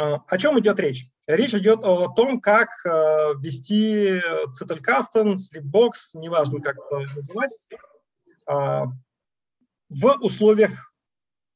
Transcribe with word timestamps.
О 0.00 0.38
чем 0.38 0.58
идет 0.58 0.80
речь? 0.80 1.06
Речь 1.26 1.54
идет 1.54 1.80
о 1.84 2.08
том, 2.08 2.40
как 2.40 2.68
ввести 2.84 4.20
Citelcaston, 4.58 5.34
Sleepbox, 5.34 5.92
неважно, 6.14 6.60
как 6.60 6.76
это 6.76 7.14
называть, 7.14 7.52
в 9.90 10.16
условиях 10.20 10.90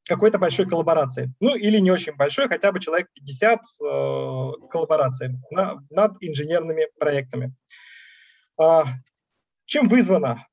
какой-то 0.06 0.38
большой 0.38 0.68
коллаборации. 0.68 1.32
Ну, 1.40 1.56
или 1.56 1.78
не 1.78 1.90
очень 1.90 2.14
большой, 2.14 2.48
хотя 2.48 2.72
бы 2.72 2.80
человек 2.80 3.08
50 3.14 3.58
э, 3.58 3.62
коллабораций 4.70 5.30
на, 5.50 5.78
над 5.90 6.16
инженерными 6.20 6.88
проектами. 6.98 7.54
А, 8.60 8.84
чем 9.64 9.88
вызвана, 9.88 10.46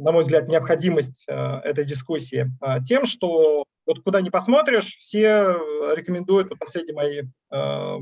на 0.00 0.12
мой 0.12 0.22
взгляд, 0.22 0.48
необходимость 0.48 1.24
э, 1.28 1.34
этой 1.34 1.84
дискуссии? 1.84 2.50
А, 2.60 2.80
тем, 2.80 3.04
что 3.04 3.64
вот 3.86 4.02
куда 4.02 4.20
ни 4.20 4.30
посмотришь, 4.30 4.96
все 4.96 5.56
рекомендуют, 5.94 6.58
последние 6.58 6.94
мои 6.94 7.22
э, 7.52 7.96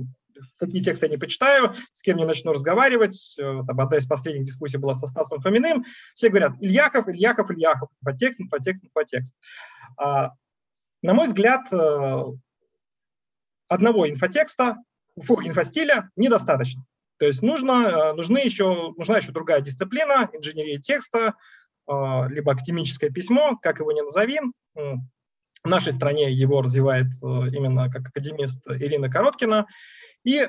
какие 0.59 0.83
тексты 0.83 1.07
я 1.07 1.11
не 1.11 1.17
почитаю, 1.17 1.75
с 1.93 2.03
кем 2.03 2.17
не 2.17 2.25
начну 2.25 2.53
разговаривать. 2.53 3.37
Э, 3.39 3.63
там 3.67 3.81
одна 3.81 3.99
из 3.99 4.07
последних 4.07 4.45
дискуссий 4.45 4.79
была 4.79 4.95
со 4.95 5.07
Стасом 5.07 5.41
Фоминым. 5.41 5.85
Все 6.15 6.29
говорят 6.29 6.53
Ильяхов, 6.61 7.09
Ильяхов, 7.09 7.51
Ильяхов, 7.51 7.91
инфотекст, 8.01 8.41
инфотекст, 8.41 8.85
инфотекст. 8.85 9.35
А, 9.97 10.33
на 11.03 11.15
мой 11.15 11.27
взгляд, 11.27 11.69
одного 13.69 14.09
инфотекста, 14.09 14.79
фу, 15.21 15.41
инфостиля 15.43 16.11
недостаточно. 16.17 16.85
То 17.19 17.27
есть 17.27 17.43
нужно, 17.43 18.13
нужны 18.15 18.39
еще, 18.39 18.93
нужна 18.97 19.19
еще 19.19 19.33
другая 19.33 19.61
дисциплина, 19.61 20.29
инженерия 20.33 20.79
текста, 20.79 21.35
либо 21.89 22.53
академическое 22.53 23.11
письмо, 23.11 23.59
как 23.63 23.79
его 23.79 23.93
ни 23.93 24.01
назови. 24.01 24.41
В 24.75 25.67
нашей 25.69 25.93
стране 25.93 26.31
его 26.31 26.63
развивает 26.63 27.07
именно 27.23 27.91
как 27.91 28.09
академист 28.09 28.69
Ирина 28.69 29.11
Короткина. 29.11 29.67
И 30.23 30.49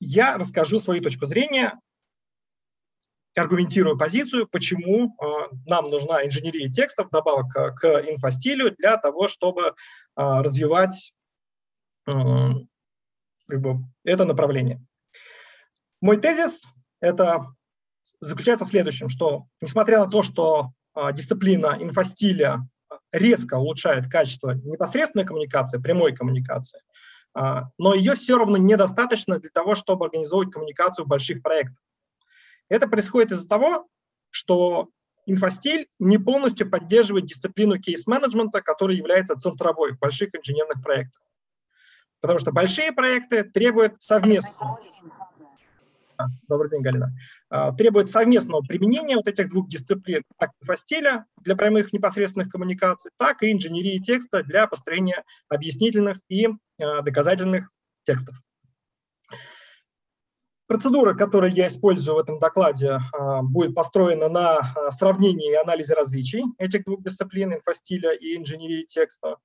я 0.00 0.38
расскажу 0.38 0.78
свою 0.78 1.02
точку 1.02 1.26
зрения, 1.26 1.80
аргументирую 3.36 3.98
позицию, 3.98 4.46
почему 4.46 5.16
э, 5.20 5.24
нам 5.66 5.90
нужна 5.90 6.24
инженерия 6.24 6.70
текстов, 6.70 7.10
добавок 7.10 7.52
к, 7.52 7.84
инфостилю 8.08 8.74
для 8.76 8.96
того, 8.96 9.28
чтобы 9.28 9.62
э, 9.62 9.72
развивать 10.16 11.14
э, 12.06 12.12
как 13.48 13.60
бы, 13.60 13.78
это 14.04 14.24
направление. 14.24 14.84
Мой 16.00 16.18
тезис 16.18 16.72
это 17.00 17.46
заключается 18.20 18.64
в 18.64 18.68
следующем, 18.68 19.08
что 19.08 19.46
несмотря 19.60 20.00
на 20.00 20.06
то, 20.06 20.22
что 20.22 20.72
э, 20.96 21.12
дисциплина 21.12 21.76
инфостиля 21.80 22.66
резко 23.12 23.54
улучшает 23.54 24.10
качество 24.10 24.52
непосредственной 24.52 25.24
коммуникации, 25.24 25.78
прямой 25.78 26.14
коммуникации, 26.14 26.80
а, 27.34 27.64
но 27.78 27.94
ее 27.94 28.14
все 28.14 28.38
равно 28.38 28.56
недостаточно 28.56 29.38
для 29.38 29.50
того, 29.50 29.74
чтобы 29.74 30.06
организовывать 30.06 30.52
коммуникацию 30.52 31.04
в 31.04 31.08
больших 31.08 31.42
проектах. 31.42 31.76
Это 32.68 32.88
происходит 32.88 33.32
из-за 33.32 33.48
того, 33.48 33.88
что 34.30 34.88
инфостиль 35.26 35.88
не 35.98 36.18
полностью 36.18 36.70
поддерживает 36.70 37.26
дисциплину 37.26 37.78
кейс-менеджмента, 37.78 38.62
которая 38.62 38.96
является 38.96 39.36
центровой 39.36 39.92
в 39.92 39.98
больших 39.98 40.34
инженерных 40.34 40.82
проектах. 40.82 41.20
Потому 42.20 42.38
что 42.38 42.52
большие 42.52 42.92
проекты 42.92 43.44
требуют 43.44 44.00
совместного 44.00 44.80
а, 46.24 46.28
добрый 46.48 46.70
день, 46.70 46.82
Галина, 46.82 47.12
а, 47.50 47.72
требует 47.72 48.08
совместного 48.08 48.62
применения 48.62 49.16
вот 49.16 49.28
этих 49.28 49.48
двух 49.48 49.68
дисциплин, 49.68 50.22
как 50.38 50.50
инфостиля 50.60 51.26
для 51.42 51.56
прямых 51.56 51.92
непосредственных 51.92 52.50
коммуникаций, 52.50 53.10
так 53.18 53.42
и 53.42 53.52
инженерии 53.52 53.98
текста 53.98 54.42
для 54.42 54.66
построения 54.66 55.24
объяснительных 55.48 56.18
и 56.28 56.48
а, 56.80 57.02
доказательных 57.02 57.70
текстов. 58.04 58.36
Процедура, 60.66 61.14
которую 61.14 61.52
я 61.52 61.66
использую 61.66 62.16
в 62.16 62.18
этом 62.18 62.38
докладе, 62.38 62.98
будет 63.42 63.74
построена 63.74 64.30
на 64.30 64.90
сравнении 64.90 65.52
и 65.52 65.56
анализе 65.56 65.92
различий 65.92 66.42
этих 66.56 66.84
двух 66.84 67.02
дисциплин, 67.02 67.52
инфостиля 67.52 68.12
и 68.14 68.34
инженерии 68.34 68.84
текста. 68.84 69.36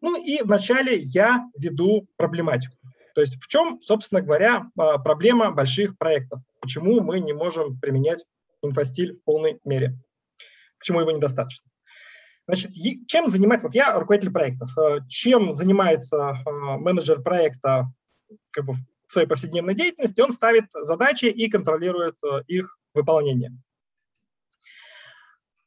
Ну 0.00 0.16
и 0.16 0.42
вначале 0.42 0.96
я 0.96 1.46
веду 1.58 2.08
проблематику. 2.16 2.74
То 3.14 3.20
есть 3.20 3.42
в 3.42 3.46
чем, 3.48 3.80
собственно 3.80 4.20
говоря, 4.20 4.70
а, 4.78 4.98
проблема 4.98 5.50
больших 5.50 5.96
проектов? 5.98 6.40
Почему 6.60 7.00
мы 7.00 7.20
не 7.20 7.32
можем 7.32 7.78
применять 7.78 8.24
инфостиль 8.62 9.14
в 9.14 9.24
полной 9.24 9.60
мере? 9.64 9.98
Почему 10.78 11.00
его 11.00 11.10
недостаточно? 11.10 11.68
Значит, 12.48 12.72
чем 13.06 13.28
занимается, 13.28 13.66
вот 13.66 13.74
я 13.74 13.98
руководитель 13.98 14.32
проектов, 14.32 14.76
а, 14.76 15.00
чем 15.08 15.52
занимается 15.52 16.30
а, 16.30 16.78
менеджер 16.78 17.22
проекта 17.22 17.92
как 18.50 18.64
бы, 18.64 18.74
в 19.06 19.12
своей 19.12 19.28
повседневной 19.28 19.74
деятельности, 19.74 20.20
он 20.20 20.32
ставит 20.32 20.64
задачи 20.72 21.26
и 21.26 21.50
контролирует 21.50 22.16
их 22.46 22.78
выполнение. 22.94 23.52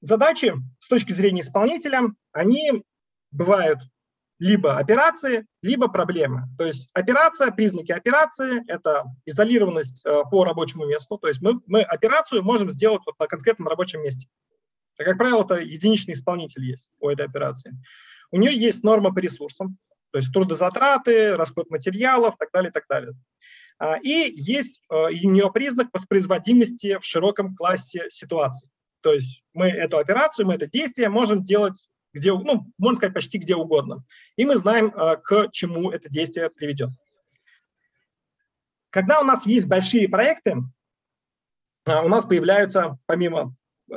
Задачи 0.01 0.53
с 0.79 0.87
точки 0.87 1.11
зрения 1.11 1.41
исполнителя, 1.41 2.01
они 2.31 2.83
бывают 3.31 3.79
либо 4.39 4.77
операции, 4.77 5.45
либо 5.61 5.87
проблемы. 5.87 6.43
То 6.57 6.65
есть 6.65 6.89
операция, 6.93 7.51
признаки 7.51 7.91
операции– 7.91 8.63
это 8.67 9.05
изолированность 9.25 10.05
э, 10.05 10.23
по 10.29 10.43
рабочему 10.43 10.85
месту. 10.85 11.17
То 11.17 11.27
есть 11.27 11.41
мы, 11.41 11.61
мы 11.67 11.81
операцию 11.81 12.43
можем 12.43 12.69
сделать 12.69 13.01
вот 13.05 13.17
на 13.19 13.27
конкретном 13.27 13.67
рабочем 13.67 14.01
месте. 14.01 14.27
А, 14.99 15.03
как 15.03 15.17
правило, 15.17 15.43
это 15.43 15.55
единичный 15.55 16.13
исполнитель 16.13 16.65
есть 16.65 16.89
у 16.99 17.09
этой 17.09 17.25
операции. 17.25 17.73
У 18.31 18.37
нее 18.37 18.53
есть 18.53 18.83
норма 18.83 19.13
по 19.13 19.19
ресурсам, 19.19 19.77
то 20.11 20.19
есть 20.19 20.33
трудозатраты, 20.33 21.37
расход 21.37 21.69
материалов, 21.69 22.35
так 22.37 22.49
далее, 22.51 22.71
так 22.71 22.85
далее. 22.89 23.13
А, 23.77 23.97
и 24.01 24.31
есть 24.35 24.81
э, 24.89 24.95
у 24.95 25.29
нее 25.29 25.49
признак 25.51 25.87
воспроизводимости 25.93 26.97
в 26.99 27.05
широком 27.05 27.55
классе 27.55 28.05
ситуаций. 28.09 28.69
То 29.01 29.13
есть 29.13 29.43
мы 29.53 29.67
эту 29.67 29.97
операцию, 29.97 30.47
мы 30.47 30.55
это 30.55 30.67
действие 30.67 31.09
можем 31.09 31.43
делать 31.43 31.87
где, 32.15 32.31
ну, 32.33 32.71
можно 32.77 32.97
сказать, 32.97 33.13
почти 33.13 33.37
где 33.37 33.55
угодно. 33.55 34.03
И 34.37 34.45
мы 34.45 34.55
знаем, 34.55 34.87
э, 34.87 35.17
к 35.17 35.51
чему 35.51 35.91
это 35.91 36.09
действие 36.09 36.49
приведет. 36.49 36.89
Когда 38.89 39.19
у 39.19 39.25
нас 39.25 39.45
есть 39.45 39.67
большие 39.67 40.07
проекты, 40.07 40.55
э, 41.85 42.01
у 42.01 42.07
нас 42.07 42.25
появляются, 42.25 42.97
помимо 43.05 43.53
э, 43.91 43.95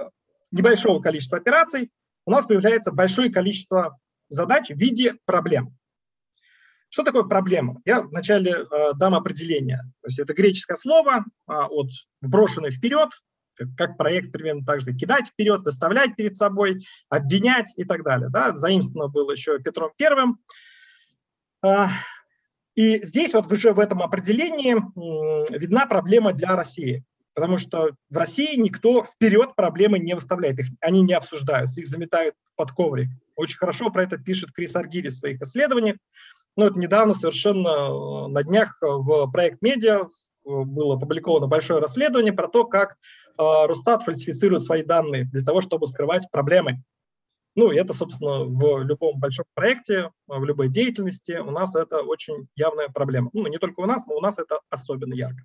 небольшого 0.51 1.01
количества 1.01 1.39
операций, 1.39 1.93
у 2.27 2.33
нас 2.33 2.45
появляется 2.45 2.91
большое 2.91 3.31
количество 3.31 3.97
задач 4.29 4.69
в 4.71 4.77
виде 4.77 5.15
проблем. 5.25 5.79
Что 6.91 7.05
такое 7.05 7.23
проблема? 7.23 7.81
Я 7.85 8.01
вначале 8.01 8.65
дам 8.97 9.15
определение. 9.15 9.79
То 10.01 10.09
есть 10.09 10.19
это 10.19 10.33
греческое 10.33 10.77
слово 10.77 11.25
от 11.47 11.91
«брошенный 12.23 12.71
вперед», 12.71 13.11
как 13.77 13.97
проект 13.97 14.33
примерно 14.33 14.65
так 14.65 14.81
же, 14.81 14.95
кидать 14.95 15.29
вперед, 15.29 15.63
выставлять 15.63 16.17
перед 16.17 16.37
собой, 16.37 16.85
обвинять 17.09 17.73
и 17.77 17.85
так 17.85 18.05
далее. 18.05 18.29
Да? 18.31 18.55
Заимствовано 18.55 19.09
было 19.09 19.33
еще 19.33 19.59
Петром 19.59 19.91
Первым. 19.97 20.39
А, 21.63 21.91
и 22.75 23.05
здесь 23.05 23.35
вот 23.35 23.51
уже 23.51 23.73
в 23.73 23.81
этом 23.81 24.03
определении 24.03 24.77
видна 25.53 25.87
проблема 25.87 26.33
для 26.33 26.55
России, 26.55 27.05
потому 27.35 27.59
что 27.59 27.91
в 28.11 28.17
России 28.17 28.59
никто 28.59 29.03
вперед 29.03 29.57
проблемы 29.57 29.99
не 29.99 30.15
выставляет, 30.15 30.61
их, 30.61 30.67
они 30.81 31.03
не 31.03 31.15
обсуждаются, 31.15 31.81
их 31.81 31.89
заметают 31.89 32.35
под 32.55 32.71
коврик. 32.73 33.09
Очень 33.35 33.59
хорошо 33.59 33.91
про 33.91 34.05
это 34.05 34.17
пишет 34.17 34.53
Крис 34.53 34.77
Аргирис 34.77 35.17
в 35.17 35.21
своих 35.21 35.41
исследованиях. 35.43 35.97
Ну, 36.57 36.65
вот 36.65 36.77
недавно 36.77 37.15
совершенно 37.15 37.69
э, 37.69 38.29
на 38.29 38.43
днях 38.43 38.79
в 38.81 39.31
проект 39.31 39.63
«Медиа» 39.63 40.09
было 40.49 40.97
опубликовано 40.97 41.47
большое 41.47 41.81
расследование 41.81 42.33
про 42.33 42.49
то, 42.49 42.65
как 42.65 42.93
э, 42.93 42.97
Росстат 43.37 44.03
фальсифицирует 44.03 44.63
свои 44.63 44.83
данные 44.83 45.25
для 45.25 45.43
того, 45.43 45.61
чтобы 45.61 45.87
скрывать 45.87 46.31
проблемы. 46.31 46.83
Ну, 47.55 47.73
и 47.73 47.77
это, 47.77 47.93
собственно, 47.93 48.45
в 48.45 48.85
любом 48.85 49.19
большом 49.19 49.45
проекте, 49.55 50.11
в 50.27 50.45
любой 50.45 50.69
деятельности 50.69 51.33
у 51.33 51.51
нас 51.51 51.75
это 51.75 52.03
очень 52.03 52.49
явная 52.55 52.89
проблема. 52.89 53.31
Ну, 53.33 53.47
не 53.49 53.59
только 53.59 53.81
у 53.81 53.87
нас, 53.87 54.07
но 54.07 54.15
у 54.17 54.21
нас 54.21 54.39
это 54.39 54.61
особенно 54.71 55.15
ярко. 55.15 55.45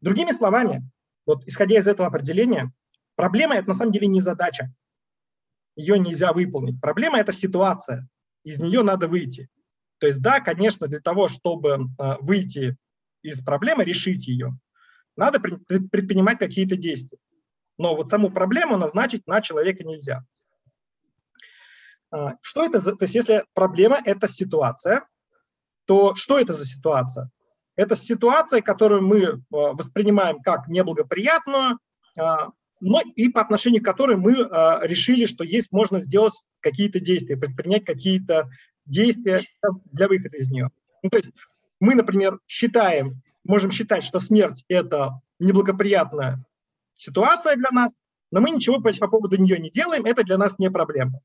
Другими 0.00 0.32
словами, 0.32 0.88
вот 1.24 1.46
исходя 1.46 1.78
из 1.78 1.88
этого 1.88 2.08
определения, 2.08 2.72
проблема– 3.14 3.54
это 3.56 3.68
на 3.68 3.74
самом 3.74 3.92
деле 3.92 4.06
не 4.06 4.20
задача. 4.20 4.70
Ее 5.76 5.98
нельзя 5.98 6.32
выполнить. 6.32 6.80
Проблема– 6.80 7.18
это 7.20 7.32
ситуация. 7.32 8.06
Из 8.44 8.58
нее 8.58 8.82
надо 8.82 9.08
выйти. 9.08 9.48
То 9.98 10.06
есть, 10.06 10.20
да, 10.20 10.40
конечно, 10.40 10.88
для 10.88 11.00
того, 11.00 11.28
чтобы 11.28 11.70
э, 11.98 12.16
выйти 12.20 12.76
из 13.28 13.40
проблемы, 13.40 13.84
решить 13.84 14.26
ее, 14.26 14.58
надо 15.16 15.40
предпринимать 15.40 16.38
какие-то 16.38 16.76
действия. 16.76 17.18
Но 17.78 17.94
вот 17.94 18.08
саму 18.08 18.30
проблему 18.30 18.76
назначить 18.76 19.26
на 19.26 19.40
человека 19.40 19.84
нельзя. 19.84 20.24
А, 22.10 22.34
что 22.40 22.64
это 22.64 22.80
за... 22.80 22.92
То 22.92 23.02
есть 23.02 23.14
если 23.14 23.44
проблема– 23.54 23.98
это 24.04 24.28
ситуация, 24.28 25.06
то 25.86 26.14
что 26.14 26.38
это 26.38 26.52
за 26.52 26.64
ситуация? 26.64 27.30
Это 27.76 27.94
ситуация, 27.94 28.62
которую 28.62 29.02
мы 29.02 29.26
а, 29.26 29.38
воспринимаем 29.50 30.40
как 30.40 30.68
неблагоприятную, 30.68 31.78
а, 32.18 32.50
но 32.80 33.00
и 33.14 33.28
по 33.30 33.40
отношению 33.40 33.82
к 33.82 33.86
которой 33.86 34.18
мы 34.18 34.34
решили, 34.82 35.24
что 35.24 35.44
есть 35.44 35.72
можно 35.72 35.98
сделать 35.98 36.42
какие-то 36.60 37.00
действия, 37.00 37.38
предпринять 37.38 37.86
какие-то 37.86 38.50
действия 38.84 39.42
для 39.86 40.08
выхода 40.08 40.36
из 40.36 40.50
нее. 40.50 40.68
Ну, 41.02 41.08
то 41.08 41.16
есть 41.16 41.32
мы, 41.80 41.94
например, 41.94 42.40
считаем, 42.46 43.22
можем 43.44 43.70
считать, 43.70 44.04
что 44.04 44.20
смерть– 44.20 44.64
это 44.68 45.20
неблагоприятная 45.38 46.44
ситуация 46.94 47.56
для 47.56 47.70
нас, 47.70 47.94
но 48.30 48.40
мы 48.40 48.50
ничего 48.50 48.80
по, 48.80 48.92
по 48.92 49.08
поводу 49.08 49.36
нее 49.36 49.58
не 49.58 49.70
делаем, 49.70 50.06
это 50.06 50.24
для 50.24 50.38
нас 50.38 50.58
не 50.58 50.70
проблема. 50.70 51.20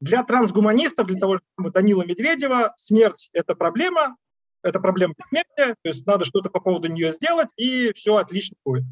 Для 0.00 0.22
трансгуманистов, 0.24 1.06
для 1.06 1.20
того 1.20 1.36
же 1.36 1.42
Данила 1.58 2.04
Медведева, 2.04 2.72
смерть– 2.76 3.28
это 3.32 3.54
проблема, 3.54 4.16
это 4.62 4.80
проблема 4.80 5.14
смерти, 5.28 5.74
то 5.82 5.88
есть 5.88 6.06
надо 6.06 6.24
что-то 6.24 6.48
по 6.48 6.60
поводу 6.60 6.88
нее 6.88 7.12
сделать, 7.12 7.50
и 7.56 7.92
все 7.92 8.16
отлично 8.16 8.56
будет. 8.64 8.84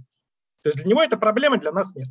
То 0.62 0.68
есть 0.70 0.76
для 0.76 0.86
него 0.86 1.02
это 1.02 1.16
проблема, 1.16 1.58
для 1.58 1.72
нас 1.72 1.94
нет. 1.94 2.08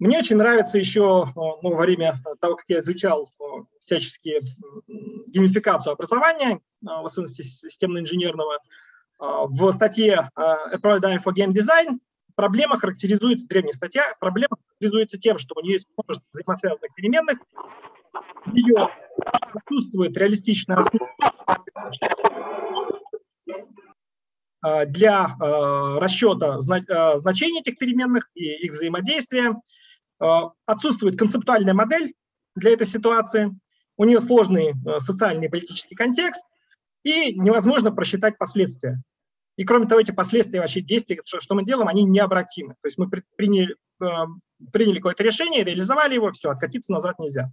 Мне 0.00 0.18
очень 0.18 0.36
нравится 0.36 0.78
еще 0.78 1.24
а, 1.24 1.32
ну, 1.34 1.74
во 1.74 1.76
время 1.76 2.22
того, 2.40 2.56
как 2.56 2.64
я 2.68 2.78
изучал 2.78 3.30
а, 3.38 3.64
всяческие 3.80 4.40
геймификацию 5.26 5.92
образования, 5.92 6.60
в 6.80 7.04
особенности 7.04 7.42
системно-инженерного, 7.42 8.58
в 9.18 9.72
статье 9.72 10.30
«A 10.34 10.76
Paradigm 10.82 11.22
for 11.22 11.34
Game 11.36 11.52
Design» 11.52 11.98
проблема 12.34 12.78
характеризуется, 12.78 13.46
древняя 13.46 13.74
статья, 13.74 14.14
проблема 14.18 14.56
характеризуется 14.56 15.18
тем, 15.18 15.36
что 15.36 15.54
у 15.58 15.60
нее 15.60 15.74
есть 15.74 15.88
множество 15.94 16.26
взаимосвязанных 16.32 16.94
переменных, 16.94 17.38
у 18.46 18.50
нее 18.50 18.88
отсутствует 19.52 20.16
реалистичное 20.16 20.78
для 24.86 25.36
расчета 26.00 26.60
значений 26.60 27.60
этих 27.60 27.76
переменных 27.76 28.30
и 28.34 28.64
их 28.64 28.72
взаимодействия. 28.72 29.54
Отсутствует 30.66 31.18
концептуальная 31.18 31.74
модель 31.74 32.14
для 32.54 32.72
этой 32.72 32.86
ситуации. 32.86 33.50
У 33.96 34.04
нее 34.04 34.20
сложный 34.20 34.74
социальный 35.00 35.46
и 35.46 35.50
политический 35.50 35.94
контекст, 35.94 36.46
и 37.02 37.38
невозможно 37.38 37.90
просчитать 37.92 38.38
последствия. 38.38 39.02
И 39.56 39.64
кроме 39.64 39.86
того, 39.86 40.00
эти 40.00 40.12
последствия 40.12 40.60
вообще 40.60 40.80
действия, 40.80 41.20
что 41.24 41.54
мы 41.54 41.64
делаем, 41.64 41.88
они 41.88 42.04
необратимы. 42.04 42.74
То 42.80 42.86
есть 42.86 42.98
мы 42.98 43.10
приняли, 43.36 43.76
приняли 44.72 44.96
какое-то 44.96 45.22
решение, 45.22 45.64
реализовали 45.64 46.14
его, 46.14 46.32
все, 46.32 46.50
откатиться 46.50 46.92
назад 46.92 47.18
нельзя. 47.18 47.50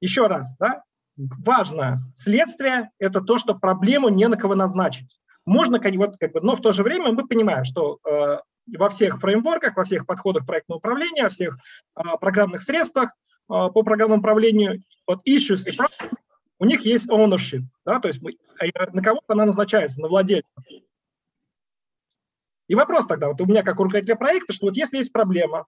Еще 0.00 0.26
раз, 0.26 0.56
да, 0.58 0.82
важно 1.16 2.02
следствие– 2.14 2.90
это 2.98 3.20
то, 3.20 3.38
что 3.38 3.54
проблему 3.54 4.08
не 4.08 4.26
на 4.26 4.36
кого 4.36 4.54
назначить. 4.54 5.20
Можно, 5.46 5.80
вот, 5.96 6.16
как 6.18 6.32
бы, 6.32 6.40
но 6.40 6.56
в 6.56 6.60
то 6.60 6.72
же 6.72 6.82
время 6.82 7.12
мы 7.12 7.28
понимаем, 7.28 7.64
что 7.64 7.98
э, 8.04 8.38
во 8.66 8.88
всех 8.88 9.20
фреймворках, 9.20 9.76
во 9.76 9.84
всех 9.84 10.06
подходах 10.06 10.46
проектного 10.46 10.78
управления, 10.78 11.24
во 11.24 11.28
всех 11.28 11.58
э, 11.96 12.02
программных 12.20 12.62
средствах 12.62 13.10
э, 13.10 13.12
по 13.48 13.82
программному 13.82 14.20
управлению, 14.20 14.82
вот 15.06 15.20
issues 15.28 15.68
и 15.68 15.76
problems, 15.76 16.12
у 16.58 16.64
них 16.64 16.82
есть 16.82 17.08
ownership, 17.08 17.62
да, 17.84 17.98
то 17.98 18.08
есть 18.08 18.22
мы, 18.22 18.36
а 18.58 18.90
на 18.92 19.02
кого 19.02 19.20
она 19.28 19.44
назначается, 19.44 20.00
на 20.00 20.08
владельца. 20.08 20.48
И 22.68 22.74
вопрос 22.74 23.06
тогда, 23.06 23.28
вот 23.28 23.40
у 23.40 23.46
меня 23.46 23.62
как 23.62 23.78
руководителя 23.78 24.16
проекта, 24.16 24.52
что 24.52 24.66
вот 24.66 24.76
если 24.76 24.98
есть 24.98 25.12
проблема, 25.12 25.66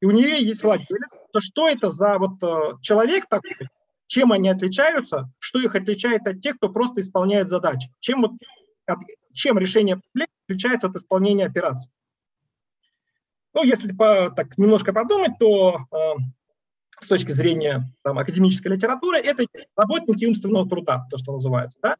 и 0.00 0.06
у 0.06 0.10
нее 0.10 0.42
есть 0.42 0.64
владелец, 0.64 1.10
то 1.32 1.40
что 1.40 1.68
это 1.68 1.88
за 1.88 2.18
вот 2.18 2.42
э, 2.42 2.78
человек 2.82 3.26
такой, 3.28 3.52
чем 4.06 4.32
они 4.32 4.48
отличаются, 4.48 5.30
что 5.38 5.60
их 5.60 5.74
отличает 5.74 6.26
от 6.26 6.40
тех, 6.40 6.56
кто 6.56 6.68
просто 6.68 7.00
исполняет 7.00 7.48
задачи, 7.48 7.88
чем 8.00 8.22
вот 8.22 8.32
от, 8.86 8.98
чем 9.32 9.58
решение 9.58 10.00
проблем 10.00 10.28
отличается 10.46 10.88
от 10.88 10.96
исполнения 10.96 11.46
операций. 11.46 11.90
Ну, 13.54 13.62
если 13.62 13.92
по, 13.94 14.30
так 14.30 14.58
немножко 14.58 14.92
подумать, 14.92 15.38
то 15.38 15.86
э, 15.92 15.96
с 17.00 17.06
точки 17.06 17.30
зрения 17.30 17.88
там, 18.02 18.18
академической 18.18 18.68
литературы, 18.68 19.18
это 19.18 19.44
работники 19.76 20.24
умственного 20.24 20.68
труда, 20.68 21.06
то, 21.08 21.18
что 21.18 21.32
называется. 21.32 21.78
Да? 21.80 21.96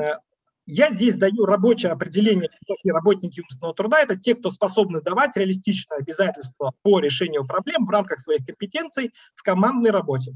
Э, 0.00 0.18
я 0.66 0.94
здесь 0.94 1.16
даю 1.16 1.46
рабочее 1.46 1.90
определение, 1.90 2.48
что 2.50 2.76
такие 2.76 2.92
работники 2.92 3.40
умственного 3.40 3.74
труда. 3.74 4.00
Это 4.00 4.16
те, 4.16 4.34
кто 4.34 4.50
способны 4.50 5.00
давать 5.00 5.36
реалистичные 5.36 5.98
обязательства 5.98 6.72
по 6.82 7.00
решению 7.00 7.46
проблем 7.46 7.84
в 7.84 7.90
рамках 7.90 8.20
своих 8.20 8.44
компетенций 8.46 9.12
в 9.34 9.42
командной 9.42 9.90
работе. 9.90 10.34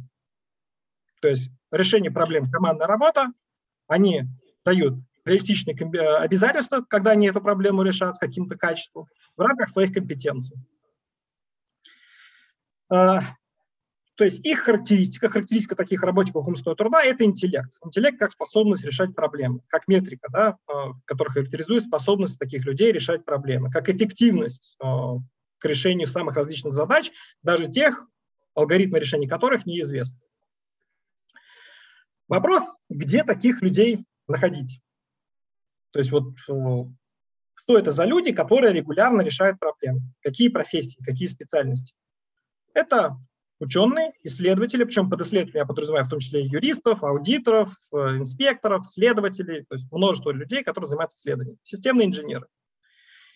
То 1.21 1.29
есть 1.29 1.51
решение 1.71 2.11
проблем 2.11 2.51
командная 2.51 2.89
работа, 2.89 3.29
они 3.87 4.23
дают 4.65 4.95
реалистичные 5.25 5.77
обязательства, 6.19 6.85
когда 6.89 7.13
они 7.13 7.29
эту 7.29 7.41
проблему 7.41 7.83
решат 7.83 8.15
с 8.17 8.19
каким-то 8.19 8.57
качеством, 8.57 9.07
в 9.37 9.41
рамках 9.41 9.69
своих 9.69 9.93
компетенций. 9.93 10.57
А, 12.91 13.21
то 14.17 14.25
есть 14.25 14.45
их 14.45 14.61
характеристика, 14.61 15.31
характеристика 15.31 15.75
таких 15.75 16.03
работников 16.03 16.47
умственного 16.47 16.77
труда– 16.77 17.03
это 17.05 17.25
интеллект. 17.25 17.73
Интеллект 17.85 18.19
как 18.19 18.31
способность 18.31 18.85
решать 18.85 19.15
проблемы, 19.15 19.61
как 19.69 19.89
метрика, 19.89 20.29
да, 20.31 20.59
а, 20.67 20.93
которая 21.07 21.33
характеризует 21.33 21.85
способность 21.85 22.39
таких 22.39 22.67
людей 22.67 22.93
решать 22.93 23.25
проблемы, 23.25 23.71
как 23.71 23.89
эффективность 23.89 24.77
а, 24.81 25.17
к 25.59 25.65
решению 25.65 26.07
самых 26.07 26.37
различных 26.37 26.75
задач, 26.75 27.11
даже 27.43 27.67
тех, 27.67 28.07
алгоритмы 28.55 28.99
решения 28.99 29.29
которых 29.29 29.65
неизвестны. 29.65 30.19
Вопрос, 32.29 32.81
где 32.91 33.25
таких 33.25 33.63
людей 33.63 34.05
находить? 34.29 34.82
То 35.93 35.99
есть 35.99 36.11
вот 36.11 36.35
э, 36.49 36.85
что 37.55 37.79
это 37.79 37.93
за 37.93 38.05
люди, 38.05 38.33
которые 38.33 38.73
регулярно 38.73 39.23
решают 39.23 39.59
проблемы? 39.59 40.01
Какие 40.21 40.49
профессии, 40.49 40.99
какие 41.03 41.29
специальности? 41.29 41.95
Это 42.75 43.17
ученые, 43.61 44.13
исследователи, 44.25 44.85
причем 44.85 45.09
под 45.09 45.21
исследователями 45.21 45.63
я 45.63 45.67
подразумеваю 45.67 46.05
в 46.05 46.09
том 46.09 46.19
числе 46.19 46.45
юристов, 46.45 47.05
аудиторов, 47.05 47.75
э, 47.93 47.97
инспекторов, 48.17 48.85
следователей, 48.87 49.65
то 49.65 49.75
есть 49.77 49.91
множество 49.93 50.31
людей, 50.33 50.65
которые 50.65 50.89
занимаются 50.89 51.19
исследованием, 51.19 51.59
системные 51.63 52.09
инженеры. 52.09 52.47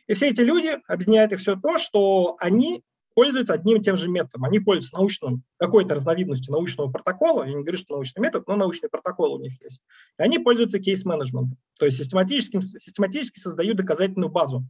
И 0.09 0.15
все 0.15 0.29
эти 0.29 0.41
люди 0.41 0.79
объединяют 0.89 1.33
их 1.33 1.41
все 1.41 1.57
то, 1.57 1.79
что 1.79 2.37
они 2.41 2.83
пользуются 3.17 3.55
одним 3.55 3.79
и 3.79 3.83
тем 3.83 3.97
же 3.97 4.11
методом. 4.11 4.45
Они 4.45 4.61
пользуются 4.61 4.95
научным, 4.95 5.43
какой-то 5.57 5.95
разновидностью 5.95 6.53
научного 6.53 6.93
протокола, 6.93 7.45
я 7.45 7.55
не 7.55 7.63
говорю, 7.63 7.79
что 7.79 7.95
научный 7.95 8.21
метод, 8.21 8.47
но 8.47 8.57
научный 8.57 8.91
протокол 8.91 9.33
у 9.33 9.41
них 9.41 9.61
есть. 9.63 9.81
И 10.19 10.23
они 10.23 10.39
пользуются 10.39 10.79
кейс-менеджментом, 10.79 11.57
то 11.79 11.87
есть 11.87 11.97
систематически, 11.97 12.61
систематически 12.61 13.39
создают 13.39 13.79
доказательную 13.79 14.31
базу, 14.31 14.69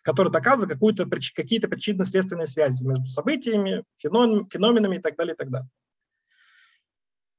которая 0.00 0.32
доказывает 0.32 0.72
какую-то, 0.72 1.04
какие-то 1.04 1.68
причинно-следственные 1.68 2.46
связи 2.46 2.82
между 2.82 3.08
событиями, 3.08 3.84
феноменами 3.98 4.96
и 4.96 5.00
так 5.00 5.14
далее, 5.14 5.34
и 5.34 5.36
так 5.36 5.50
далее. 5.50 5.68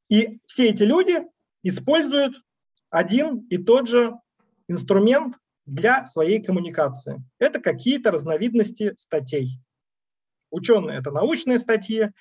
И 0.07 0.39
все 0.45 0.69
эти 0.69 0.83
люди 0.83 1.23
используют 1.63 2.35
один 2.91 3.39
и 3.49 3.57
тот 3.57 3.87
же 3.87 4.13
инструмент 4.67 5.35
для 5.65 6.05
своей 6.05 6.43
коммуникации. 6.43 7.23
Это 7.39 7.59
какие-то 7.59 8.11
разновидности 8.11 8.93
статей. 8.95 9.59
Ученые– 10.51 10.99
это 10.99 11.11
научные 11.11 11.59
статьи, 11.59 12.11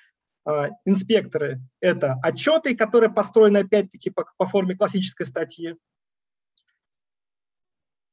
а, 0.45 0.69
инспекторы– 0.85 1.61
это 1.79 2.17
отчеты, 2.23 2.75
которые 2.75 3.11
построены 3.11 3.59
опять-таки 3.59 4.09
по, 4.09 4.25
по 4.37 4.47
форме 4.47 4.75
классической 4.75 5.25
статьи. 5.25 5.75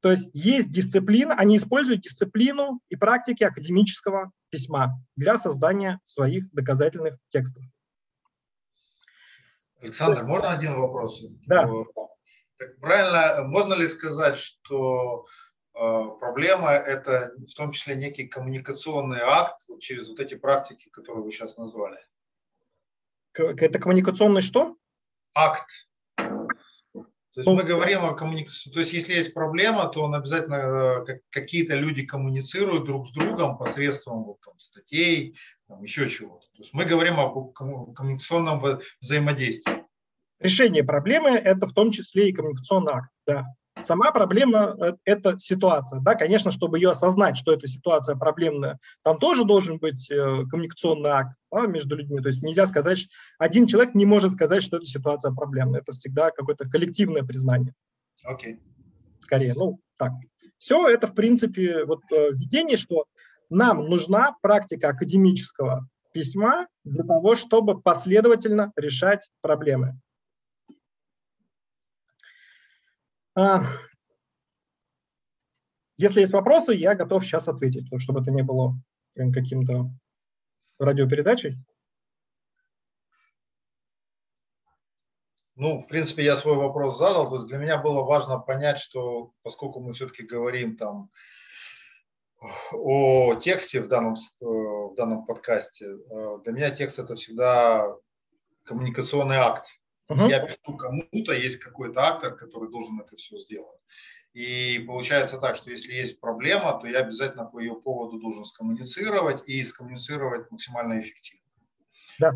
То 0.01 0.11
есть 0.11 0.31
есть 0.35 0.71
дисциплина, 0.71 1.35
они 1.35 1.57
используют 1.57 2.03
дисциплину 2.03 2.81
и 2.89 2.97
практики 2.97 3.43
академического 3.43 4.31
письма 4.51 5.03
для 5.17 5.37
создания 5.37 6.01
своих 6.05 6.51
доказательных 6.53 7.17
текстов. 7.29 7.65
Александр, 9.81 10.25
можно 10.25 10.53
один 10.53 10.75
вопрос? 10.79 11.23
Да. 11.47 11.69
Правильно, 12.81 13.49
можно 13.49 13.75
ли 13.75 13.87
сказать, 13.89 14.37
что 14.37 15.27
проблема– 15.77 16.71
это 16.73 17.33
в 17.47 17.55
том 17.55 17.73
числе 17.73 17.97
некий 17.97 18.27
коммуникационный 18.27 19.21
акт 19.21 19.61
через 19.81 20.09
вот 20.09 20.21
эти 20.21 20.35
практики, 20.35 20.89
которые 20.89 21.23
вы 21.23 21.31
сейчас 21.31 21.57
назвали. 21.57 21.99
Это 23.35 23.79
коммуникационный 23.79 24.41
что? 24.41 24.77
Акт. 25.35 25.69
То 26.17 27.41
есть 27.43 27.51
мы 27.51 27.65
говорим 27.65 28.03
о 28.07 28.15
коммуникации. 28.15 28.71
То 28.71 28.81
есть 28.81 28.95
если 28.95 29.13
есть 29.13 29.35
проблема, 29.35 29.89
то 29.89 30.03
он 30.03 30.15
обязательно 30.15 31.05
э, 31.07 31.21
какие-то 31.29 31.75
люди 31.75 32.07
коммуницируют 32.07 32.87
друг 32.87 33.09
с 33.09 33.13
другом 33.13 33.59
посредством 33.59 34.25
вот, 34.25 34.41
там, 34.41 34.59
статей, 34.59 35.37
там, 35.69 35.83
еще 35.83 36.09
чего-то. 36.09 36.47
То 36.55 36.63
есть 36.63 36.73
мы 36.73 36.87
говорим 36.87 37.21
о 37.21 37.29
коммуникационном 37.53 38.81
взаимодействии. 39.03 39.85
Решение 40.39 40.83
проблемы– 40.83 41.29
это 41.45 41.67
в 41.67 41.75
том 41.75 41.91
числе 41.91 42.31
и 42.31 42.33
коммуникационный 42.33 42.95
акт, 42.95 43.11
да. 43.27 43.45
Сама 43.83 44.11
проблема 44.11 44.75
э,– 44.81 44.93
это 45.05 45.39
ситуация. 45.39 46.01
Да, 46.01 46.15
конечно, 46.15 46.51
чтобы 46.51 46.79
ее 46.79 46.91
осознать, 46.91 47.37
что 47.37 47.53
эта 47.53 47.67
ситуация 47.67 48.17
проблемная, 48.17 48.79
там 49.03 49.19
тоже 49.19 49.45
должен 49.45 49.79
быть 49.79 50.11
э, 50.11 50.45
коммуникационный 50.51 51.11
акт 51.11 51.37
да, 51.53 51.67
между 51.67 51.95
людьми. 51.95 52.21
То 52.21 52.29
есть 52.29 52.43
нельзя 52.43 52.67
сказать, 52.67 52.99
что 52.99 53.11
один 53.39 53.67
человек 53.67 53.95
не 53.95 54.07
может 54.07 54.33
сказать, 54.33 54.63
что 54.63 54.79
эта 54.79 54.87
ситуация 54.87 55.33
проблемная. 55.33 55.81
Это 55.81 55.93
всегда 55.93 56.31
какое-то 56.31 56.69
коллективное 56.69 57.23
признание. 57.23 57.75
Окей. 58.25 58.55
Okay. 58.55 58.59
Скорее, 59.21 59.55
ну 59.55 59.81
так. 59.99 60.13
Все 60.59 60.89
это, 60.89 61.07
в 61.07 61.15
принципе, 61.15 61.85
вот 61.85 62.01
э, 62.11 62.31
введение, 62.31 62.77
что 62.77 63.05
нам 63.51 63.89
нужна 63.89 64.35
практика 64.41 64.89
академического 64.89 65.87
письма 66.13 66.67
для 66.85 67.05
того, 67.05 67.35
чтобы 67.35 67.81
последовательно 67.81 68.73
решать 68.77 69.29
проблемы. 69.43 70.01
А, 70.69 70.73
если 75.99 76.21
есть 76.21 76.33
вопросы, 76.33 76.75
я 76.75 76.95
готов 76.95 77.25
сейчас 77.25 77.49
ответить, 77.49 77.87
чтобы 77.99 78.21
это 78.21 78.31
не 78.31 78.43
было 78.43 78.75
каким-то 79.15 79.91
радиопередачей. 80.79 81.59
Ну, 85.55 85.81
в 85.81 85.89
принципе, 85.89 86.23
я 86.23 86.37
свой 86.37 86.57
вопрос 86.57 86.99
задал. 86.99 87.31
То 87.31 87.37
есть 87.37 87.49
для 87.49 87.57
меня 87.57 87.79
было 87.79 88.03
важно 88.03 88.39
понять, 88.39 88.79
что 88.79 89.33
поскольку 89.43 89.81
мы 89.81 89.95
все-таки 89.95 90.23
говорим 90.23 90.77
там 90.77 91.11
о 92.73 93.35
тексте 93.37 93.81
в 93.81 93.89
данном, 93.89 94.17
в 94.41 94.95
данном 94.97 95.25
подкасте, 95.25 95.87
э, 95.87 96.39
для 96.45 96.53
меня 96.53 96.71
текст 96.71 96.99
это 96.99 97.15
всегда 97.15 97.91
коммуникационный 98.65 99.37
акт. 99.37 99.67
Uh-huh. 100.09 100.29
Я 100.31 100.41
пишу 100.41 100.77
кому-то, 100.77 101.33
есть 101.33 101.59
какой-то 101.59 102.01
актор, 102.01 102.37
который 102.37 102.71
должен 102.71 103.01
это 103.01 103.17
все 103.17 103.37
сделать. 103.37 103.81
И 104.35 104.85
получается 104.87 105.39
так, 105.39 105.57
что 105.57 105.71
если 105.71 105.93
есть 105.93 106.21
проблема, 106.21 106.79
то 106.79 106.87
я 106.87 107.01
обязательно 107.01 107.47
по 107.47 107.59
ее 107.59 107.75
поводу 107.75 108.21
должен 108.21 108.45
скоммуницировать 108.45 109.49
и 109.49 109.65
скоммуницировать 109.65 110.51
максимально 110.51 111.01
эффективно. 111.01 111.43
Да. 112.19 112.33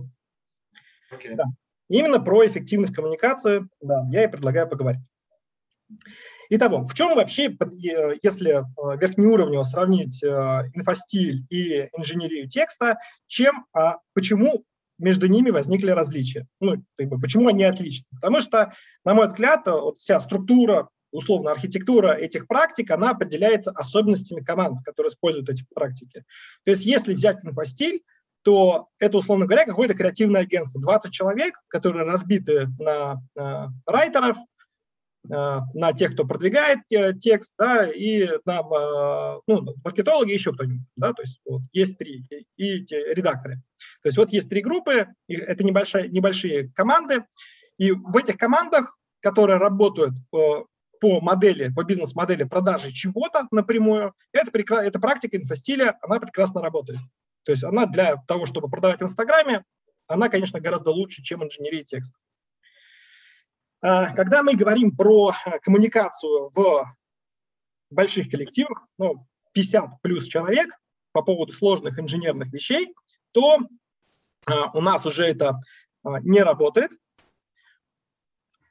Okay. 1.12 1.34
да. 1.34 1.44
Именно 1.88 2.20
про 2.20 2.46
эффективность 2.46 2.94
коммуникации 2.94 3.68
да, 3.80 4.06
я 4.10 4.24
и 4.24 4.28
предлагаю 4.28 4.68
поговорить. 4.68 5.02
Итого, 6.48 6.82
в 6.84 6.94
чем 6.94 7.14
вообще, 7.14 7.56
если 8.22 8.52
э, 8.52 8.98
верхнеуровнево 8.98 9.62
сравнить 9.62 10.22
э, 10.22 10.26
инфостиль 10.74 11.44
и 11.48 11.88
инженерию 11.96 12.48
текста, 12.48 12.98
чем, 13.26 13.66
а 13.72 13.98
почему 14.14 14.64
между 15.00 15.26
ними 15.26 15.50
возникли 15.50 15.90
различия? 15.90 16.47
Ну, 16.61 16.83
почему 17.21 17.49
они 17.49 17.64
отличны? 17.64 18.07
Потому 18.21 18.40
что, 18.40 18.73
на 19.04 19.14
мой 19.14 19.26
взгляд, 19.26 19.66
вот 19.66 19.99
вся 19.99 20.21
структура, 20.21 20.88
условно, 21.11 21.50
архитектура 21.50 22.12
этих 22.12 22.47
практик, 22.47 22.90
она 22.90 23.11
определяется 23.11 23.73
особенностями 23.73 24.40
команд, 24.42 24.85
которые 24.85 25.09
используют 25.09 25.49
эти 25.49 25.64
практики. 25.75 26.25
То 26.64 26.71
есть, 26.71 26.85
если 26.87 27.14
взять 27.14 27.45
инфостиль, 27.45 28.02
то 28.42 28.88
это, 28.99 29.19
условно 29.19 29.47
говоря, 29.47 29.66
какое-то 29.66 29.95
креативное 29.95 30.42
агентство. 30.42 30.80
20 30.80 31.12
человек, 31.12 31.54
которые 31.69 32.07
разбиты 32.07 32.69
на 32.78 33.23
э, 33.37 33.66
райтеров, 33.87 34.38
на 35.28 35.92
тех, 35.92 36.14
кто 36.14 36.24
продвигает 36.24 36.78
э, 36.90 37.12
текст, 37.12 37.52
да, 37.58 37.86
и 37.86 38.26
на 38.46 38.60
э, 38.60 39.40
ну, 39.46 39.74
маркетологи 39.84 40.32
еще 40.32 40.52
кто-нибудь. 40.52 40.86
Да, 40.96 41.12
то 41.12 41.22
есть 41.22 41.40
вот, 41.44 41.62
есть 41.72 41.98
три, 41.98 42.24
и, 42.56 42.76
эти 42.76 42.94
редакторы. 43.14 43.56
То 44.02 44.06
есть 44.06 44.16
вот 44.16 44.32
есть 44.32 44.48
три 44.48 44.62
группы, 44.62 45.08
это 45.28 45.62
небольшие, 45.62 46.08
небольшие 46.08 46.70
команды, 46.74 47.24
и 47.78 47.92
в 47.92 48.16
этих 48.16 48.36
командах, 48.36 48.98
которые 49.20 49.58
работают 49.58 50.14
э, 50.34 50.38
по 51.00 51.20
модели, 51.20 51.72
по 51.72 51.84
бизнес-модели 51.84 52.44
продажи 52.44 52.92
чего-то 52.92 53.46
напрямую, 53.50 54.14
это, 54.32 54.58
это 54.58 55.00
практика 55.00 55.36
инфостиля, 55.36 55.98
она 56.02 56.18
прекрасно 56.18 56.62
работает. 56.62 57.00
То 57.44 57.52
есть 57.52 57.64
она 57.64 57.86
для 57.86 58.16
того, 58.28 58.46
чтобы 58.46 58.68
продавать 58.68 59.00
в 59.00 59.04
Инстаграме, 59.04 59.64
она, 60.06 60.28
конечно, 60.28 60.60
гораздо 60.60 60.90
лучше, 60.90 61.22
чем 61.22 61.44
инженерия 61.44 61.82
текста. 61.82 62.18
А, 63.82 64.14
когда 64.14 64.42
мы 64.42 64.54
говорим 64.54 64.94
про 64.94 65.32
э, 65.32 65.58
коммуникацию 65.60 66.50
в 66.54 66.92
больших 67.90 68.30
коллективах, 68.30 68.87
ну, 68.99 69.26
50 69.52 70.02
плюс 70.02 70.26
человек 70.26 70.70
по 71.12 71.22
поводу 71.22 71.52
сложных 71.52 71.99
инженерных 71.99 72.52
вещей, 72.52 72.94
то 73.32 73.58
а, 74.46 74.70
у 74.76 74.80
нас 74.80 75.06
уже 75.06 75.25
это 75.25 75.60
не 76.22 76.40
работает. 76.40 76.92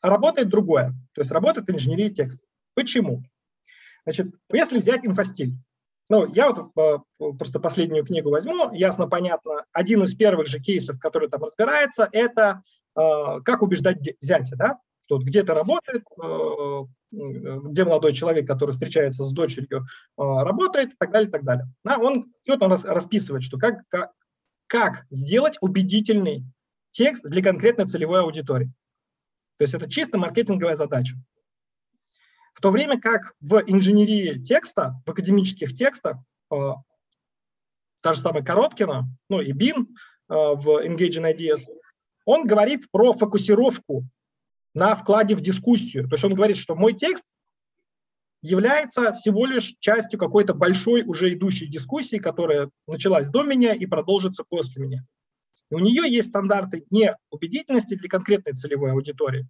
работает 0.02 0.50
другое. 0.50 0.94
То 1.14 1.22
есть 1.22 1.32
работает 1.32 1.70
инженерия 1.70 2.10
текста. 2.10 2.46
Почему? 2.76 3.24
Значит, 4.04 4.34
если 4.52 4.80
взять 4.80 5.06
инфостиль, 5.06 5.54
ну, 6.10 6.26
я 6.34 6.52
вот 6.52 6.72
э, 6.76 6.98
просто 7.38 7.60
последнюю 7.60 8.04
книгу 8.04 8.32
возьму, 8.32 8.72
ясно, 8.74 9.08
понятно. 9.08 9.66
Один 9.72 10.02
из 10.04 10.16
первых 10.16 10.48
же 10.48 10.60
кейсов, 10.60 11.00
который 11.00 11.30
там 11.30 11.44
разбирается, 11.44 12.10
это 12.12 12.64
э, 12.96 13.42
как 13.46 13.62
убеждать 13.62 13.98
зятя, 14.20 14.56
да, 14.56 14.80
вот 15.10 15.24
где-то 15.24 15.54
работает, 15.54 16.04
э, 16.22 16.84
где 17.12 17.86
молодой 17.86 18.14
человек, 18.14 18.48
который 18.48 18.72
встречается 18.72 19.24
с 19.24 19.32
дочерью, 19.32 19.86
работает 20.16 20.94
и 20.94 20.96
так 20.98 21.12
далее, 21.12 21.28
и 21.28 21.32
так 21.32 21.44
далее. 21.44 21.68
Да, 21.84 21.98
он, 21.98 22.32
и 22.44 22.52
вот 22.52 22.62
он 22.62 22.72
расписывает, 22.72 23.44
что 23.44 23.58
как, 23.58 23.82
как, 23.90 24.12
как 24.68 25.06
сделать 25.10 25.58
убедительный 25.62 26.46
текст 26.92 27.24
для 27.24 27.42
конкретной 27.42 27.88
целевой 27.88 28.22
аудитории. 28.22 28.72
То 29.58 29.64
есть 29.64 29.74
это 29.74 29.90
чисто 29.90 30.18
маркетинговая 30.18 30.76
задача. 30.76 31.16
В 32.54 32.62
то 32.62 32.72
время 32.72 33.00
как 33.00 33.34
в 33.40 33.64
инженерии 33.68 34.42
текста, 34.42 35.02
в 35.06 35.12
академических 35.12 35.74
текстах, 35.74 36.18
э, 36.52 36.56
та 38.02 38.14
же 38.14 38.20
самая 38.20 38.44
Короткина, 38.44 39.08
ну 39.30 39.42
и 39.42 39.52
Бин 39.52 39.76
э, 40.30 40.34
в 40.34 40.86
Engaging 40.86 41.36
Ideas, 41.36 41.68
он 42.26 42.46
говорит 42.46 42.90
про 42.92 43.14
фокусировку 43.14 44.04
на 44.74 44.96
вкладе 44.96 45.36
в 45.36 45.42
дискуссию. 45.42 46.08
То 46.08 46.16
есть 46.16 46.24
он 46.24 46.34
говорит, 46.34 46.58
что 46.58 46.76
мой 46.76 46.94
текст 46.94 47.26
является 48.42 49.14
всего 49.14 49.46
лишь 49.46 49.76
частью 49.80 50.20
какой-то 50.20 50.54
большой 50.54 51.04
уже 51.04 51.34
идущей 51.34 51.68
дискуссии, 51.68 52.18
которая 52.18 52.70
началась 52.88 53.28
до 53.28 53.44
меня 53.44 53.74
и 53.74 53.86
продолжится 53.86 54.44
после 54.48 54.82
меня. 54.84 55.06
И 55.70 55.76
у 55.76 55.80
нее 55.80 56.10
есть 56.10 56.30
стандарты 56.30 56.86
не 56.90 57.16
убедительности 57.30 57.96
для 57.96 58.10
конкретной 58.10 58.54
целевой 58.54 58.92
аудитории, 58.92 59.48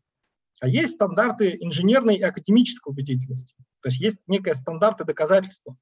а 0.59 0.67
есть 0.67 0.95
стандарты 0.95 1.57
инженерной 1.59 2.15
и 2.15 2.23
академической 2.23 2.89
убедительности. 2.89 3.55
То 3.81 3.89
есть 3.89 4.01
есть 4.01 4.19
некие 4.27 4.55
стандарты 4.55 5.05
доказательства. 5.05 5.77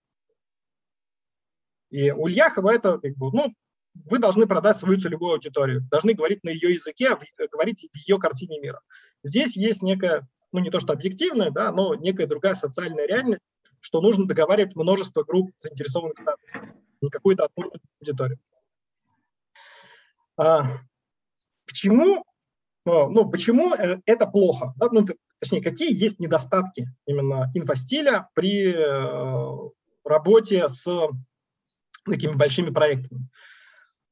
И 1.89 2.11
у 2.11 2.27
Ильяхова 2.27 2.71
это, 2.71 2.99
как 2.99 3.15
бы, 3.15 3.31
ну, 3.31 3.53
вы 4.05 4.19
должны 4.19 4.47
продать 4.47 4.77
свою 4.77 4.99
целевую 4.99 5.33
аудиторию, 5.33 5.81
должны 5.89 6.13
говорить 6.13 6.43
на 6.43 6.49
ее 6.49 6.73
языке, 6.73 7.09
а 7.09 7.47
говорить 7.51 7.87
в 7.91 7.97
ее 7.97 8.17
картине 8.17 8.59
мира. 8.59 8.81
Здесь 9.23 9.57
есть 9.57 9.81
некая, 9.81 10.27
ну 10.51 10.59
не 10.59 10.69
то 10.69 10.79
что 10.79 10.93
объективная, 10.93 11.51
да, 11.51 11.71
но 11.71 11.95
некая 11.95 12.27
другая 12.27 12.53
социальная 12.53 13.07
реальность, 13.07 13.41
что 13.79 14.01
нужно 14.01 14.27
договаривать 14.27 14.75
множество 14.75 15.23
групп 15.23 15.51
заинтересованных 15.57 16.17
сторон, 16.17 16.39
не 17.01 17.09
какую-то 17.09 17.45
одну 17.45 17.71
аудиторию. 17.99 18.39
А, 20.37 20.79
к 21.65 21.73
чему 21.73 22.23
ну, 22.87 23.29
почему 23.29 23.73
э, 23.73 23.99
это 24.05 24.25
плохо? 24.25 24.73
Да? 24.77 24.87
Ну, 24.89 25.05
точнее, 25.39 25.61
какие 25.61 25.91
есть 25.91 26.19
недостатки 26.19 26.87
именно 27.05 27.51
инфостиля 27.53 28.29
при 28.33 28.71
э, 28.71 29.69
работе 30.05 30.69
с 30.69 30.87
такими 32.05 32.33
большими 32.33 32.69
проектами? 32.69 33.27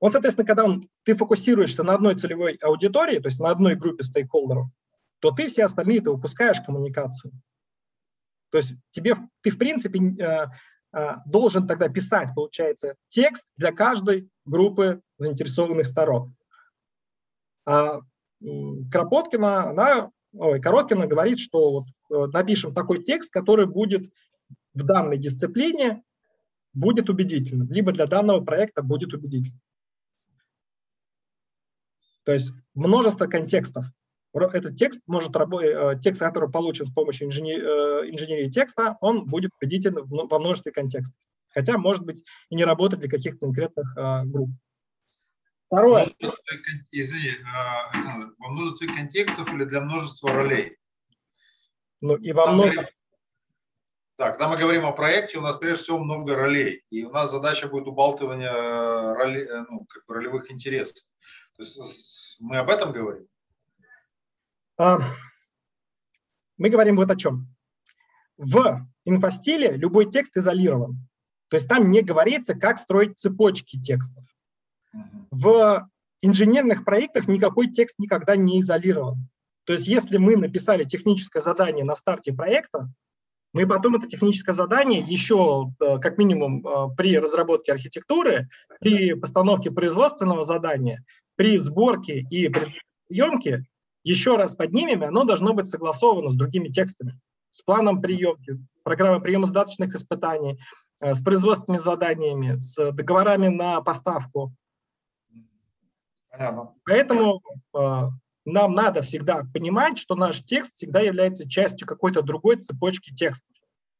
Он, 0.05 0.11
соответственно, 0.11 0.45
когда 0.45 0.65
он, 0.65 0.83
ты 1.01 1.15
фокусируешься 1.15 1.81
на 1.81 1.95
одной 1.95 2.13
целевой 2.13 2.59
аудитории, 2.61 3.17
то 3.17 3.27
есть 3.27 3.39
на 3.39 3.49
одной 3.49 3.73
группе 3.73 4.03
стейкхолдеров, 4.03 4.67
то 5.17 5.31
ты 5.31 5.47
все 5.47 5.65
остальные 5.65 6.01
ты 6.01 6.11
упускаешь 6.11 6.61
коммуникацию. 6.61 7.33
То 8.51 8.59
есть 8.59 8.75
тебе, 8.91 9.15
ты, 9.41 9.49
в 9.49 9.57
принципе, 9.57 9.99
э, 9.99 11.15
должен 11.25 11.67
тогда 11.67 11.89
писать, 11.89 12.29
получается, 12.35 12.93
текст 13.07 13.45
для 13.57 13.71
каждой 13.71 14.29
группы 14.45 15.01
заинтересованных 15.17 15.87
сторон. 15.87 16.35
А 17.65 18.01
Кропоткина, 18.91 19.71
она, 19.71 20.11
ой, 20.33 20.61
Короткина 20.61 21.07
говорит, 21.07 21.39
что 21.39 21.71
вот 21.71 21.85
э, 22.11 22.31
напишем 22.31 22.75
такой 22.75 23.01
текст, 23.01 23.31
который 23.31 23.65
будет 23.65 24.13
в 24.75 24.83
данной 24.83 25.17
дисциплине 25.17 26.03
будет 26.73 27.09
убедительным, 27.09 27.71
либо 27.71 27.91
для 27.91 28.05
данного 28.05 28.41
проекта 28.41 28.83
будет 28.83 29.11
убедительным. 29.11 29.59
То 32.25 32.33
есть 32.33 32.51
множество 32.73 33.27
контекстов. 33.27 33.85
Этот 34.33 34.75
текст 34.75 35.01
может 35.07 35.33
работать, 35.37 35.69
э, 35.69 35.99
текст, 36.01 36.19
который 36.19 36.51
получен 36.51 36.85
с 36.85 36.91
помощью 36.91 37.27
инженер, 37.27 37.63
э, 37.63 38.09
инженерии 38.11 38.49
текста, 38.49 38.97
он 38.99 39.25
будет 39.25 39.51
убедителен 39.61 40.05
во 40.05 40.39
множестве 40.39 40.73
контекстов. 40.73 41.15
Хотя, 41.49 41.77
может 41.77 42.03
быть, 42.03 42.21
и 42.49 42.55
не 42.55 42.65
работать 42.65 42.99
для 42.99 43.09
каких-то 43.09 43.39
конкретных 43.39 43.95
групп. 44.25 44.49
Второе. 45.67 46.13
Извини, 46.91 47.31
во 48.37 48.49
множестве 48.49 48.87
контекстов 48.87 49.53
или 49.53 49.63
для 49.63 49.79
множества 49.79 50.33
ролей? 50.33 50.77
Ну 52.01 52.15
и 52.15 52.33
во 52.33 52.47
множестве. 52.47 52.91
Так, 54.17 54.33
когда 54.33 54.47
мы 54.47 54.57
говорим 54.57 54.85
о 54.85 54.93
проекте, 54.93 55.39
у 55.39 55.41
нас 55.41 55.57
прежде 55.57 55.83
всего 55.83 55.99
много 55.99 56.35
ролей. 56.35 56.83
И 56.89 57.03
у 57.03 57.09
нас 57.09 57.31
задача 57.31 57.67
будет 57.67 57.87
убалтывание 57.87 59.13
роли, 59.13 59.41
э, 59.41 59.65
ну, 59.69 59.85
как 59.85 60.05
бы 60.05 60.15
ролевых 60.15 60.51
интересов. 60.51 61.03
То 61.57 61.63
есть 61.63 62.37
мы 62.39 62.57
об 62.57 62.69
этом 62.69 62.91
говорим? 62.91 63.27
А, 64.77 64.99
мы 66.57 66.69
говорим 66.69 66.97
вот 66.97 67.09
о 67.09 67.15
чем. 67.15 67.47
В 68.37 68.85
инфостиле 69.05 69.77
любой 69.77 70.09
текст 70.09 70.35
изолирован. 70.35 71.07
То 71.49 71.57
есть 71.57 71.69
там 71.69 71.89
не 71.89 72.01
говорится, 72.01 72.55
как 72.55 72.77
строить 72.77 73.17
цепочки 73.17 73.79
текстов. 73.79 74.25
В 75.31 75.89
инженерных 76.21 76.83
проектах 76.83 77.27
никакой 77.27 77.71
текст 77.71 77.99
никогда 77.99 78.35
не 78.35 78.59
изолирован. 78.59 79.29
То 79.65 79.73
есть 79.73 79.87
если 79.87 80.17
мы 80.17 80.37
написали 80.37 80.83
техническое 80.83 81.41
задание 81.41 81.85
на 81.85 81.95
старте 81.95 82.33
проекта, 82.33 82.89
мы 83.53 83.65
потом 83.65 83.95
это 83.95 84.07
техническое 84.07 84.51
задание 84.51 84.99
еще, 84.99 85.71
э, 85.79 85.97
как 85.99 86.17
минимум, 86.17 86.65
э, 86.67 86.95
при 86.97 87.17
разработке 87.17 87.71
архитектуры, 87.71 88.49
при 88.81 89.13
постановке 89.13 89.71
производственного 89.71 90.43
задания, 90.43 91.05
при 91.35 91.57
сборке 91.57 92.19
и 92.29 92.51
приемке 93.07 93.65
еще 94.03 94.37
раз 94.37 94.55
поднимем, 94.55 95.03
оно 95.03 95.23
должно 95.23 95.53
быть 95.53 95.67
согласовано 95.67 96.31
с 96.31 96.35
другими 96.35 96.69
текстами, 96.69 97.19
с 97.51 97.61
планом 97.61 98.01
приемки, 98.01 98.59
программой 98.83 99.21
приема 99.21 99.47
задаточных 99.47 99.95
испытаний, 99.95 100.59
э, 101.01 101.13
с 101.13 101.21
производственными 101.21 101.79
заданиями, 101.79 102.57
с 102.57 102.91
договорами 102.91 103.47
на 103.47 103.81
поставку. 103.81 104.53
Понятно. 106.29 106.73
Поэтому 106.83 107.41
нам 108.45 108.73
надо 108.73 109.01
всегда 109.01 109.43
понимать, 109.53 109.97
что 109.97 110.15
наш 110.15 110.43
текст 110.43 110.75
всегда 110.75 110.99
является 110.99 111.49
частью 111.49 111.87
какой-то 111.87 112.21
другой 112.21 112.57
цепочки 112.57 113.13
текстов. 113.13 113.55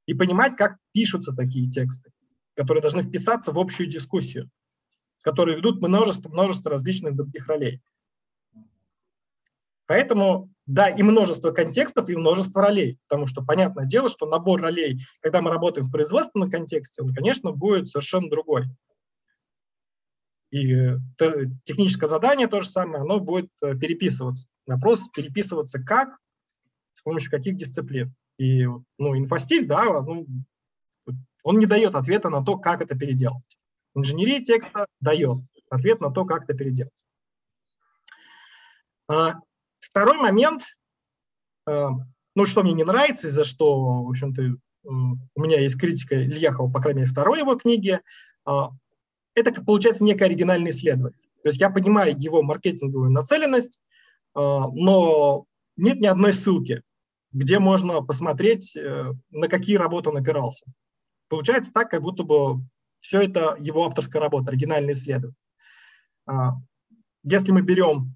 И 0.05 0.13
понимать, 0.13 0.55
как 0.55 0.77
пишутся 0.93 1.33
такие 1.33 1.69
тексты, 1.69 2.11
которые 2.55 2.81
должны 2.81 3.01
вписаться 3.01 3.51
в 3.51 3.59
общую 3.59 3.89
дискуссию, 3.89 4.49
которые 5.25 5.57
ведут 5.57 5.81
множество, 5.81 6.29
множество 6.29 6.69
различных 6.69 7.15
других 7.15 7.47
ролей. 7.47 7.81
Поэтому, 9.87 10.51
да, 10.67 10.87
и 10.87 11.01
множество 11.01 11.49
контекстов, 11.49 12.09
и 12.09 12.15
множество 12.15 12.61
ролей. 12.61 12.99
Потому 13.07 13.25
что 13.25 13.43
понятное 13.43 13.87
дело, 13.87 14.07
что 14.07 14.27
набор 14.27 14.61
ролей, 14.61 15.01
когда 15.21 15.41
мы 15.41 15.49
работаем 15.49 15.87
в 15.87 15.91
производственном 15.91 16.51
контексте, 16.51 17.01
он, 17.01 17.11
конечно, 17.11 17.51
будет 17.51 17.87
совершенно 17.87 18.29
другой. 18.29 18.65
И 20.51 20.75
э, 20.75 20.97
техническое 21.63 22.07
задание 22.07 22.47
то 22.47 22.61
же 22.61 22.69
самое, 22.69 23.01
оно 23.01 23.19
будет 23.19 23.49
э, 23.63 23.75
переписываться. 23.75 24.47
Вопрос 24.67 25.09
переписываться 25.09 25.81
как, 25.81 26.19
с 26.93 27.01
помощью 27.01 27.31
каких 27.31 27.57
дисциплин. 27.57 28.13
И 28.37 28.65
ну, 28.99 29.17
инфостиль, 29.17 29.65
да, 29.65 29.85
ну, 29.85 30.27
он 31.41 31.57
не 31.57 31.65
дает 31.65 31.95
ответа 31.95 32.29
на 32.29 32.43
то, 32.43 32.59
как 32.59 32.81
это 32.83 32.95
переделать. 32.95 33.57
Инженерия 33.95 34.43
текста 34.43 34.87
дает 34.99 35.39
ответ 35.69 36.01
на 36.01 36.11
то, 36.11 36.25
как 36.25 36.43
это 36.43 36.53
переделать. 36.53 36.93
А, 39.07 39.35
второй 39.79 40.17
момент, 40.17 40.63
а, 41.65 41.91
ну, 42.35 42.45
что 42.45 42.63
мне 42.63 42.73
не 42.73 42.83
нравится, 42.83 43.29
за 43.29 43.43
что, 43.43 44.03
в 44.03 44.09
общем-то, 44.09 44.57
у 44.83 45.41
меня 45.41 45.59
есть 45.59 45.79
критика 45.79 46.15
Ильяхова, 46.15 46.71
по 46.71 46.81
крайней 46.81 47.01
мере, 47.01 47.11
второй 47.11 47.39
его 47.39 47.55
книги, 47.55 47.99
а, 48.45 48.71
это, 49.33 49.61
получается, 49.61 50.03
некое 50.03 50.25
оригинальное 50.25 50.71
исследование. 50.71 51.17
То 51.43 51.49
есть 51.49 51.59
я 51.59 51.69
понимаю 51.69 52.15
его 52.17 52.41
маркетинговую 52.41 53.11
нацеленность, 53.11 53.79
а, 54.33 54.67
но 54.69 55.45
нет 55.77 55.99
ни 55.99 56.05
одной 56.05 56.33
ссылки, 56.33 56.83
где 57.31 57.59
можно 57.59 58.01
посмотреть, 58.01 58.75
э, 58.77 59.11
на 59.29 59.47
какие 59.49 59.75
работы 59.75 60.09
он 60.09 60.17
опирался. 60.17 60.65
Получается 61.27 61.73
так, 61.73 61.89
как 61.91 62.01
будто 62.01 62.23
бы 62.23 62.61
все 63.05 63.21
это 63.21 63.55
его 63.59 63.85
авторская 63.85 64.19
работа, 64.21 64.49
оригинальное 64.49 64.93
исследование. 64.93 65.35
А, 66.25 66.53
если 67.23 67.51
мы 67.51 67.61
берем 67.61 68.15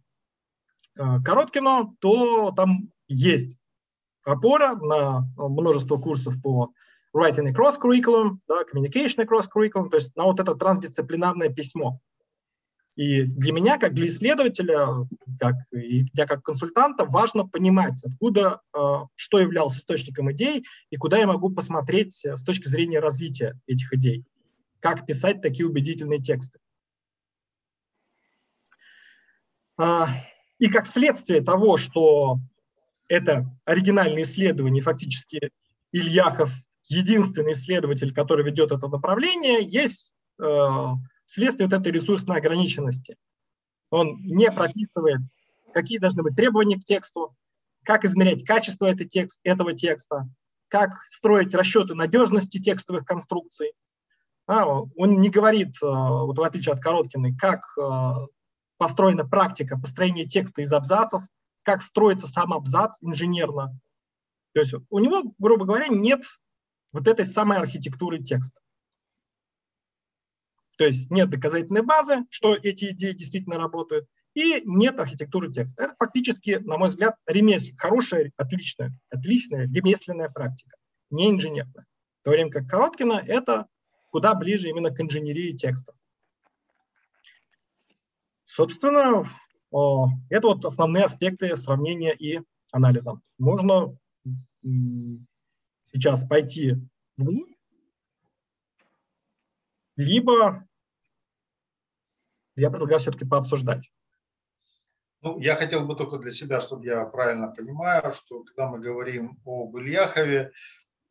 а, 0.97 1.21
Короткино, 1.21 1.93
то 1.99 2.51
там 2.51 2.91
есть 3.07 3.57
опора 4.23 4.75
на 4.75 5.27
множество 5.37 5.97
курсов 5.97 6.41
по 6.41 6.71
writing 7.15 7.53
across 7.53 7.75
curriculum, 7.79 8.39
да, 8.47 8.63
communication 8.63 9.25
across 9.25 9.47
curriculum, 9.53 9.89
то 9.89 9.97
есть 9.97 10.15
на 10.15 10.23
вот 10.23 10.39
это 10.39 10.55
трансдисциплинарное 10.55 11.49
письмо. 11.49 11.99
И 12.95 13.23
для 13.23 13.53
меня, 13.53 13.77
как 13.77 13.93
для 13.93 14.07
исследователя, 14.07 15.07
как 15.39 15.53
и 15.71 16.03
для 16.11 16.25
как 16.25 16.43
консультанта, 16.43 17.05
важно 17.05 17.47
понимать, 17.47 18.03
откуда, 18.03 18.59
что 19.15 19.39
являлся 19.39 19.79
источником 19.79 20.31
идей 20.33 20.65
и 20.89 20.97
куда 20.97 21.17
я 21.17 21.25
могу 21.25 21.49
посмотреть 21.49 22.25
с 22.25 22.43
точки 22.43 22.67
зрения 22.67 22.99
развития 22.99 23.57
этих 23.67 23.93
идей. 23.93 24.25
Как 24.79 25.05
писать 25.05 25.41
такие 25.41 25.67
убедительные 25.67 26.21
тексты. 26.21 26.59
А, 29.77 30.09
и 30.57 30.69
как 30.69 30.85
следствие 30.85 31.41
того, 31.41 31.77
что 31.77 32.39
это 33.07 33.45
оригинальное 33.65 34.23
исследование, 34.23 34.81
фактически 34.81 35.51
Ильяхов 35.91 36.51
единственный 36.89 37.53
исследователь, 37.53 38.13
который 38.13 38.43
ведет 38.43 38.71
это 38.71 38.87
направление, 38.87 39.65
есть 39.65 40.11
э, 40.41 40.45
следствие 41.25 41.67
вот 41.67 41.79
этой 41.79 41.91
ресурсной 41.91 42.37
ограниченности. 42.37 43.15
Он 43.89 44.21
не 44.23 44.51
прописывает, 44.51 45.21
какие 45.73 45.99
должны 45.99 46.23
быть 46.23 46.35
требования 46.35 46.77
к 46.77 46.83
тексту, 46.83 47.35
как 47.83 48.05
измерять 48.05 48.43
качество 48.43 48.85
этого, 48.85 49.07
текст, 49.07 49.39
этого 49.43 49.73
текста, 49.73 50.27
как 50.67 50.91
строить 51.07 51.53
расчеты 51.53 51.95
надежности 51.95 52.61
текстовых 52.61 53.05
конструкций. 53.05 53.71
А, 54.49 54.65
он 54.65 55.19
не 55.19 55.29
говорит, 55.29 55.75
э, 55.79 55.85
вот 55.85 56.35
в 56.35 56.41
отличие 56.41 56.73
от 56.73 56.79
Короткиной, 56.79 57.35
как 57.35 57.61
э, 57.77 58.11
построена 58.77 59.23
практика 59.23 59.77
построения 59.77 60.25
текста 60.25 60.63
из 60.63 60.73
абзацев, 60.73 61.21
как 61.61 61.83
строится 61.83 62.25
сам 62.25 62.53
абзац 62.53 62.97
инженерно. 63.01 63.79
То 64.55 64.61
есть 64.61 64.73
у 64.89 64.97
него, 64.97 65.35
грубо 65.37 65.65
говоря, 65.65 65.89
нет 65.89 66.23
вот 66.91 67.05
этой 67.05 67.25
самой 67.25 67.59
архитектуры 67.59 68.17
текста. 68.23 68.59
То 70.79 70.85
есть 70.85 71.11
нет 71.11 71.29
доказательной 71.29 71.83
базы, 71.83 72.25
что 72.31 72.55
эти 72.55 72.89
идеи 72.89 73.11
действительно 73.11 73.59
работают, 73.59 74.07
и 74.33 74.63
нет 74.65 74.99
архитектуры 74.99 75.51
текста. 75.51 75.83
Это 75.83 75.95
фактически, 75.99 76.57
на 76.63 76.79
мой 76.79 76.87
взгляд, 76.89 77.17
ремесл, 77.27 77.75
хорошая, 77.77 78.31
отличная, 78.35 78.97
отличная 79.11 79.67
ремесленная 79.67 80.29
практика, 80.29 80.75
не 81.11 81.29
инженерная. 81.29 81.85
В 82.21 82.23
то 82.23 82.31
время 82.31 82.49
как 82.49 82.67
Короткина– 82.67 83.23
это 83.27 83.67
куда 84.11 84.33
ближе 84.35 84.69
именно 84.69 84.91
к 84.91 84.99
инженерии 84.99 85.55
текста. 85.55 85.93
Собственно, 88.43 89.23
это 90.29 90.47
вот 90.47 90.65
основные 90.65 91.03
аспекты 91.03 91.55
сравнения 91.55 92.13
и 92.15 92.41
анализа. 92.71 93.21
Можно 93.37 93.97
сейчас 95.85 96.25
пойти 96.25 96.75
вглубь, 97.17 97.55
либо 99.95 100.67
я 102.55 102.69
предлагаю 102.69 102.99
все-таки 102.99 103.25
пообсуждать. 103.25 103.91
Ну, 105.21 105.37
я 105.39 105.55
хотел 105.57 105.85
бы 105.85 105.95
только 105.95 106.17
для 106.17 106.31
себя, 106.31 106.61
чтобы 106.61 106.85
я 106.85 107.05
правильно 107.05 107.49
понимаю, 107.49 108.11
что 108.13 108.43
когда 108.43 108.69
мы 108.69 108.79
говорим 108.79 109.39
об 109.45 109.75
Ильяхове, 109.77 110.51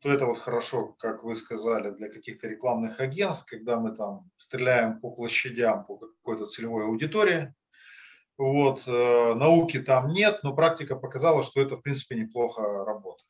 то 0.01 0.09
это 0.09 0.25
вот 0.25 0.39
хорошо, 0.39 0.95
как 0.99 1.23
вы 1.23 1.35
сказали, 1.35 1.91
для 1.91 2.09
каких-то 2.09 2.47
рекламных 2.47 2.99
агентств, 2.99 3.45
когда 3.45 3.77
мы 3.77 3.95
там 3.95 4.29
стреляем 4.37 4.99
по 4.99 5.11
площадям, 5.11 5.85
по 5.85 5.97
какой-то 5.97 6.45
целевой 6.45 6.85
аудитории. 6.85 7.53
Вот, 8.37 8.87
э, 8.87 9.33
науки 9.33 9.79
там 9.79 10.11
нет, 10.11 10.39
но 10.43 10.55
практика 10.55 10.95
показала, 10.95 11.43
что 11.43 11.61
это, 11.61 11.75
в 11.75 11.81
принципе, 11.81 12.15
неплохо 12.15 12.85
работает. 12.85 13.27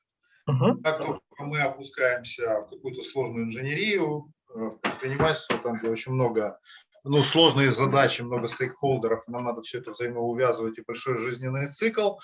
Uh-huh. 0.47 0.81
Как 0.83 0.97
только 0.99 1.21
мы 1.39 1.59
опускаемся 1.61 2.61
в 2.61 2.69
какую-то 2.69 3.01
сложную 3.01 3.45
инженерию, 3.45 4.31
э, 4.53 4.59
в 4.69 4.79
предпринимательство, 4.79 5.57
там, 5.57 5.77
где 5.77 5.89
очень 5.89 6.11
много, 6.11 6.59
ну, 7.03 7.23
сложные 7.23 7.71
задачи, 7.71 8.21
много 8.21 8.47
стейкхолдеров, 8.47 9.27
нам 9.27 9.45
надо 9.45 9.61
все 9.61 9.79
это 9.79 9.91
взаимоувязывать 9.91 10.77
и 10.77 10.83
большой 10.85 11.17
жизненный 11.17 11.67
цикл, 11.69 12.17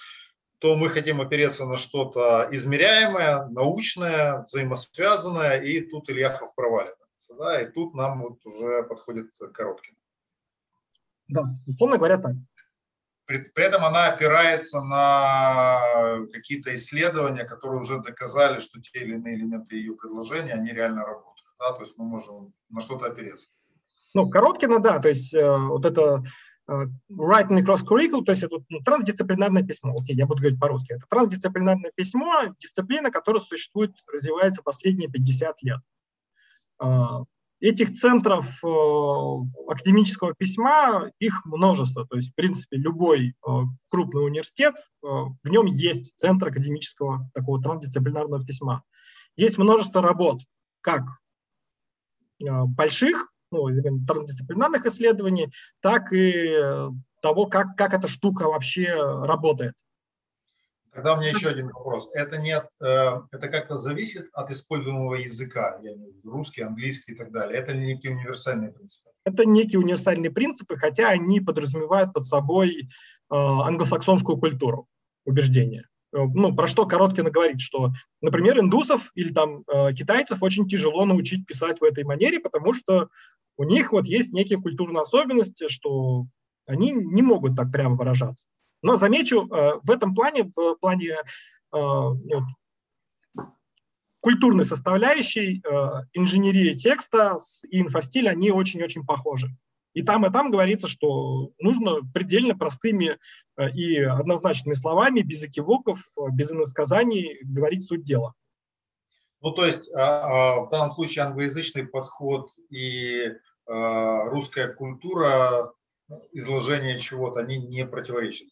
то 0.60 0.76
мы 0.76 0.90
хотим 0.90 1.22
опереться 1.22 1.66
на 1.66 1.78
что-то 1.78 2.48
измеряемое, 2.52 3.46
научное, 3.48 4.44
взаимосвязанное, 4.44 5.62
и 5.62 5.82
тут 5.82 6.10
Ильяхов 6.10 6.56
проваливается. 6.56 7.34
Да, 7.38 7.62
и 7.62 7.72
тут 7.72 7.94
нам 7.94 8.22
вот 8.22 8.46
уже 8.46 8.84
подходит 8.84 9.32
короткий. 9.54 9.96
Да, 11.28 11.44
условно 11.66 11.98
говоря 11.98 12.18
так. 12.18 12.34
При, 13.26 13.40
при 13.40 13.66
этом 13.66 13.84
она 13.84 14.08
опирается 14.08 14.82
на 14.82 15.80
какие-то 16.32 16.74
исследования, 16.76 17.44
которые 17.44 17.80
уже 17.80 18.00
доказали, 18.00 18.60
что 18.60 18.80
те 18.80 19.00
или 19.00 19.16
иные 19.16 19.36
элементы 19.36 19.76
ее 19.76 19.96
предложения, 19.96 20.54
они 20.54 20.72
реально 20.72 21.04
работают. 21.04 21.56
Да? 21.60 21.74
То 21.74 21.82
есть 21.82 21.98
мы 21.98 22.06
можем 22.06 22.54
на 22.70 22.82
что-то 22.82 23.08
опереться. 23.08 23.48
Ну, 24.14 24.30
Короткина, 24.30 24.80
да, 24.80 25.00
то 25.00 25.10
есть 25.10 25.34
э, 25.36 25.58
вот 25.58 25.86
это 25.86 26.24
writing 26.68 27.60
across 27.60 27.84
curriculum, 27.86 28.24
то 28.26 28.32
есть 28.32 28.44
это 28.44 28.58
ну, 28.70 28.80
трансдисциплинарное 28.80 29.64
письмо. 29.64 29.96
Окей, 30.00 30.16
я 30.16 30.26
буду 30.26 30.42
говорить 30.42 30.60
по-русски. 30.60 30.94
Это 30.94 31.06
трансдисциплинарное 31.10 31.92
письмо, 31.96 32.56
дисциплина, 32.60 33.12
которая 33.12 33.42
существует, 33.42 33.92
развивается 34.12 34.64
последние 34.64 35.10
50 35.10 35.62
лет. 35.62 35.80
А, 36.80 37.24
Этих 37.62 37.94
центров 37.94 38.46
э, 38.64 38.68
академического 39.68 40.34
письма, 40.34 41.10
их 41.20 41.46
множество. 41.46 42.06
То 42.06 42.18
есть, 42.18 42.34
в 42.34 42.36
принципе, 42.36 42.76
любой 42.78 43.30
э, 43.30 43.50
крупный 43.88 44.26
университет, 44.26 44.76
э, 44.76 45.08
в 45.08 45.50
нем 45.50 45.66
есть 45.66 46.18
центр 46.18 46.50
академического 46.50 47.30
такого 47.34 47.62
трансдисциплинарного 47.64 48.46
письма. 48.46 48.84
Есть 49.38 49.58
множество 49.58 50.02
работ, 50.02 50.42
как 50.82 51.04
больших 52.40 53.34
ну, 53.52 53.68
трансдисциплинарных 54.06 54.86
исследований, 54.86 55.52
так 55.82 56.12
и 56.14 56.58
того, 57.22 57.48
как, 57.48 57.76
как 57.76 57.94
эта 57.94 58.08
штука 58.08 58.44
вообще 58.44 58.94
работает. 58.94 59.74
Тогда 60.96 61.16
у 61.16 61.18
меня 61.20 61.32
еще 61.32 61.50
один 61.50 61.68
вопрос. 61.68 62.10
Это, 62.14 62.38
не, 62.38 62.56
э, 62.56 63.22
это 63.32 63.48
как-то 63.50 63.78
зависит 63.78 64.30
от 64.32 64.50
используемого 64.50 65.16
языка, 65.16 65.78
я 65.84 65.94
имею 65.94 66.14
в 66.14 66.16
виду 66.16 66.32
русский, 66.32 66.62
английский 66.62 67.12
и 67.12 67.16
так 67.16 67.34
далее. 67.34 67.60
Это 67.60 67.74
некие 67.74 68.14
универсальные 68.14 68.72
принципы. 68.72 69.10
Это 69.26 69.46
некие 69.46 69.80
универсальные 69.80 70.32
принципы, 70.32 70.78
хотя 70.78 71.10
они 71.10 71.42
подразумевают 71.42 72.14
под 72.14 72.26
собой 72.26 72.84
э, 72.84 72.86
англосаксонскую 73.30 74.38
культуру 74.38 74.88
убеждения. 75.26 75.86
Э, 76.14 76.20
ну, 76.34 76.56
про 76.56 76.66
что 76.66 76.86
Короткин 76.86 77.26
говорит, 77.26 77.60
что, 77.60 77.92
например, 78.22 78.58
индусов 78.60 79.12
или 79.16 79.34
там 79.34 79.66
китайцев 79.94 80.42
очень 80.42 80.66
тяжело 80.66 81.04
научить 81.04 81.46
писать 81.46 81.82
в 81.82 81.84
этой 81.84 82.06
манере, 82.06 82.40
потому 82.40 82.74
что 82.74 83.10
у 83.58 83.64
них 83.64 83.92
вот 83.92 84.08
есть 84.08 84.34
некие 84.34 84.62
культурные 84.62 85.02
особенности, 85.02 85.68
что 85.68 86.26
они 86.68 86.92
не 86.92 87.22
могут 87.22 87.56
так 87.56 87.72
прямо 87.72 87.96
выражаться. 87.96 88.48
Но 88.82 88.98
замечу, 88.98 89.48
э, 89.48 89.80
в 89.84 89.90
этом 89.90 90.14
плане, 90.14 90.52
в 90.56 90.76
плане 90.76 91.18
э, 91.74 91.80
культурной 94.20 94.66
составляющей, 94.66 95.62
э, 95.64 95.88
инженерия 96.14 96.74
текста 96.76 97.38
и 97.70 97.82
инфостиль, 97.82 98.30
они 98.30 98.52
очень-очень 98.52 99.06
похожи. 99.06 99.56
И 99.94 100.04
там, 100.04 100.26
и 100.26 100.32
там 100.32 100.52
говорится, 100.52 100.88
что 100.88 101.52
нужно 101.58 102.02
предельно 102.14 102.54
простыми 102.56 103.18
и 103.74 103.96
однозначными 103.96 104.74
словами, 104.74 105.22
без 105.22 105.46
экивоков, 105.46 106.02
без 106.34 106.52
иносказаний 106.52 107.40
говорить 107.44 107.88
суть 107.88 108.04
дела. 108.04 108.34
Ну, 109.42 109.52
то 109.52 109.66
есть 109.66 109.94
а, 109.94 110.58
а, 110.58 110.62
в 110.62 110.70
данном 110.70 110.92
случае 110.92 111.26
англоязычный 111.26 111.86
подход 111.86 112.52
и 112.70 113.32
русская 113.68 114.68
культура 114.68 115.74
изложения 116.34 117.00
чего-то, 117.00 117.40
они 117.40 117.58
не 117.58 117.84
противоречат 117.84 118.50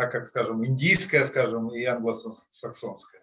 так 0.00 0.12
как, 0.12 0.24
скажем, 0.24 0.64
индийская, 0.64 1.24
скажем, 1.24 1.68
и 1.74 1.84
англосаксонская. 1.84 3.20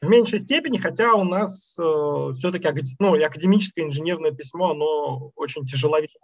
В 0.00 0.08
меньшей 0.08 0.38
степени, 0.38 0.78
хотя 0.78 1.12
у 1.14 1.24
нас 1.24 1.78
э, 1.78 2.32
все-таки 2.38 2.66
ну, 2.98 3.22
академическое 3.22 3.84
инженерное 3.84 4.30
письмо, 4.30 4.70
оно 4.70 5.30
очень 5.36 5.66
тяжеловесно. 5.66 6.22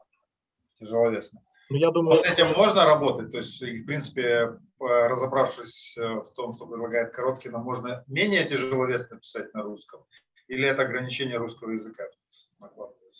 Тяжеловесно. 0.80 1.42
Но 1.68 1.76
я 1.76 1.90
думаю, 1.90 2.16
вот 2.16 2.26
этим 2.26 2.52
можно 2.56 2.86
работать, 2.86 3.32
то 3.32 3.36
есть, 3.36 3.60
в 3.60 3.84
принципе, 3.84 4.58
разобравшись 4.78 5.96
э, 5.96 6.20
в 6.20 6.30
том, 6.34 6.52
что 6.52 6.66
предлагает 6.66 7.12
Короткина, 7.12 7.58
можно 7.58 8.04
менее 8.06 8.44
тяжеловесно 8.44 9.18
писать 9.18 9.52
на 9.54 9.62
русском, 9.62 10.04
или 10.48 10.66
это 10.66 10.82
ограничение 10.82 11.38
русского 11.38 11.70
языка? 11.70 12.04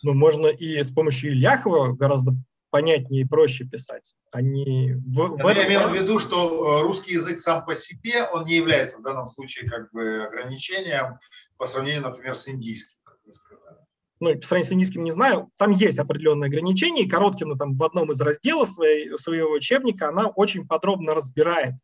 Ну, 0.02 0.14
можно 0.14 0.46
и 0.46 0.82
с 0.82 0.92
помощью 0.92 1.32
Ильяхова 1.32 1.92
гораздо 1.92 2.32
понятнее 2.70 3.22
и 3.22 3.26
проще 3.26 3.64
писать. 3.64 4.14
Они 4.32 4.94
в, 4.94 5.38
в 5.38 5.48
Я 5.48 5.66
имею 5.66 5.88
в 5.88 5.94
виду, 5.94 6.18
что 6.18 6.80
э, 6.80 6.82
русский 6.82 7.14
язык 7.14 7.38
сам 7.38 7.64
по 7.64 7.74
себе, 7.74 8.24
он 8.24 8.44
не 8.44 8.56
является 8.56 8.98
в 8.98 9.02
данном 9.02 9.26
случае 9.26 9.68
как 9.68 9.90
бы 9.92 10.24
ограничением 10.24 11.18
по 11.56 11.66
сравнению, 11.66 12.02
например, 12.02 12.34
с 12.34 12.48
индийским, 12.48 12.98
как 13.04 13.18
вы 13.24 13.32
сказали. 13.32 13.78
Ну, 14.18 14.34
по 14.34 14.46
сравнению 14.46 14.70
с 14.70 14.72
индийским 14.72 15.04
не 15.04 15.10
знаю, 15.10 15.50
там 15.58 15.72
есть 15.72 15.98
определенные 15.98 16.48
ограничения, 16.48 17.02
и 17.02 17.08
Короткина 17.08 17.56
там 17.56 17.76
в 17.76 17.82
одном 17.84 18.10
из 18.10 18.20
разделов 18.20 18.70
своей, 18.70 19.16
своего 19.18 19.50
учебника, 19.52 20.08
она 20.08 20.26
очень 20.28 20.66
подробно 20.66 21.14
разбирает, 21.14 21.74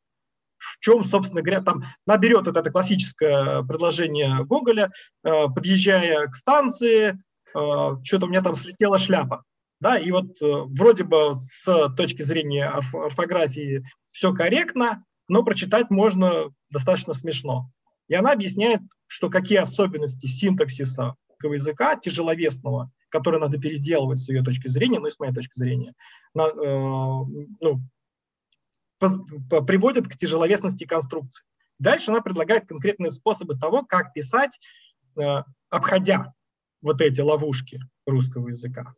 в 0.63 0.79
чем, 0.81 1.05
собственно 1.05 1.43
говоря, 1.43 1.61
там 1.61 1.85
наберет 2.07 2.47
вот 2.47 2.57
это 2.57 2.71
классическое 2.71 3.63
предложение 3.65 4.45
Гоголя, 4.45 4.91
э, 5.25 5.49
подъезжая 5.55 6.27
к 6.29 6.35
станции, 6.35 7.11
э, 7.11 7.97
что-то 8.03 8.27
у 8.27 8.29
меня 8.29 8.43
там 8.43 8.55
слетела 8.55 8.99
шляпа. 8.99 9.45
Да, 9.81 9.99
и 9.99 10.11
вот 10.13 10.41
э, 10.41 10.47
вроде 10.47 11.05
бы 11.05 11.35
с 11.35 11.89
точки 11.97 12.23
зрения 12.23 12.67
орфографии 12.67 13.85
все 14.07 14.33
корректно, 14.33 15.05
но 15.29 15.43
прочитать 15.43 15.91
можно 15.91 16.51
достаточно 16.71 17.13
смешно. 17.13 17.69
И 18.09 18.15
она 18.15 18.33
объясняет, 18.33 18.81
что 19.07 19.29
какие 19.29 19.59
особенности 19.59 20.27
синтаксиса 20.27 21.17
языка 21.51 21.97
тяжеловесного, 21.97 22.91
который 23.09 23.41
надо 23.41 23.59
переделывать 23.59 24.19
с 24.19 24.29
ее 24.29 24.43
точки 24.43 24.69
зрения, 24.69 24.99
ну 24.99 25.07
и 25.07 25.11
с 25.11 25.19
моей 25.19 25.33
точки 25.33 25.59
зрения, 25.59 25.95
на, 26.35 26.49
э, 26.49 27.45
ну, 27.61 27.81
по, 28.99 29.63
приводят 29.63 30.09
к 30.09 30.17
тяжеловесности 30.17 30.85
конструкции. 30.85 31.45
Дальше 31.79 32.11
она 32.11 32.21
предлагает 32.21 32.69
конкретные 32.69 33.11
способы 33.11 33.59
того, 33.59 33.85
как 33.85 34.13
писать, 34.13 34.59
э, 35.19 35.43
обходя 35.69 36.35
вот 36.81 37.01
эти 37.01 37.21
ловушки 37.21 37.81
русского 38.07 38.49
языка. 38.49 38.95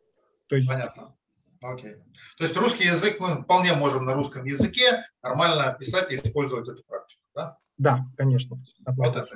То 0.47 0.55
есть... 0.55 0.67
Понятно. 0.67 1.15
Окей. 1.61 1.95
То 2.37 2.43
есть 2.43 2.55
русский 2.57 2.83
язык 2.85 3.19
мы 3.19 3.41
вполне 3.41 3.73
можем 3.73 4.05
на 4.05 4.13
русском 4.13 4.45
языке 4.45 5.03
нормально 5.23 5.75
писать 5.79 6.11
и 6.11 6.15
использовать 6.15 6.67
эту 6.67 6.83
практику, 6.83 7.23
да? 7.33 7.57
Да, 7.77 8.05
конечно. 8.17 8.57
Вот 8.85 9.15
это, 9.15 9.27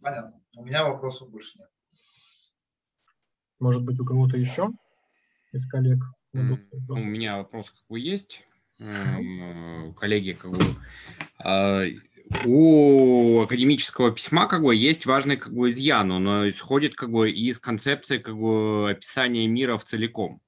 понятно. 0.00 0.40
У 0.56 0.64
меня 0.64 0.88
вопросов 0.88 1.30
больше 1.30 1.58
нет. 1.58 1.68
Может 3.64 3.82
быть, 3.82 3.98
у 3.98 4.04
кого-то 4.04 4.36
еще 4.36 4.68
из 5.52 5.66
коллег? 5.66 6.04
У 6.34 7.08
меня 7.08 7.38
вопрос 7.38 7.70
как 7.70 7.80
бы 7.88 7.98
есть. 7.98 8.46
Коллеги, 9.96 10.32
как 10.32 10.50
бы, 10.50 10.58
а, 11.38 11.84
у 12.44 13.40
академического 13.40 14.10
письма 14.10 14.48
как 14.48 14.62
бы 14.62 14.76
есть 14.76 15.06
важный 15.06 15.38
как 15.38 15.54
бы 15.54 15.70
изъян, 15.70 16.10
он 16.10 16.50
исходит 16.50 16.94
как 16.94 17.10
бы 17.10 17.30
из 17.30 17.58
концепции 17.58 18.18
как 18.18 18.36
бы 18.36 18.90
описания 18.90 19.48
мира 19.48 19.78
в 19.78 19.84
целиком. 19.84 20.42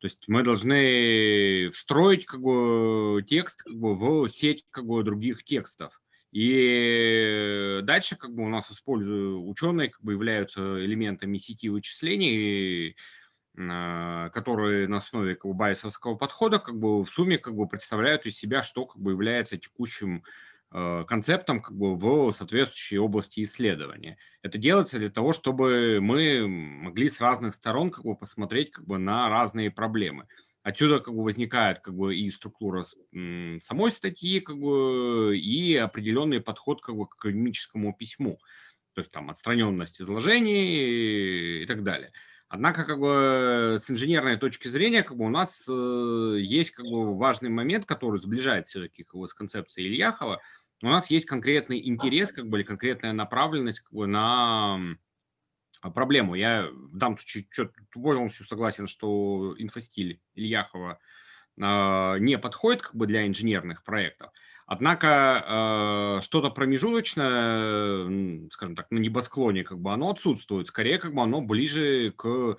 То 0.00 0.08
есть 0.08 0.24
мы 0.28 0.42
должны 0.42 1.70
встроить 1.70 2.26
как 2.26 2.42
бы 2.42 3.24
текст 3.26 3.62
как 3.62 3.74
бы 3.74 3.94
в 3.94 4.28
сеть 4.28 4.66
как 4.70 4.84
бы 4.84 5.02
других 5.02 5.44
текстов. 5.44 5.98
И 6.32 7.80
дальше 7.84 8.16
как 8.16 8.34
бы 8.34 8.44
у 8.44 8.48
нас 8.48 8.70
используют 8.70 9.48
ученые 9.48 9.88
как 9.88 10.02
бы 10.02 10.12
являются 10.12 10.84
элементами 10.84 11.38
сети 11.38 11.68
вычислений, 11.68 12.96
а, 13.58 14.28
которые 14.30 14.88
на 14.88 14.98
основе 14.98 15.34
как 15.34 15.50
бы, 15.50 15.54
байесовского 15.54 16.16
подхода 16.16 16.58
как 16.58 16.78
бы 16.78 17.04
в 17.04 17.08
сумме 17.08 17.38
как 17.38 17.54
бы 17.54 17.66
представляют 17.66 18.26
из 18.26 18.36
себя, 18.36 18.62
что 18.62 18.86
как 18.86 19.00
бы 19.00 19.12
является 19.12 19.56
текущим 19.56 20.22
Э, 20.70 21.04
концептом 21.08 21.62
как 21.62 21.74
бы 21.74 21.96
в 21.96 22.30
соответствующей 22.30 22.98
области 22.98 23.42
исследования. 23.42 24.18
Это 24.42 24.58
делается 24.58 24.98
для 24.98 25.08
того, 25.08 25.32
чтобы 25.32 25.98
мы 26.02 26.46
могли 26.46 27.08
с 27.08 27.22
разных 27.22 27.54
сторон 27.54 27.90
как 27.90 28.04
бы 28.04 28.14
посмотреть 28.14 28.72
как 28.72 28.86
бы 28.86 28.98
на 28.98 29.30
разные 29.30 29.70
проблемы. 29.70 30.26
Отсюда 30.62 30.98
как 30.98 31.14
бы 31.14 31.22
возникает 31.22 31.78
как 31.80 31.94
бы 31.94 32.16
и 32.16 32.30
структура 32.30 32.84
самой 33.60 33.90
статьи 33.90 34.40
как 34.40 34.58
бы 34.58 35.38
и 35.38 35.76
определенный 35.76 36.40
подход 36.40 36.82
как 36.82 36.96
бы 36.96 37.06
к 37.06 37.14
академическому 37.14 37.94
письму, 37.94 38.38
то 38.94 39.00
есть 39.00 39.12
там 39.12 39.30
отстраненность 39.30 40.00
изложений 40.00 41.62
и 41.62 41.66
так 41.66 41.82
далее. 41.82 42.12
Однако, 42.50 42.84
как 42.84 42.98
бы 42.98 43.76
с 43.78 43.90
инженерной 43.90 44.38
точки 44.38 44.68
зрения, 44.68 45.02
как 45.02 45.18
бы 45.18 45.26
у 45.26 45.28
нас 45.28 45.66
э, 45.68 46.36
есть 46.40 46.70
как 46.70 46.86
бы 46.86 47.14
важный 47.14 47.50
момент, 47.50 47.84
который 47.84 48.18
сближает 48.18 48.66
все-таки 48.66 49.04
как 49.04 49.20
бы, 49.20 49.28
с 49.28 49.34
концепцией 49.34 49.88
Ильяхова– 49.88 50.40
у 50.82 50.86
нас 50.86 51.10
есть 51.10 51.26
конкретный 51.26 51.86
интерес, 51.88 52.32
как 52.32 52.48
бы, 52.48 52.58
или 52.58 52.64
конкретная 52.64 53.12
направленность 53.12 53.80
как 53.80 53.92
бы, 53.92 54.06
на 54.06 54.78
проблему. 55.94 56.34
Я 56.34 56.68
в 56.72 56.96
данном 56.96 57.18
случае 57.18 57.46
полностью 57.92 58.46
согласен, 58.46 58.86
что 58.86 59.54
инфостиль 59.58 60.20
Ильяхова 60.34 60.98
э, 61.56 62.16
не 62.20 62.38
подходит 62.38 62.82
как 62.82 62.94
бы, 62.94 63.06
для 63.06 63.26
инженерных 63.26 63.84
проектов. 63.84 64.30
Однако 64.66 66.18
э, 66.18 66.20
что-то 66.22 66.50
промежуточное, 66.50 68.48
скажем 68.50 68.76
так, 68.76 68.90
на 68.90 68.98
небосклоне, 68.98 69.64
как 69.64 69.78
бы 69.80 69.92
оно 69.92 70.10
отсутствует. 70.10 70.66
Скорее, 70.66 70.98
как 70.98 71.14
бы 71.14 71.22
оно 71.22 71.40
ближе 71.40 72.12
к 72.16 72.56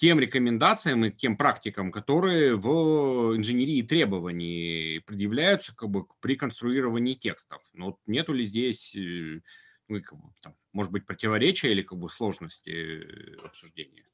тем 0.00 0.18
рекомендациям 0.18 1.04
и 1.04 1.10
тем 1.10 1.36
практикам, 1.36 1.92
которые 1.92 2.56
в 2.56 3.36
инженерии 3.36 3.82
требований 3.82 5.02
предъявляются 5.04 5.76
как 5.76 5.90
бы 5.90 6.06
при 6.20 6.36
конструировании 6.36 7.12
текстов. 7.12 7.60
Но 7.74 7.88
вот 7.88 7.96
нету 8.06 8.32
ли 8.32 8.44
здесь, 8.44 8.96
э, 8.96 9.42
ну, 9.90 10.00
как 10.02 10.18
бы, 10.18 10.28
там, 10.40 10.54
может 10.72 10.92
быть, 10.92 11.04
противоречия 11.04 11.72
или 11.72 11.82
как 11.82 11.98
бы 11.98 12.08
сложности 12.08 13.44
обсуждения? 13.44 14.04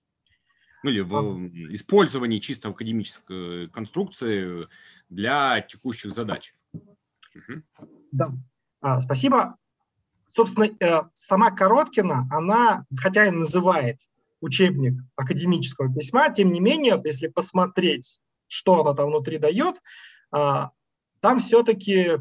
Ну 0.83 0.91
или 0.91 1.01
в 1.01 1.75
использовании 1.75 2.39
чисто 2.39 2.69
академической 2.69 3.69
конструкции 3.69 4.69
для 5.09 5.61
текущих 5.61 6.12
задач. 6.12 6.55
Угу. 6.73 7.62
Да, 8.12 8.33
а, 8.81 9.01
спасибо. 9.01 9.57
Собственно, 10.29 10.69
э, 10.81 11.03
сама 11.15 11.51
Короткина, 11.51 12.29
она, 12.31 12.85
хотя 12.97 13.27
и 13.27 13.31
называет 13.31 13.99
учебник 14.41 15.03
академического 15.17 15.93
письма, 15.93 16.31
тем 16.31 16.53
не 16.53 16.61
менее, 16.61 17.01
если 17.05 17.29
посмотреть, 17.29 18.21
что 18.49 18.81
она 18.81 18.95
там 18.95 19.09
внутри 19.09 19.39
дает, 19.39 19.83
а, 20.31 20.71
там 21.21 21.39
все-таки 21.39 22.19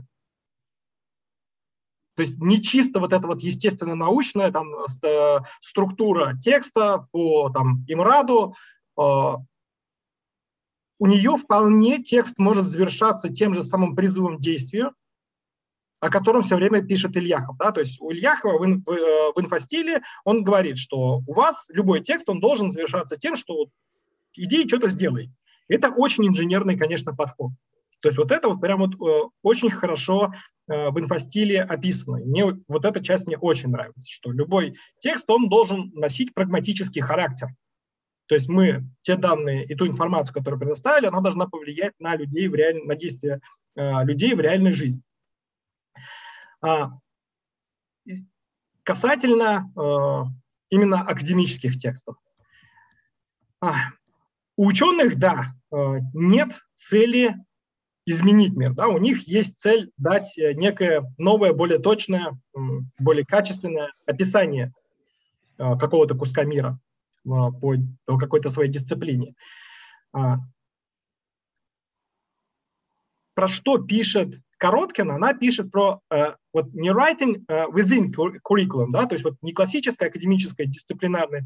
То 2.15 2.23
есть 2.23 2.37
не 2.39 2.61
чисто 2.61 2.99
вот 2.99 3.13
эта 3.13 3.27
вот 3.27 3.41
естественно-научная 3.41 4.51
там, 4.51 4.69
э, 4.73 5.39
структура 5.59 6.33
текста 6.41 7.07
по 7.11 7.49
там, 7.49 7.83
имраду, 7.87 8.55
у 10.97 11.07
нее 11.07 11.35
вполне 11.37 12.01
текст 12.01 12.37
может 12.37 12.67
завершаться 12.67 13.29
тем 13.29 13.53
же 13.53 13.63
самым 13.63 13.95
призывом 13.95 14.39
действию, 14.39 14.93
о 15.99 16.09
котором 16.09 16.41
все 16.41 16.55
время 16.55 16.81
пишет 16.81 17.17
Ильяхов. 17.17 17.57
Да? 17.57 17.71
То 17.71 17.79
есть 17.81 17.99
у 18.01 18.11
Ильяхова 18.11 18.59
в, 18.59 18.65
ин, 18.65 18.83
в, 18.85 18.91
э, 18.91 19.31
инфостиле 19.41 20.03
он 20.23 20.43
говорит, 20.43 20.77
что 20.77 21.21
у 21.25 21.33
вас 21.33 21.67
любой 21.69 22.01
текст, 22.01 22.29
он 22.29 22.39
должен 22.39 22.69
завершаться 22.69 23.17
тем, 23.17 23.35
что 23.35 23.67
иди 24.35 24.63
и 24.63 24.67
что-то 24.67 24.87
сделай. 24.87 25.31
Это 25.67 25.89
очень 25.89 26.27
инженерный, 26.27 26.77
конечно, 26.77 27.15
подход. 27.15 27.51
То 28.01 28.09
есть 28.09 28.17
вот 28.17 28.31
это 28.31 28.49
вот 28.49 28.61
прям 28.61 28.79
вот 28.79 28.93
э, 29.01 29.29
очень 29.41 29.71
хорошо 29.71 30.31
э, 30.31 30.37
в 30.67 30.99
инфостиле 30.99 31.61
описано. 31.61 32.17
Мне 32.17 32.45
вот 32.67 32.85
эта 32.85 33.03
часть 33.03 33.27
мне 33.27 33.37
очень 33.37 33.69
нравится, 33.69 34.09
что 34.11 34.31
любой 34.31 34.75
текст, 34.99 35.29
он 35.29 35.47
должен 35.47 35.91
носить 35.93 36.33
прагматический 36.33 37.01
характер. 37.01 37.49
То 38.27 38.33
есть 38.33 38.49
мы 38.49 38.83
те 39.01 39.15
данные 39.15 39.65
и 39.65 39.75
ту 39.75 39.85
информацию, 39.85 40.33
которую 40.33 40.59
предоставили, 40.59 41.05
она 41.05 41.21
должна 41.21 41.47
повлиять 41.47 41.93
на 41.99 42.15
людей 42.15 42.47
в 42.47 42.55
реаль... 42.55 42.83
на 42.83 42.95
действия 42.95 43.39
людей 43.75 44.33
в 44.33 44.39
реальной 44.39 44.71
жизни. 44.71 45.03
А, 46.61 46.91
касательно 48.83 49.71
э, 49.75 50.23
именно 50.69 51.01
академических 51.01 51.77
текстов. 51.77 52.15
А, 53.61 53.73
у 54.55 54.67
ученых, 54.67 55.17
да, 55.17 55.53
э, 55.71 55.99
нет 56.13 56.61
цели 56.75 57.35
изменить 58.05 58.55
мир. 58.55 58.73
Да? 58.73 58.87
У 58.87 58.97
них 58.97 59.27
есть 59.27 59.59
цель 59.59 59.91
дать 59.97 60.37
э, 60.37 60.53
некое 60.53 61.03
новое, 61.17 61.53
более 61.53 61.79
точное, 61.79 62.39
более 62.99 63.25
качественное 63.25 63.93
описание 64.05 64.73
какого-то 65.57 66.15
куска 66.15 66.43
мира 66.43 66.77
по, 67.23 67.51
по 68.05 68.17
какой-то 68.17 68.49
своей 68.49 68.69
дисциплине. 68.69 69.35
А, 70.11 70.37
про 73.35 73.47
что 73.47 73.77
пишет 73.77 74.35
Короткин, 74.57 75.11
она 75.11 75.33
пишет 75.33 75.71
про 75.71 75.99
э, 76.09 76.35
вот 76.53 76.73
не 76.73 76.89
writing 76.89 77.45
uh, 77.47 77.69
within 77.71 78.09
curriculum, 78.13 78.91
да, 78.91 79.05
то 79.05 79.13
есть 79.15 79.25
вот 79.25 79.35
не 79.41 79.51
классическое 79.51 80.07
академическое 80.07 80.65
дисциплинарное 80.65 81.45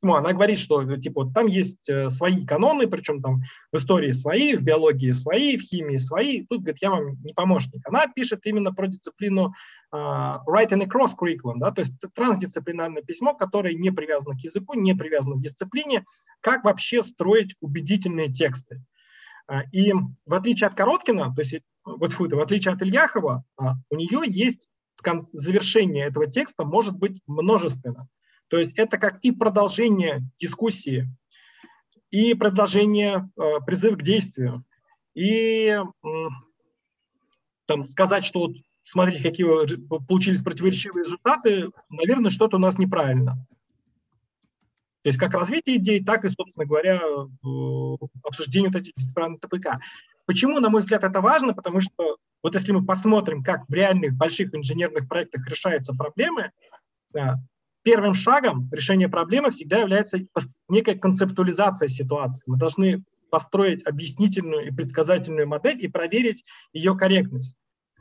письмо, 0.00 0.16
она 0.16 0.32
говорит, 0.32 0.58
что 0.58 0.96
типа 0.96 1.24
вот 1.24 1.34
там 1.34 1.46
есть 1.46 1.88
э, 1.88 2.10
свои 2.10 2.44
каноны, 2.44 2.86
причем 2.86 3.20
там 3.22 3.42
в 3.72 3.76
истории 3.76 4.12
свои, 4.12 4.56
в 4.56 4.62
биологии 4.62 5.12
свои, 5.12 5.56
в 5.56 5.62
химии 5.62 5.98
свои, 5.98 6.46
тут, 6.46 6.60
говорит, 6.60 6.82
я 6.82 6.90
вам 6.90 7.22
не 7.22 7.32
помощник. 7.32 7.86
Она 7.86 8.06
пишет 8.06 8.46
именно 8.46 8.72
про 8.72 8.86
дисциплину 8.86 9.54
uh, 9.94 10.38
writing 10.46 10.86
across 10.86 11.10
curriculum, 11.20 11.56
да, 11.56 11.70
то 11.70 11.80
есть 11.80 11.94
трансдисциплинарное 12.14 13.02
письмо, 13.02 13.34
которое 13.34 13.74
не 13.74 13.90
привязано 13.90 14.36
к 14.36 14.40
языку, 14.40 14.74
не 14.74 14.94
привязано 14.94 15.36
к 15.36 15.42
дисциплине, 15.42 16.04
как 16.40 16.64
вообще 16.64 17.02
строить 17.02 17.54
убедительные 17.60 18.28
тексты. 18.28 18.82
И 19.72 19.92
в 19.92 20.34
отличие 20.34 20.68
от 20.68 20.74
Короткина, 20.74 21.34
то 21.34 21.42
есть 21.42 21.60
вот 21.84 22.12
фу, 22.12 22.28
в 22.28 22.40
отличие 22.40 22.72
от 22.72 22.82
Ильяхова, 22.82 23.42
а, 23.56 23.74
у 23.90 23.96
нее 23.96 24.22
есть 24.26 24.68
в 24.96 25.24
завершение 25.32 26.06
этого 26.06 26.26
текста 26.26 26.64
может 26.64 26.96
быть 26.96 27.20
множественно. 27.26 28.08
То 28.50 28.58
есть 28.58 28.76
это 28.76 28.98
как 28.98 29.20
и 29.24 29.30
продолжение 29.30 30.22
дискуссии, 30.38 31.08
и 32.10 32.34
продолжение 32.34 33.30
э, 33.38 33.60
призыв 33.64 33.96
к 33.96 34.02
действию, 34.02 34.64
и 35.14 35.78
там, 37.66 37.84
сказать, 37.84 38.24
что 38.24 38.40
вот, 38.40 38.56
смотрите, 38.82 39.22
какие 39.22 39.46
получились 40.06 40.42
противоречивые 40.42 41.04
результаты, 41.04 41.70
наверное, 41.88 42.30
что-то 42.30 42.56
у 42.56 42.60
нас 42.60 42.76
неправильно. 42.78 43.46
То 45.02 45.08
есть 45.08 45.18
как 45.18 45.34
развитие 45.34 45.76
идей, 45.76 46.04
так 46.04 46.24
и, 46.24 46.28
собственно 46.28 46.66
говоря, 46.66 47.00
э, 47.00 48.06
обсуждение 48.24 48.70
вот 48.70 48.80
этих 48.80 48.94
дисциплинарных 48.94 49.40
ТПК. 49.40 49.78
Почему, 50.26 50.58
на 50.58 50.70
мой 50.70 50.80
взгляд, 50.80 51.04
это 51.04 51.20
важно? 51.20 51.54
Потому 51.54 51.80
что 51.80 52.16
вот 52.42 52.54
если 52.54 52.72
мы 52.72 52.84
посмотрим, 52.84 53.44
как 53.44 53.68
в 53.68 53.72
реальных 53.72 54.14
больших 54.14 54.52
инженерных 54.54 55.08
проектах 55.08 55.48
решаются 55.48 55.94
проблемы, 55.94 56.50
первым 57.82 58.14
шагом 58.14 58.68
решения 58.72 59.08
проблемы 59.08 59.50
всегда 59.50 59.78
является 59.78 60.18
некая 60.68 60.96
концептуализация 60.96 61.88
ситуации. 61.88 62.44
Мы 62.46 62.58
должны 62.58 63.04
построить 63.30 63.86
объяснительную 63.86 64.66
и 64.66 64.74
предсказательную 64.74 65.48
модель 65.48 65.82
и 65.82 65.88
проверить 65.88 66.44
ее 66.72 66.96
корректность. 66.96 67.56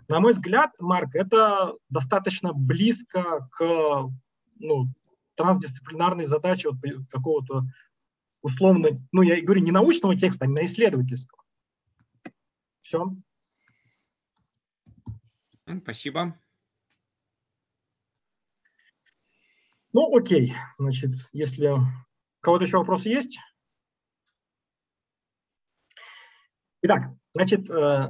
На 0.07 0.19
мой 0.19 0.31
взгляд, 0.33 0.71
Марк, 0.79 1.13
это 1.13 1.75
достаточно 1.89 2.51
близко 2.51 3.47
к 3.51 4.09
ну, 4.57 4.87
трансдисциплинарной 5.35 6.25
задаче 6.25 6.69
вот 6.69 6.79
какого-то 7.09 7.65
условно, 8.41 9.05
ну 9.11 9.21
я 9.21 9.41
говорю 9.41 9.61
не 9.61 9.71
научного 9.71 10.15
текста, 10.15 10.45
а 10.45 10.47
именно 10.47 10.65
исследовательского. 10.65 11.43
Все. 12.81 13.15
Спасибо. 15.83 16.35
Ну, 19.91 20.15
окей. 20.15 20.53
Значит, 20.77 21.11
если 21.31 21.67
у 21.67 21.85
кого-то 22.41 22.65
еще 22.65 22.77
вопросы 22.77 23.09
есть? 23.09 23.39
Итак, 26.81 27.09
значит, 27.33 27.69
э, 27.69 28.09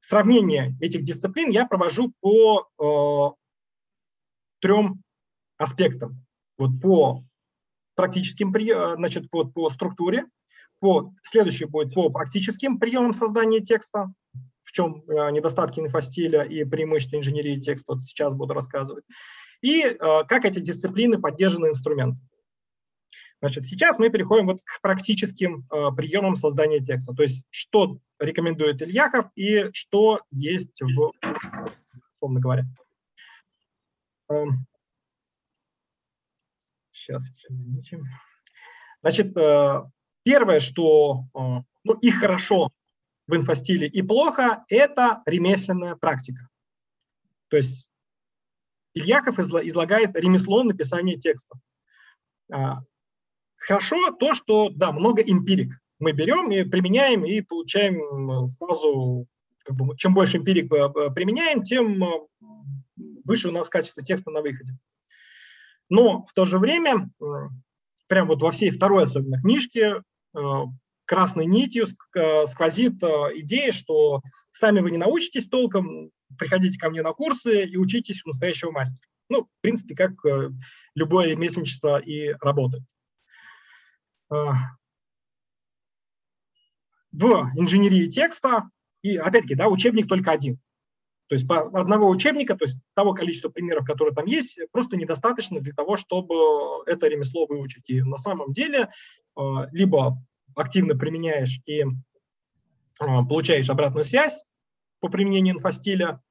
сравнение 0.00 0.76
этих 0.80 1.04
дисциплин 1.04 1.50
я 1.50 1.66
провожу 1.66 2.12
по 2.20 2.66
э, 2.80 3.36
трем 4.60 5.02
аспектам. 5.58 6.26
Вот 6.58 6.80
по 6.80 7.24
практическим, 7.94 8.52
э, 8.54 8.96
значит, 8.96 9.28
вот 9.30 9.52
по 9.54 9.70
структуре, 9.70 10.24
по, 10.80 11.14
следующий 11.22 11.66
будет 11.66 11.94
по 11.94 12.08
практическим 12.10 12.78
приемам 12.78 13.12
создания 13.12 13.60
текста, 13.60 14.12
в 14.62 14.72
чем 14.72 15.04
недостатки 15.06 15.78
инфостиля 15.78 16.42
и 16.42 16.64
преимущества 16.64 17.16
инженерии 17.16 17.60
текста, 17.60 17.94
вот 17.94 18.02
сейчас 18.02 18.34
буду 18.34 18.52
рассказывать, 18.52 19.04
и 19.66 19.82
э, 19.82 19.96
как 20.28 20.44
эти 20.44 20.60
дисциплины 20.60 21.20
поддержаны 21.20 21.68
инструментом. 21.68 22.22
Значит, 23.40 23.68
сейчас 23.68 23.98
мы 23.98 24.08
переходим 24.10 24.46
вот 24.46 24.60
к 24.64 24.80
практическим 24.80 25.66
э, 25.70 25.94
приемам 25.96 26.36
создания 26.36 26.80
текста, 26.80 27.12
то 27.14 27.22
есть 27.22 27.46
что 27.50 27.98
рекомендует 28.18 28.80
Ильяхов 28.80 29.26
и 29.34 29.70
что 29.72 30.22
есть 30.30 30.80
в, 30.80 31.12
условно 32.14 32.40
говоря. 32.40 32.64
Эм, 34.30 34.66
сейчас, 36.92 37.24
извините. 37.48 38.00
Значит, 39.02 39.36
э, 39.36 39.82
Первое, 40.26 40.58
что 40.58 41.28
э, 41.34 41.38
ну, 41.84 41.92
и 42.02 42.10
хорошо 42.10 42.72
в 43.28 43.36
инфостиле, 43.36 43.86
и 43.86 44.02
плохо, 44.02 44.64
это 44.68 45.22
ремесленная 45.24 45.94
практика. 45.94 46.48
То 47.46 47.58
есть 47.58 47.88
Ильяков 48.96 49.38
излагает 49.38 50.16
ремесло 50.16 50.62
написания 50.62 51.16
текстов. 51.16 51.60
А, 52.52 52.80
хорошо 53.56 54.10
то, 54.12 54.34
что, 54.34 54.70
да, 54.70 54.92
много 54.92 55.22
эмпирик. 55.22 55.78
Мы 55.98 56.12
берем 56.12 56.50
и 56.50 56.64
применяем, 56.64 57.24
и 57.24 57.40
получаем 57.40 58.48
фразу, 58.58 59.26
как 59.64 59.76
бы, 59.76 59.96
чем 59.96 60.14
больше 60.14 60.38
эмпирик 60.38 60.72
э, 60.72 61.10
применяем, 61.14 61.62
тем 61.62 62.02
э, 62.02 62.08
выше 63.24 63.48
у 63.48 63.52
нас 63.52 63.68
качество 63.68 64.02
текста 64.02 64.30
на 64.30 64.42
выходе. 64.42 64.76
Но 65.88 66.24
в 66.24 66.32
то 66.32 66.44
же 66.44 66.58
время, 66.58 67.08
прям 68.08 68.28
вот 68.28 68.42
во 68.42 68.50
всей 68.50 68.70
второй 68.70 69.04
особенно 69.04 69.40
книжке, 69.40 70.02
Э, 70.36 70.64
красной 71.06 71.46
нитью 71.46 71.86
сквозит 71.86 73.00
идея, 73.02 73.70
что 73.70 74.22
сами 74.50 74.80
вы 74.80 74.90
не 74.90 74.98
научитесь 74.98 75.48
толком, 75.48 76.10
приходите 76.38 76.78
ко 76.78 76.90
мне 76.90 77.02
на 77.02 77.12
курсы 77.12 77.64
и 77.64 77.76
учитесь 77.76 78.24
у 78.24 78.28
настоящего 78.28 78.70
мастера. 78.70 79.06
Ну, 79.28 79.44
в 79.44 79.60
принципе, 79.60 79.94
как 79.94 80.12
любое 80.94 81.28
ремесленничество 81.28 81.98
и 81.98 82.32
работает. 82.40 82.84
В 84.28 84.54
инженерии 87.12 88.06
текста, 88.06 88.68
и 89.02 89.16
опять-таки, 89.16 89.54
да, 89.54 89.68
учебник 89.68 90.08
только 90.08 90.30
один. 90.32 90.58
То 91.28 91.34
есть 91.34 91.48
по 91.48 91.62
одного 91.62 92.08
учебника, 92.08 92.56
то 92.56 92.64
есть 92.64 92.80
того 92.94 93.12
количества 93.12 93.48
примеров, 93.48 93.84
которые 93.84 94.14
там 94.14 94.26
есть, 94.26 94.60
просто 94.70 94.96
недостаточно 94.96 95.60
для 95.60 95.72
того, 95.72 95.96
чтобы 95.96 96.84
это 96.86 97.08
ремесло 97.08 97.46
выучить. 97.46 97.82
И 97.88 98.00
на 98.02 98.16
самом 98.16 98.52
деле 98.52 98.90
а, 99.34 99.66
либо 99.72 100.16
активно 100.54 100.96
применяешь 100.96 101.60
и 101.66 101.84
получаешь 102.98 103.68
обратную 103.70 104.04
связь 104.04 104.44
по 105.00 105.08
применению 105.08 105.56
инфостиля 105.56 106.22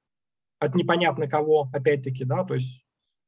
от 0.60 0.75
непонятно 0.75 1.28
кого, 1.28 1.69
опять-таки, 1.73 2.25
да, 2.25 2.43
то 2.43 2.54
есть 2.54 2.86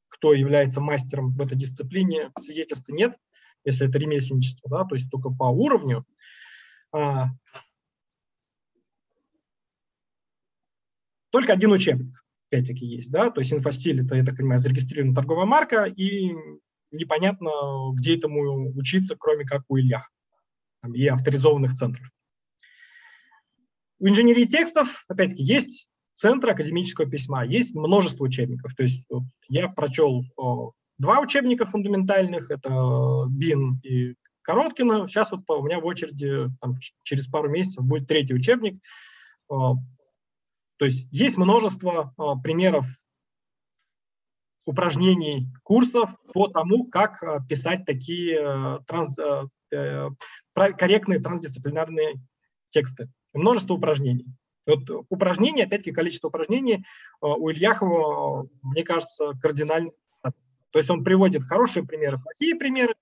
кто 0.10 0.34
является 0.34 0.82
мастером 0.82 1.32
в 1.32 1.42
этой 1.42 1.58
дисциплине, 1.58 2.32
свидетельства 2.40 2.94
нет, 2.94 3.18
если 3.64 3.88
это 3.88 3.98
ремесленничество, 3.98 4.70
да, 4.70 4.86
то 4.86 4.96
есть 4.96 5.12
только 5.12 5.30
по 5.30 5.46
уровню. 5.46 6.06
А, 6.94 7.28
только 11.32 11.54
один 11.54 11.72
учебник. 11.72 12.24
опять-таки 12.50 12.86
есть, 12.86 13.12
да, 13.12 13.30
то 13.30 13.42
есть 13.42 13.54
инфостиль 13.54 14.06
это, 14.06 14.16
я 14.16 14.24
так 14.24 14.38
понимаю, 14.38 14.60
зарегистрированная 14.60 15.16
торговая 15.16 15.46
марка, 15.46 15.84
и 15.84 16.34
непонятно, 16.92 17.52
где 17.94 18.18
этому 18.18 18.72
учиться, 18.78 19.16
кроме 19.18 19.46
как 19.46 19.64
у 19.68 19.78
Ильях 19.78 20.10
там, 20.82 20.94
и 20.94 21.06
авторизованных 21.08 21.74
центров. 21.74 22.10
У 24.00 24.08
инженерии 24.08 24.46
текстов, 24.46 25.06
опять-таки, 25.08 25.44
есть 25.44 25.90
центр 26.14 26.50
академического 26.50 27.10
письма, 27.10 27.46
есть 27.46 27.74
множество 27.76 28.26
учебников. 28.26 28.76
То 28.76 28.84
есть 28.84 29.06
вот, 29.10 29.24
я 29.50 29.70
прочел 29.70 30.24
о, 30.36 30.72
два 30.98 31.20
учебника 31.20 31.66
фундаментальных, 31.66 32.52
это 32.52 33.26
БИН 33.30 33.80
и 33.84 34.16
Короткина. 34.42 35.08
Сейчас 35.08 35.32
вот 35.32 35.50
у 35.50 35.64
меня 35.64 35.80
в 35.80 35.86
очереди 35.86 36.50
там, 36.62 36.76
через 37.04 37.28
пару 37.28 37.50
месяцев 37.50 37.84
будет 37.84 38.08
третий 38.08 38.34
учебник. 38.34 38.82
О, 39.50 39.76
то 40.78 40.86
есть 40.86 41.08
есть 41.12 41.38
множество 41.38 42.14
примеров 42.44 42.86
упражнений, 44.66 45.48
курсов 45.64 46.12
по 46.34 46.48
тому, 46.48 46.88
как 46.88 47.24
писать 47.48 47.86
такие 47.86 48.80
транс, 48.86 49.18
э, 49.20 50.10
корректные 50.54 51.20
трансдисциплинарные 51.20 52.16
тексты. 52.70 53.10
Множество 53.38 53.76
упражнений. 53.76 54.26
Вот 54.66 54.90
упражнения, 55.10 55.64
опять-таки, 55.64 55.94
количество 55.94 56.28
упражнений 56.28 56.86
у 57.22 57.50
Ильяхова, 57.50 58.50
мне 58.62 58.84
кажется, 58.84 59.32
кардинально. 59.42 59.92
То 60.22 60.80
есть 60.80 60.90
он 60.90 61.04
приводит 61.04 61.44
хорошие 61.44 61.86
примеры, 61.86 62.20
плохие 62.20 62.56
примеры, 62.56 62.96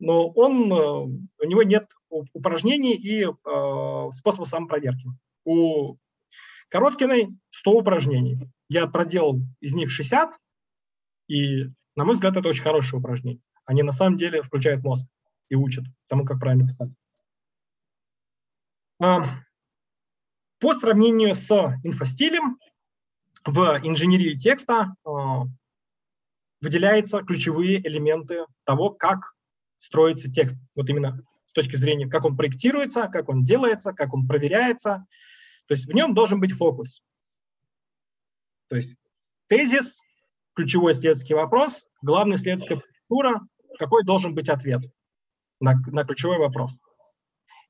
но 0.00 0.28
он, 0.28 0.72
у 0.72 1.46
него 1.46 1.62
нет 1.62 1.86
упражнений 2.10 2.94
и 2.94 3.24
э, 3.24 4.10
способа 4.10 4.44
самопроверки. 4.44 5.08
У 5.44 5.96
Короткиной 6.68 7.38
100 7.50 7.70
упражнений. 7.70 8.38
Я 8.68 8.86
проделал 8.86 9.40
из 9.60 9.74
них 9.74 9.90
60, 9.90 10.36
и, 11.28 11.64
на 11.94 12.04
мой 12.04 12.14
взгляд, 12.14 12.36
это 12.36 12.48
очень 12.48 12.62
хорошие 12.62 12.98
упражнения. 12.98 13.40
Они 13.64 13.82
на 13.82 13.92
самом 13.92 14.16
деле 14.16 14.42
включают 14.42 14.82
мозг 14.82 15.06
и 15.48 15.54
учат 15.54 15.84
тому, 16.08 16.24
как 16.24 16.40
правильно 16.40 16.66
писать. 16.66 16.90
По 20.58 20.74
сравнению 20.74 21.34
с 21.34 21.50
инфостилем, 21.84 22.58
в 23.44 23.80
инженерии 23.84 24.34
текста 24.34 24.96
а, 25.04 25.44
выделяются 26.60 27.22
ключевые 27.22 27.86
элементы 27.86 28.44
того, 28.64 28.90
как 28.90 29.34
строится 29.78 30.30
текст. 30.30 30.56
Вот 30.74 30.88
именно 30.88 31.22
с 31.44 31.52
точки 31.52 31.76
зрения, 31.76 32.08
как 32.08 32.24
он 32.24 32.36
проектируется, 32.36 33.08
как 33.08 33.28
он 33.28 33.44
делается, 33.44 33.92
как 33.92 34.14
он 34.14 34.26
проверяется. 34.26 35.06
То 35.66 35.74
есть 35.74 35.86
в 35.86 35.92
нем 35.92 36.14
должен 36.14 36.40
быть 36.40 36.52
фокус. 36.52 37.02
То 38.68 38.76
есть 38.76 38.96
тезис, 39.46 40.02
ключевой 40.54 40.92
исследовательский 40.92 41.34
вопрос, 41.34 41.88
главная 42.02 42.36
исследовательская 42.36 42.78
структура, 42.78 43.40
какой 43.78 44.04
должен 44.04 44.34
быть 44.34 44.48
ответ 44.48 44.82
на, 45.60 45.74
на 45.86 46.04
ключевой 46.04 46.38
вопрос. 46.38 46.80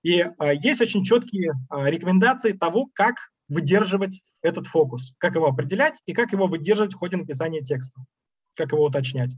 И 0.07 0.21
а, 0.21 0.55
есть 0.55 0.81
очень 0.81 1.03
четкие 1.03 1.55
а, 1.69 1.91
рекомендации 1.91 2.53
того, 2.53 2.89
как 2.95 3.17
выдерживать 3.49 4.23
этот 4.41 4.69
фокус, 4.69 5.15
как 5.19 5.35
его 5.35 5.49
определять 5.49 6.01
и 6.07 6.13
как 6.13 6.31
его 6.31 6.47
выдерживать 6.47 6.95
в 6.95 6.97
ходе 6.97 7.17
написания 7.17 7.59
текста, 7.59 8.01
как 8.55 8.71
его 8.71 8.85
уточнять. 8.85 9.33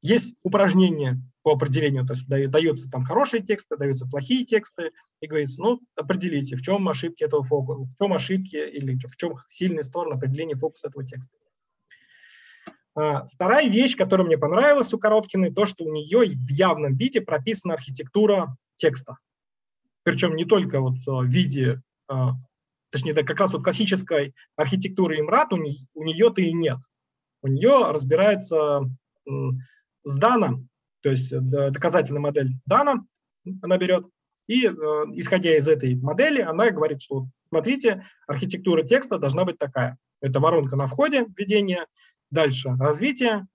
Есть 0.00 0.34
упражнения 0.42 1.20
по 1.42 1.52
определению, 1.52 2.06
то 2.06 2.14
есть 2.14 2.26
даются 2.26 2.88
там 2.88 3.04
хорошие 3.04 3.42
тексты, 3.42 3.76
даются 3.76 4.06
плохие 4.06 4.46
тексты, 4.46 4.92
и 5.20 5.26
говорится, 5.26 5.60
ну, 5.60 5.80
определите, 5.94 6.56
в 6.56 6.62
чем 6.62 6.88
ошибки 6.88 7.22
этого 7.22 7.42
фокуса, 7.42 7.82
в 7.82 8.02
чем 8.02 8.14
ошибки 8.14 8.56
или 8.56 8.96
в 8.96 9.16
чем 9.16 9.36
сильные 9.46 9.82
стороны 9.82 10.14
определения 10.14 10.56
фокуса 10.56 10.88
этого 10.88 11.04
текста. 11.04 11.36
А, 12.94 13.26
вторая 13.26 13.68
вещь, 13.68 13.94
которая 13.94 14.26
мне 14.26 14.38
понравилась 14.38 14.94
у 14.94 14.98
Короткиной, 14.98 15.52
то, 15.52 15.66
что 15.66 15.84
у 15.84 15.92
нее 15.92 16.20
в 16.20 16.50
явном 16.50 16.96
виде 16.96 17.20
прописана 17.20 17.74
архитектура 17.74 18.56
текста. 18.76 19.18
Причем 20.06 20.36
не 20.36 20.44
только 20.44 20.80
вот 20.80 20.98
в 21.04 21.24
виде, 21.24 21.82
а, 22.06 22.34
точнее, 22.92 23.12
да, 23.12 23.24
как 23.24 23.40
раз 23.40 23.52
вот 23.52 23.64
классической 23.64 24.34
архитектуры 24.54 25.18
Имрат 25.18 25.52
у, 25.52 25.56
не, 25.56 25.74
у 25.94 26.04
нее-то 26.04 26.40
и 26.40 26.52
нет. 26.52 26.78
У 27.42 27.48
нее 27.48 27.90
разбирается 27.90 28.82
с 30.04 30.16
Даном, 30.16 30.68
то 31.02 31.10
есть 31.10 31.36
доказательная 31.36 32.20
модель 32.20 32.52
Дана 32.66 33.04
она 33.62 33.78
берет, 33.78 34.06
и 34.46 34.66
исходя 34.66 35.56
из 35.56 35.66
этой 35.66 35.96
модели, 35.96 36.40
она 36.40 36.70
говорит, 36.70 37.02
что 37.02 37.26
смотрите, 37.48 38.06
архитектура 38.28 38.84
текста 38.84 39.18
должна 39.18 39.44
быть 39.44 39.58
такая. 39.58 39.98
Это 40.20 40.38
воронка 40.38 40.76
на 40.76 40.86
входе 40.86 41.26
введения, 41.36 41.86
Дальше 42.30 42.70
развитие 42.78 43.46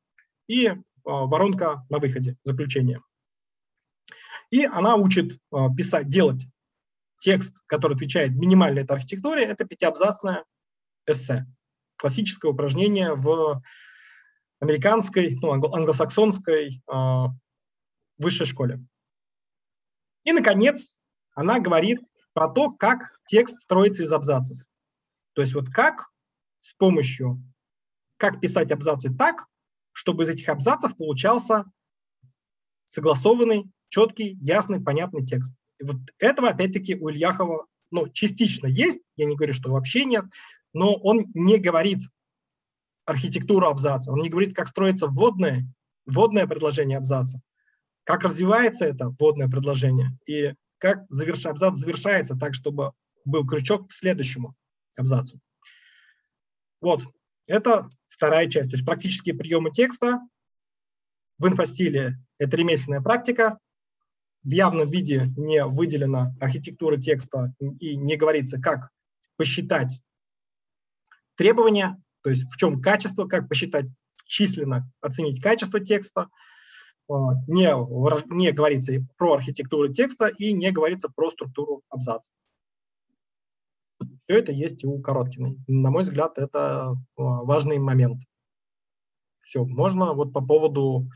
и 0.47 0.67
а, 0.67 0.75
воронка 1.03 1.85
на 1.89 1.99
выходе, 1.99 2.35
заключение. 2.43 3.01
И 4.51 4.65
она 4.65 4.95
учит 4.95 5.39
а, 5.51 5.73
писать, 5.73 6.07
делать 6.09 6.45
текст, 7.19 7.55
который 7.67 7.95
отвечает 7.95 8.31
минимальной 8.31 8.83
этой 8.83 8.93
архитектуре, 8.93 9.43
это 9.43 9.65
пятиабзацное 9.65 10.43
эссе. 11.07 11.45
Классическое 11.97 12.51
упражнение 12.51 13.13
в 13.13 13.61
американской, 14.59 15.37
ну, 15.41 15.53
англосаксонской 15.53 16.81
э, 16.87 17.25
высшей 18.17 18.45
школе. 18.45 18.83
И, 20.23 20.31
наконец, 20.33 20.97
она 21.33 21.59
говорит 21.59 21.99
про 22.33 22.47
то, 22.47 22.71
как 22.71 23.19
текст 23.25 23.59
строится 23.59 24.03
из 24.03 24.11
абзацев. 24.11 24.57
То 25.33 25.41
есть 25.41 25.53
вот 25.53 25.69
как 25.69 26.09
с 26.59 26.73
помощью 26.73 27.41
как 28.17 28.39
писать 28.39 28.71
абзацы 28.71 29.13
так, 29.13 29.45
чтобы 29.91 30.23
из 30.23 30.29
этих 30.29 30.47
абзацев 30.49 30.95
получался 30.95 31.65
согласованный, 32.85 33.71
четкий, 33.91 34.37
ясный, 34.41 34.81
понятный 34.81 35.23
текст. 35.23 35.53
И 35.79 35.83
вот 35.83 35.97
этого, 36.17 36.49
опять-таки, 36.49 36.95
у 36.95 37.09
Ильяхова 37.09 37.67
ну, 37.91 38.07
частично 38.09 38.67
есть, 38.67 38.99
я 39.17 39.25
не 39.25 39.35
говорю, 39.35 39.53
что 39.53 39.69
вообще 39.69 40.05
нет, 40.05 40.25
но 40.73 40.95
он 40.95 41.25
не 41.33 41.57
говорит 41.57 41.99
архитектуру 43.05 43.67
абзаца, 43.67 44.11
он 44.11 44.19
не 44.21 44.29
говорит, 44.29 44.55
как 44.55 44.67
строится 44.67 45.07
вводное, 45.07 45.67
вводное 46.05 46.47
предложение 46.47 46.97
абзаца, 46.97 47.41
как 48.05 48.23
развивается 48.23 48.85
это 48.85 49.13
вводное 49.19 49.49
предложение 49.49 50.17
и 50.25 50.53
как 50.77 51.05
заверш... 51.09 51.45
абзац 51.45 51.77
завершается 51.77 52.35
так, 52.35 52.53
чтобы 52.53 52.93
был 53.25 53.45
крючок 53.45 53.89
к 53.89 53.91
следующему 53.91 54.55
абзацу. 54.95 55.39
Вот, 56.79 57.03
это 57.45 57.89
вторая 58.07 58.49
часть, 58.49 58.71
то 58.71 58.75
есть 58.75 58.85
практические 58.85 59.35
приемы 59.35 59.71
текста. 59.71 60.19
В 61.37 61.47
инфостиле 61.47 62.17
это 62.37 62.55
ремесленная 62.55 63.01
практика. 63.01 63.57
В 64.43 64.49
явном 64.49 64.89
виде 64.89 65.25
не 65.37 65.63
выделена 65.65 66.33
архитектура 66.39 66.97
текста 66.97 67.53
и 67.59 67.95
не 67.95 68.15
говорится, 68.15 68.59
как 68.59 68.89
посчитать 69.37 70.01
требования, 71.35 72.01
то 72.23 72.29
есть 72.29 72.45
в 72.51 72.57
чем 72.57 72.81
качество, 72.81 73.27
как 73.27 73.47
посчитать 73.47 73.87
численно, 74.25 74.89
оценить 75.01 75.41
качество 75.41 75.79
текста. 75.79 76.29
А, 77.09 77.33
не, 77.47 77.67
не 78.35 78.51
говорится 78.51 78.93
про 79.17 79.33
архитектуру 79.33 79.91
текста 79.91 80.27
и 80.27 80.53
не 80.53 80.71
говорится 80.71 81.09
про 81.09 81.29
структуру 81.29 81.83
абзаца. 81.89 82.27
Все 83.99 84.39
это 84.39 84.51
есть 84.51 84.83
у 84.85 84.99
Короткиной. 85.01 85.57
На 85.67 85.91
мой 85.91 86.03
взгляд, 86.03 86.37
это 86.37 86.91
а, 86.91 86.95
важный 87.15 87.79
момент. 87.79 88.23
Все, 89.41 89.65
можно 89.65 90.13
вот 90.13 90.33
по 90.33 90.41
поводу 90.41 91.09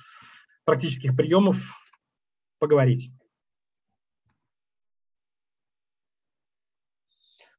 практических 0.66 1.16
приемов 1.16 1.85
поговорить. 2.60 3.12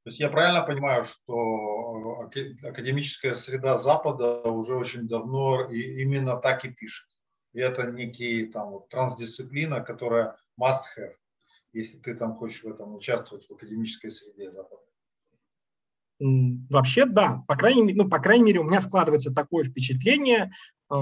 То 0.06 0.10
есть 0.10 0.20
я 0.20 0.30
правильно 0.30 0.62
понимаю, 0.62 1.02
что 1.02 2.30
академическая 2.62 3.34
среда 3.34 3.76
Запада 3.76 4.40
уже 4.42 4.76
очень 4.76 5.08
давно 5.08 5.68
именно 5.68 6.36
так 6.36 6.64
и 6.64 6.70
пишет. 6.70 7.08
И 7.52 7.58
это 7.58 7.90
некий 7.90 8.46
там 8.46 8.70
вот, 8.70 8.88
трансдисциплина, 8.88 9.80
которая 9.80 10.36
must 10.60 10.84
have, 10.96 11.14
если 11.72 11.98
ты 11.98 12.14
там 12.14 12.36
хочешь 12.36 12.62
в 12.62 12.68
этом 12.68 12.94
участвовать 12.94 13.46
в 13.46 13.52
академической 13.52 14.10
среде 14.10 14.52
Запада. 14.52 14.82
Вообще, 16.20 17.04
да. 17.06 17.42
По 17.48 17.56
крайней, 17.56 17.82
мере, 17.82 18.02
ну, 18.02 18.08
по 18.08 18.20
крайней 18.20 18.44
мере, 18.44 18.60
у 18.60 18.64
меня 18.64 18.80
складывается 18.80 19.34
такое 19.34 19.64
впечатление 19.64 20.52
э, 20.88 20.94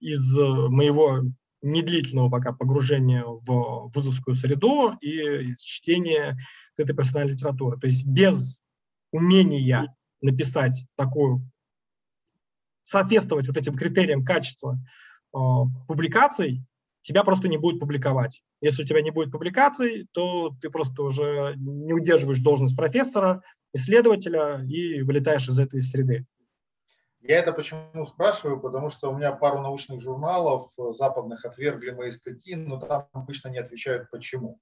из 0.00 0.36
моего 0.36 1.20
недлительного 1.62 2.28
пока 2.28 2.52
погружения 2.52 3.24
в 3.24 3.90
вузовскую 3.94 4.34
среду 4.34 4.92
и 5.00 5.54
чтения 5.56 6.36
этой 6.76 6.94
профессиональной 6.94 7.32
литературы. 7.32 7.78
То 7.78 7.86
есть 7.86 8.04
без 8.04 8.60
умения 9.12 9.94
написать 10.20 10.84
такую, 10.96 11.48
соответствовать 12.82 13.46
вот 13.46 13.56
этим 13.56 13.74
критериям 13.74 14.24
качества 14.24 14.78
э, 15.34 15.38
публикаций, 15.86 16.64
тебя 17.02 17.24
просто 17.24 17.48
не 17.48 17.58
будет 17.58 17.80
публиковать. 17.80 18.42
Если 18.60 18.82
у 18.82 18.86
тебя 18.86 19.02
не 19.02 19.10
будет 19.10 19.32
публикаций, 19.32 20.06
то 20.12 20.54
ты 20.60 20.70
просто 20.70 21.02
уже 21.02 21.54
не 21.56 21.92
удерживаешь 21.92 22.38
должность 22.38 22.76
профессора, 22.76 23.42
исследователя 23.74 24.64
и 24.64 25.02
вылетаешь 25.02 25.48
из 25.48 25.58
этой 25.58 25.80
среды. 25.80 26.26
Я 27.22 27.38
это 27.38 27.52
почему 27.52 28.04
спрашиваю, 28.04 28.60
потому 28.60 28.88
что 28.88 29.10
у 29.10 29.16
меня 29.16 29.30
пару 29.30 29.60
научных 29.60 30.00
журналов 30.00 30.72
западных 30.90 31.44
отвергли 31.44 31.90
мои 31.90 32.10
статьи, 32.10 32.56
но 32.56 32.80
там 32.80 33.08
обычно 33.12 33.48
не 33.48 33.58
отвечают 33.58 34.10
почему. 34.10 34.60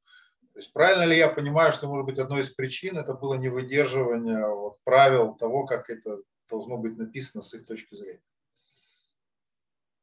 То 0.53 0.59
есть 0.59 0.73
правильно 0.73 1.05
ли 1.05 1.17
я 1.17 1.29
понимаю, 1.29 1.73
что, 1.73 1.89
может 1.89 2.05
быть, 2.05 2.19
одной 2.19 2.43
из 2.43 2.51
причин 2.51 2.99
это 2.99 3.15
было 3.15 3.35
невыдерживание 3.35 4.47
вот, 4.47 4.77
правил 4.85 5.33
того, 5.33 5.65
как 5.65 5.89
это 5.89 6.19
должно 6.51 6.77
быть 6.77 6.99
написано 6.99 7.43
с 7.43 7.55
их 7.55 7.67
точки 7.67 7.95
зрения? 7.95 8.21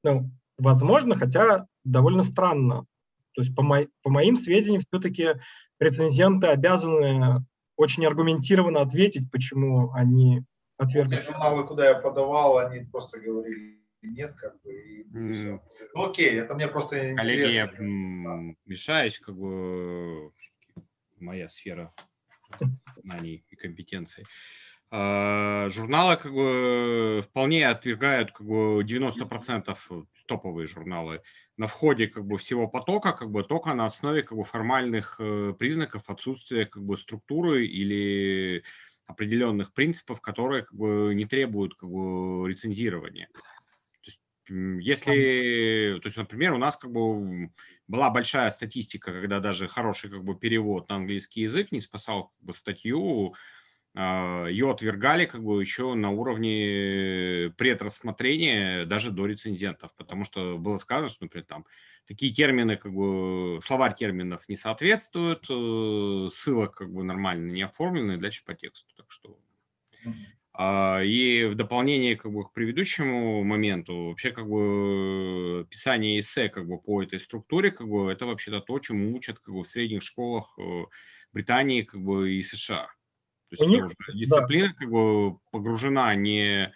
Ну, 0.03 0.31
возможно, 0.57 1.15
хотя 1.15 1.67
довольно 1.83 2.23
странно. 2.23 2.85
То 3.33 3.41
есть, 3.41 3.55
по, 3.55 3.61
мо 3.61 3.85
по 4.01 4.09
моим 4.09 4.35
сведениям, 4.35 4.81
все-таки 4.81 5.35
рецензенты 5.79 6.47
обязаны 6.47 7.45
очень 7.75 8.03
аргументированно 8.05 8.81
ответить, 8.81 9.29
почему 9.29 9.91
они 9.91 10.43
отвергли. 10.77 11.15
Те 11.15 11.21
журналы, 11.21 11.65
куда 11.65 11.89
я 11.89 11.95
подавал, 11.95 12.57
они 12.57 12.85
просто 12.85 13.19
говорили 13.19 13.77
нет, 14.01 14.33
как 14.33 14.61
бы. 14.61 14.73
И, 14.73 15.03
mm. 15.03 15.59
Ну 15.95 16.03
окей, 16.03 16.39
это 16.39 16.55
мне 16.55 16.67
просто 16.67 17.15
Коллеги, 17.15 17.53
я 17.53 17.69
мешаюсь, 18.65 19.19
как 19.19 19.35
бы 19.35 20.31
моя 21.19 21.49
сфера 21.49 21.93
знаний 23.03 23.43
и 23.49 23.55
компетенций. 23.55 24.23
А, 24.89 25.69
журналы 25.69 26.15
как 26.15 26.33
бы 26.33 27.25
вполне 27.27 27.67
отвергают 27.67 28.31
как 28.31 28.47
бы 28.47 28.83
90% 28.83 29.75
топовые 30.27 30.67
журналы 30.67 31.21
на 31.57 31.67
входе 31.67 32.07
как 32.07 32.25
бы 32.25 32.37
всего 32.37 32.67
потока, 32.67 33.11
как 33.11 33.29
бы 33.29 33.43
только 33.43 33.73
на 33.73 33.85
основе 33.85 34.23
как 34.23 34.37
бы 34.37 34.45
формальных 34.45 35.15
э, 35.19 35.53
признаков 35.57 36.03
отсутствия 36.07 36.65
как 36.65 36.83
бы 36.83 36.95
структуры 36.97 37.65
или 37.65 38.63
определенных 39.07 39.73
принципов, 39.73 40.21
которые 40.21 40.63
как 40.63 40.73
бы 40.73 41.13
не 41.15 41.25
требуют 41.25 41.75
как 41.75 41.89
бы 41.89 42.47
рецензирования. 42.47 43.29
То 44.01 44.05
есть, 44.05 44.21
если, 44.85 45.99
то 46.01 46.07
есть, 46.07 46.17
например, 46.17 46.53
у 46.53 46.57
нас 46.57 46.77
как 46.77 46.91
бы 46.91 47.49
была 47.87 48.09
большая 48.09 48.49
статистика, 48.49 49.11
когда 49.11 49.39
даже 49.39 49.67
хороший 49.67 50.09
как 50.09 50.23
бы 50.23 50.35
перевод 50.35 50.89
на 50.89 50.97
английский 50.97 51.41
язык 51.41 51.71
не 51.71 51.79
спасал 51.79 52.33
как 52.37 52.45
бы, 52.45 52.53
статью, 52.53 53.33
а, 53.99 54.45
ее 54.45 54.69
отвергали 54.69 55.25
как 55.25 55.43
бы 55.43 55.59
еще 55.59 55.95
на 55.95 56.11
уровне 56.11 57.51
предрассмотрения 57.57 58.85
даже 58.85 59.09
до 59.09 59.25
рецензентов, 59.25 59.91
потому 59.95 60.23
что 60.23 60.57
было 60.57 60.77
сказано, 60.77 61.09
что, 61.09 61.23
например, 61.23 61.45
там 61.45 61.65
такие 62.07 62.31
термины, 62.31 62.77
как 62.77 62.93
бы 62.93 63.59
словарь 63.63 63.95
терминов 63.95 64.47
не 64.47 64.55
соответствуют, 64.55 65.45
э, 65.49 66.29
ссылок 66.31 66.75
как 66.75 66.91
бы 66.91 67.03
нормально 67.03 67.51
не 67.51 67.63
оформлены, 67.63 68.17
дальше 68.17 68.43
по 68.45 68.53
тексту. 68.53 68.96
Что 69.07 69.37
а, 70.59 71.01
и 71.03 71.45
в 71.45 71.55
дополнение 71.55 72.15
как 72.15 72.31
бы, 72.31 72.43
к 72.43 72.51
предыдущему 72.51 73.43
моменту, 73.43 74.07
вообще 74.07 74.31
как 74.31 74.49
бы 74.49 75.67
писание 75.69 76.19
эссе 76.19 76.49
как 76.49 76.67
бы, 76.67 76.79
по 76.79 77.03
этой 77.03 77.19
структуре, 77.19 77.69
как 77.69 77.87
бы, 77.87 78.11
это 78.11 78.25
вообще-то 78.25 78.59
то, 78.61 78.79
чему 78.79 79.15
учат 79.15 79.37
как 79.37 79.53
бы, 79.53 79.61
в 79.61 79.67
средних 79.67 80.01
школах 80.01 80.57
э, 80.57 80.85
Британии 81.31 81.83
как 81.83 82.01
бы, 82.01 82.33
и 82.33 82.41
США. 82.41 82.87
То 83.49 83.55
есть 83.55 83.67
них, 83.67 83.85
дисциплина 84.15 84.69
да. 84.69 84.73
как 84.73 84.89
бы 84.89 85.37
погружена 85.51 86.15
не 86.15 86.73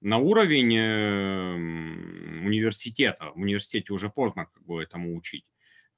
на 0.00 0.18
уровень 0.18 0.76
эм, 0.76 2.46
университета. 2.46 3.32
В 3.34 3.40
университете 3.40 3.92
уже 3.92 4.10
поздно 4.10 4.46
как 4.46 4.62
бы 4.64 4.80
этому 4.80 5.16
учить. 5.16 5.44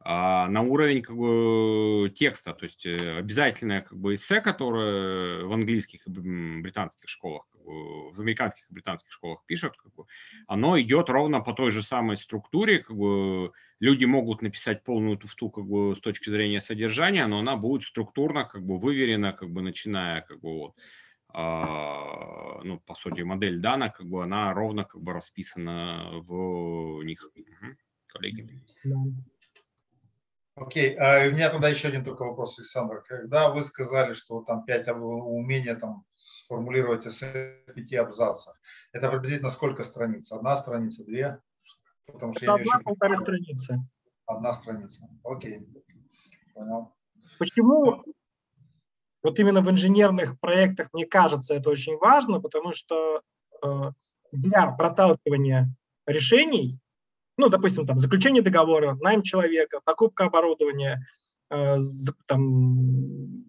А 0.09 0.46
на 0.48 0.62
уровень 0.62 1.02
как 1.02 1.16
бы 1.16 2.12
текста, 2.14 2.54
то 2.54 2.64
есть 2.64 2.86
э, 2.86 3.18
обязательное 3.18 3.80
как 3.80 3.98
бы 3.98 4.14
эссе, 4.14 4.40
которое 4.40 5.44
в 5.44 5.52
английских 5.52 6.07
и 6.07 6.11
британских 6.11 7.09
школах, 7.09 7.48
как 7.50 7.61
бы, 7.64 8.12
в 8.12 8.20
американских 8.20 8.70
и 8.70 8.72
британских 8.72 9.11
школах 9.11 9.42
пишут, 9.46 9.76
как 9.76 9.92
бы, 9.96 10.04
оно 10.46 10.80
идет 10.80 11.11
ровно 11.11 11.40
по 11.40 11.52
той 11.52 11.72
же 11.72 11.82
самой 11.82 12.16
структуре, 12.16 12.78
как 12.78 12.96
бы 12.96 13.50
люди 13.80 14.04
могут 14.04 14.42
написать 14.42 14.84
полную 14.84 15.16
туфту 15.16 15.50
как 15.50 15.66
бы 15.66 15.96
с 15.96 16.00
точки 16.00 16.30
зрения 16.30 16.61
содержания, 16.61 17.26
но 17.26 17.40
она 17.40 17.57
будет 17.57 17.82
структурно 17.82 18.44
как 18.44 18.64
бы 18.64 18.78
выверена, 18.78 19.32
как 19.32 19.50
бы 19.50 19.61
начиная 19.61 20.20
как 20.20 20.38
бы 20.38 20.57
вот 20.57 20.76
а, 21.30 22.61
ну, 22.62 22.78
по 22.78 22.94
сути, 22.94 23.22
модель 23.22 23.61
Дана, 23.61 23.88
как 23.88 24.07
бы 24.07 24.22
она 24.22 24.54
ровно 24.54 24.84
как 24.84 25.02
бы 25.02 25.12
расписана 25.12 26.11
в 26.12 27.02
них. 27.02 27.28
Угу. 27.34 27.74
Коллеги. 28.07 28.62
Окей, 30.59 30.96
okay. 30.96 31.28
у 31.28 31.32
меня 31.32 31.50
тогда 31.50 31.68
еще 31.68 31.88
один 31.88 32.02
только 32.02 32.24
вопрос, 32.24 32.59
Александр. 32.59 33.02
Когда 33.07 33.50
вы 33.50 33.62
сказали, 33.62 34.14
что 34.14 34.40
там 34.40 34.64
пять 34.64 34.88
умения 34.88 35.74
там 35.74 36.04
сформулировать 36.16 37.04
в 37.04 37.72
пяти 37.74 37.96
абзацах, 37.96 38.59
это 38.92 39.11
приблизительно 39.11 39.50
сколько 39.50 39.84
страниц? 39.84 40.32
Одна 40.32 40.57
страница, 40.57 41.04
две? 41.04 41.38
Потому 42.07 42.32
что 42.32 42.44
Это 42.44 42.54
одна 42.54 42.76
очень... 42.76 42.84
полторы 42.84 43.16
страницы. 43.16 43.78
Одна 44.24 44.52
страница. 44.54 45.07
Окей. 45.24 45.68
Понял. 46.54 46.94
Почему 47.38 48.02
вот 49.22 49.38
именно 49.38 49.61
в 49.61 49.70
инженерных 49.70 50.40
проектах, 50.40 50.88
мне 50.94 51.04
кажется, 51.04 51.54
это 51.54 51.68
очень 51.68 51.98
важно, 51.98 52.40
потому 52.40 52.72
что 52.72 53.20
э, 53.62 53.90
для 54.32 54.70
проталкивания 54.70 55.68
решений, 56.07 56.80
ну, 57.37 57.49
допустим, 57.49 57.87
там, 57.87 57.99
заключение 57.99 58.43
договора, 58.43 58.97
найм 59.01 59.22
человека, 59.22 59.80
покупка 59.84 60.24
оборудования, 60.24 61.07
э, 61.51 61.76
там, 62.26 63.45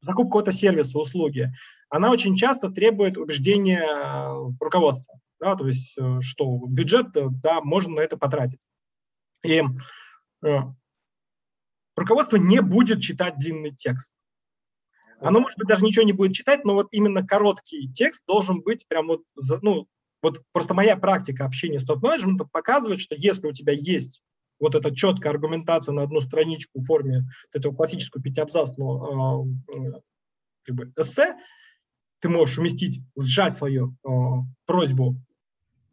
закупка 0.00 0.28
какого-то 0.28 0.52
сервиса, 0.52 0.98
услуги, 0.98 1.52
она 1.90 2.10
очень 2.10 2.36
часто 2.36 2.70
требует 2.70 3.16
убеждения 3.16 3.82
э, 3.82 4.52
руководства 4.60 5.18
да, 5.40 5.56
то 5.56 5.66
есть 5.66 5.96
э, 5.98 6.20
что 6.20 6.58
бюджет, 6.66 7.06
да, 7.12 7.60
можно 7.60 7.96
на 7.96 8.00
это 8.00 8.16
потратить. 8.16 8.60
И 9.44 9.62
руководство 11.96 12.36
не 12.36 12.60
будет 12.60 13.00
читать 13.00 13.38
длинный 13.38 13.74
текст. 13.74 14.14
Оно, 15.20 15.40
может 15.40 15.58
быть, 15.58 15.68
даже 15.68 15.84
ничего 15.84 16.04
не 16.04 16.12
будет 16.12 16.34
читать, 16.34 16.64
но 16.64 16.74
вот 16.74 16.88
именно 16.92 17.26
короткий 17.26 17.90
текст 17.92 18.24
должен 18.26 18.60
быть 18.60 18.86
прям 18.86 19.08
вот, 19.08 19.22
ну, 19.62 19.88
вот 20.22 20.42
просто 20.52 20.74
моя 20.74 20.96
практика 20.96 21.44
общения 21.44 21.78
с 21.78 21.84
топ-менеджментом 21.84 22.48
показывает, 22.48 23.00
что 23.00 23.14
если 23.14 23.46
у 23.46 23.52
тебя 23.52 23.72
есть 23.72 24.22
вот 24.58 24.74
эта 24.74 24.94
четкая 24.94 25.32
аргументация 25.32 25.92
на 25.92 26.02
одну 26.02 26.20
страничку 26.20 26.80
в 26.80 26.84
форме 26.84 27.20
вот 27.20 27.60
этого 27.60 27.74
классического 27.74 28.22
пятиабзацного 28.22 29.46
э, 29.68 30.00
как 30.64 30.88
эссе, 30.98 31.36
ты 32.20 32.28
можешь 32.28 32.58
уместить, 32.58 33.00
сжать 33.16 33.54
свою 33.54 33.94
э, 34.04 34.10
просьбу 34.66 35.16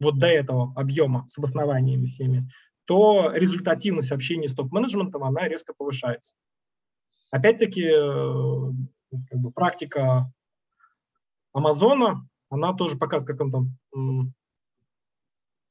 вот 0.00 0.18
до 0.18 0.26
этого 0.26 0.72
объема 0.74 1.26
с 1.28 1.38
обоснованиями 1.38 2.06
всеми, 2.06 2.50
то 2.84 3.32
результативность 3.32 4.12
общения 4.12 4.48
с 4.48 4.54
топ-менеджментом, 4.54 5.24
она 5.24 5.48
резко 5.48 5.72
повышается. 5.76 6.34
Опять-таки, 7.30 7.84
э, 7.84 8.72
как 9.30 9.40
бы, 9.40 9.50
практика 9.52 10.32
Амазона, 11.52 12.28
она 12.56 12.74
тоже 12.74 12.96
показывает, 12.96 13.38
как 13.38 13.46
он 13.46 13.50
там 13.50 14.34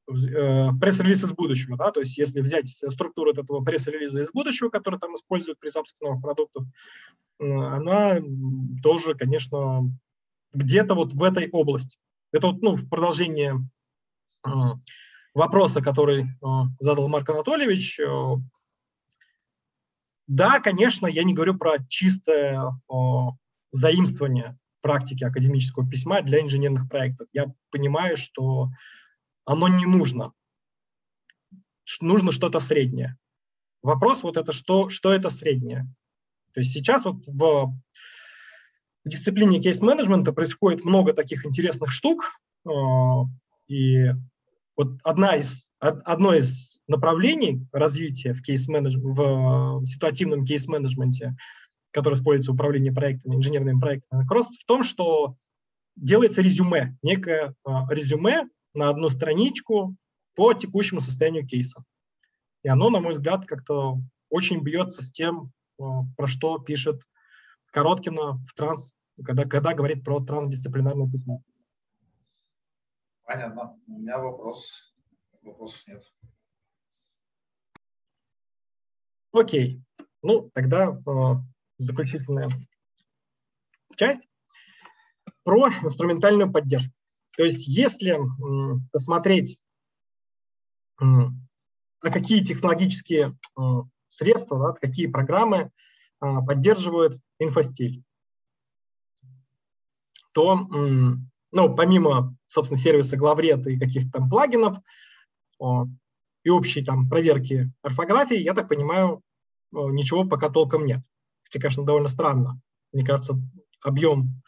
э, 0.08 0.70
пресс-релиз 0.80 1.24
из 1.24 1.32
будущего, 1.32 1.76
да, 1.76 1.90
то 1.90 2.00
есть 2.00 2.16
если 2.18 2.40
взять 2.40 2.68
структуру 2.70 3.32
этого 3.32 3.64
пресс-релиза 3.64 4.22
из 4.22 4.30
будущего, 4.30 4.70
который 4.70 4.98
там 4.98 5.14
используют 5.14 5.58
при 5.58 5.68
запуске 5.68 5.98
новых 6.00 6.22
продуктов, 6.22 6.64
она 7.38 8.18
тоже, 8.82 9.14
конечно, 9.14 9.82
где-то 10.52 10.94
вот 10.94 11.12
в 11.12 11.22
этой 11.22 11.50
области. 11.50 11.98
Это 12.32 12.48
вот, 12.48 12.62
ну, 12.62 12.74
в 12.74 12.88
продолжение 12.88 13.56
вопроса, 15.34 15.82
который 15.82 16.24
э, 16.24 16.46
задал 16.80 17.08
Марк 17.08 17.28
Анатольевич. 17.28 18.00
Э, 18.00 18.36
да, 20.26 20.60
конечно, 20.60 21.06
я 21.06 21.24
не 21.24 21.34
говорю 21.34 21.56
про 21.56 21.78
чистое 21.88 22.60
заимствование 23.70 24.58
практики 24.86 25.24
академического 25.24 25.84
письма 25.84 26.22
для 26.22 26.40
инженерных 26.40 26.88
проектов. 26.88 27.26
Я 27.32 27.52
понимаю, 27.72 28.16
что 28.16 28.70
оно 29.44 29.66
не 29.66 29.84
нужно. 29.84 30.32
Нужно 32.00 32.30
что-то 32.30 32.60
среднее. 32.60 33.16
Вопрос 33.82 34.22
вот 34.22 34.36
это, 34.36 34.52
что, 34.52 34.88
что 34.88 35.12
это 35.12 35.28
среднее. 35.28 35.92
То 36.54 36.60
есть 36.60 36.72
сейчас 36.72 37.04
вот 37.04 37.26
в 37.26 37.74
дисциплине 39.04 39.60
кейс-менеджмента 39.60 40.32
происходит 40.32 40.84
много 40.84 41.14
таких 41.14 41.44
интересных 41.44 41.90
штук, 41.90 42.40
э, 42.64 42.70
и 43.66 44.12
вот 44.76 45.00
одна 45.02 45.34
из, 45.34 45.72
одно 45.80 46.32
из 46.32 46.80
направлений 46.86 47.66
развития 47.72 48.34
в, 48.34 48.40
кейс 48.40 48.68
в 48.68 49.84
ситуативном 49.84 50.44
кейс-менеджменте, 50.44 51.34
которое 51.96 52.16
используется 52.16 52.52
в 52.52 52.56
управлении 52.56 52.90
проектами, 52.90 53.36
инженерными 53.36 53.80
проектами, 53.80 54.20
как 54.20 54.30
раз 54.30 54.54
в 54.58 54.66
том, 54.66 54.82
что 54.82 55.36
делается 55.96 56.42
резюме, 56.42 56.98
некое 57.00 57.54
а, 57.64 57.90
резюме 57.90 58.50
на 58.74 58.90
одну 58.90 59.08
страничку 59.08 59.96
по 60.34 60.52
текущему 60.52 61.00
состоянию 61.00 61.46
кейса. 61.46 61.82
И 62.62 62.68
оно, 62.68 62.90
на 62.90 63.00
мой 63.00 63.12
взгляд, 63.12 63.46
как-то 63.46 63.98
очень 64.28 64.60
бьется 64.60 65.02
с 65.02 65.10
тем, 65.10 65.52
а, 65.80 66.02
про 66.18 66.26
что 66.26 66.58
пишет 66.58 67.00
Короткина 67.72 68.44
в 68.44 68.52
транс, 68.54 68.92
когда, 69.24 69.44
когда 69.44 69.72
говорит 69.72 70.04
про 70.04 70.20
трансдисциплинарное 70.20 71.10
письмо. 71.10 71.40
Понятно. 73.24 73.80
У 73.86 73.92
меня 73.92 74.18
вопрос. 74.18 74.94
Вопросов 75.40 75.82
нет. 75.86 76.02
Окей. 79.32 79.82
Ну, 80.20 80.50
тогда 80.52 80.90
э, 80.90 81.55
заключительная 81.78 82.48
часть 83.96 84.28
про 85.44 85.68
инструментальную 85.82 86.52
поддержку. 86.52 86.92
То 87.36 87.44
есть 87.44 87.68
если 87.68 88.18
посмотреть, 88.92 89.60
э, 91.00 91.04
а 91.04 92.10
какие 92.10 92.44
технологические 92.44 93.36
средства, 94.08 94.58
да, 94.58 94.72
какие 94.72 95.06
программы 95.06 95.70
э, 96.20 96.26
поддерживают 96.46 97.20
инфостиль, 97.38 98.02
то 100.32 100.68
ну, 101.52 101.74
помимо, 101.74 102.36
собственно, 102.46 102.78
сервиса 102.78 103.16
главред 103.16 103.66
и 103.66 103.78
каких-то 103.78 104.18
там 104.18 104.28
плагинов 104.28 104.76
и 106.44 106.50
общей 106.50 106.84
там 106.84 107.08
проверки 107.08 107.72
орфографии, 107.80 108.36
я 108.36 108.52
так 108.52 108.68
понимаю, 108.68 109.22
ничего 109.72 110.26
пока 110.26 110.50
толком 110.50 110.84
нет. 110.84 111.00
Хотя, 111.46 111.60
конечно, 111.60 111.84
довольно 111.84 112.08
странно. 112.08 112.60
Мне 112.92 113.04
кажется, 113.04 113.40
объем 113.80 114.42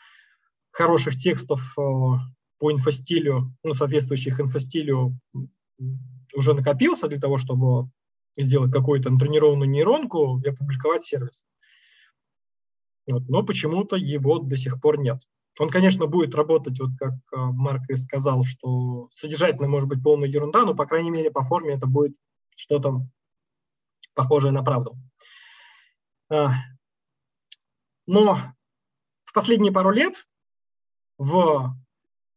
хороших 0.73 1.17
текстов 1.17 1.73
о, 1.79 2.19
по 2.59 2.73
инфостилю, 2.73 3.55
ну, 3.63 3.73
соответствующих 3.73 4.41
инфостилю, 4.41 5.17
уже 6.35 6.55
накопился 6.55 7.09
для 7.09 7.21
того, 7.21 7.39
чтобы 7.39 7.89
сделать 8.37 8.73
какую-то 8.73 9.11
натренированную 9.11 9.71
нейронку 9.71 10.41
и 10.41 10.49
опубликовать 10.49 11.05
сервис. 11.05 11.47
Вот. 13.07 13.29
Но 13.29 13.43
почему-то 13.43 13.97
его 13.97 14.39
до 14.39 14.57
сих 14.57 14.81
пор 14.81 14.99
нет. 14.99 15.23
Он, 15.59 15.71
конечно, 15.71 16.07
будет 16.07 16.35
работать, 16.35 16.79
вот 16.79 16.91
как 16.99 17.15
а, 17.33 17.51
Марк 17.53 17.83
и 17.89 17.97
сказал, 17.97 18.45
что 18.45 19.09
содержательно 19.11 19.69
может 19.69 19.89
быть 19.89 20.03
полная 20.03 20.29
ерунда, 20.29 20.65
но, 20.65 20.75
по 20.75 20.87
крайней 20.87 21.11
мере, 21.11 21.31
по 21.31 21.43
форме 21.43 21.75
это 21.75 21.87
будет 21.87 22.17
что-то 22.57 23.07
похожее 24.15 24.53
на 24.53 24.63
правду. 24.63 24.97
Но 28.09 28.39
в 29.25 29.35
последние 29.35 29.71
пару 29.71 29.91
лет 29.91 30.27
в 31.19 31.77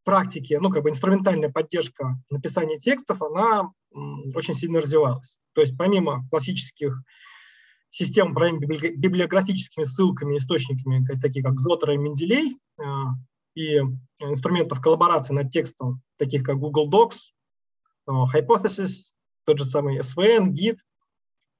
практике, 0.03 0.59
ну, 0.59 0.69
как 0.69 0.83
бы 0.83 0.89
инструментальная 0.89 1.49
поддержка 1.49 2.21
написания 2.29 2.77
текстов, 2.77 3.21
она 3.21 3.71
очень 4.35 4.53
сильно 4.53 4.81
развивалась. 4.81 5.39
То 5.53 5.61
есть 5.61 5.77
помимо 5.77 6.27
классических 6.29 7.01
систем 7.89 8.31
управления 8.31 8.59
библиографическими 8.97 9.83
ссылками, 9.83 10.35
источниками, 10.35 11.05
такие 11.21 11.41
как 11.41 11.57
Злотер 11.57 11.91
и 11.91 11.97
Менделей, 11.97 12.59
а, 12.81 13.13
и 13.55 13.77
инструментов 14.19 14.81
коллаборации 14.81 15.33
над 15.33 15.51
текстом, 15.51 16.01
таких 16.17 16.43
как 16.43 16.57
Google 16.57 16.89
Docs, 16.91 17.31
а, 18.07 18.25
Hypothesis, 18.33 19.13
тот 19.45 19.57
же 19.57 19.63
самый 19.63 19.99
SVN, 19.99 20.49
Git, 20.49 20.79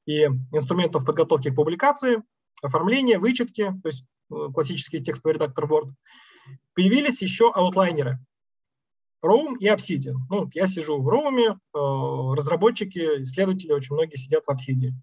и 0.06 0.24
инструментов 0.52 1.06
подготовки 1.06 1.50
к 1.50 1.56
публикации, 1.56 2.22
оформления, 2.62 3.20
вычетки, 3.20 3.74
то 3.82 3.88
есть 3.88 4.06
э, 4.32 4.48
классический 4.54 5.04
текстовый 5.04 5.36
редактор 5.36 5.66
Word, 5.66 5.92
появились 6.74 7.22
еще 7.22 7.52
аутлайнеры. 7.52 8.20
Roam 9.24 9.58
и 9.60 9.68
Obsidian. 9.68 10.16
Ну, 10.30 10.50
я 10.54 10.66
сижу 10.66 11.02
в 11.02 11.08
Roam, 11.08 11.38
э, 11.40 12.36
разработчики, 12.36 13.24
исследователи, 13.24 13.72
очень 13.72 13.96
многие 13.96 14.16
сидят 14.16 14.44
в 14.46 14.50
Obsidian. 14.50 14.94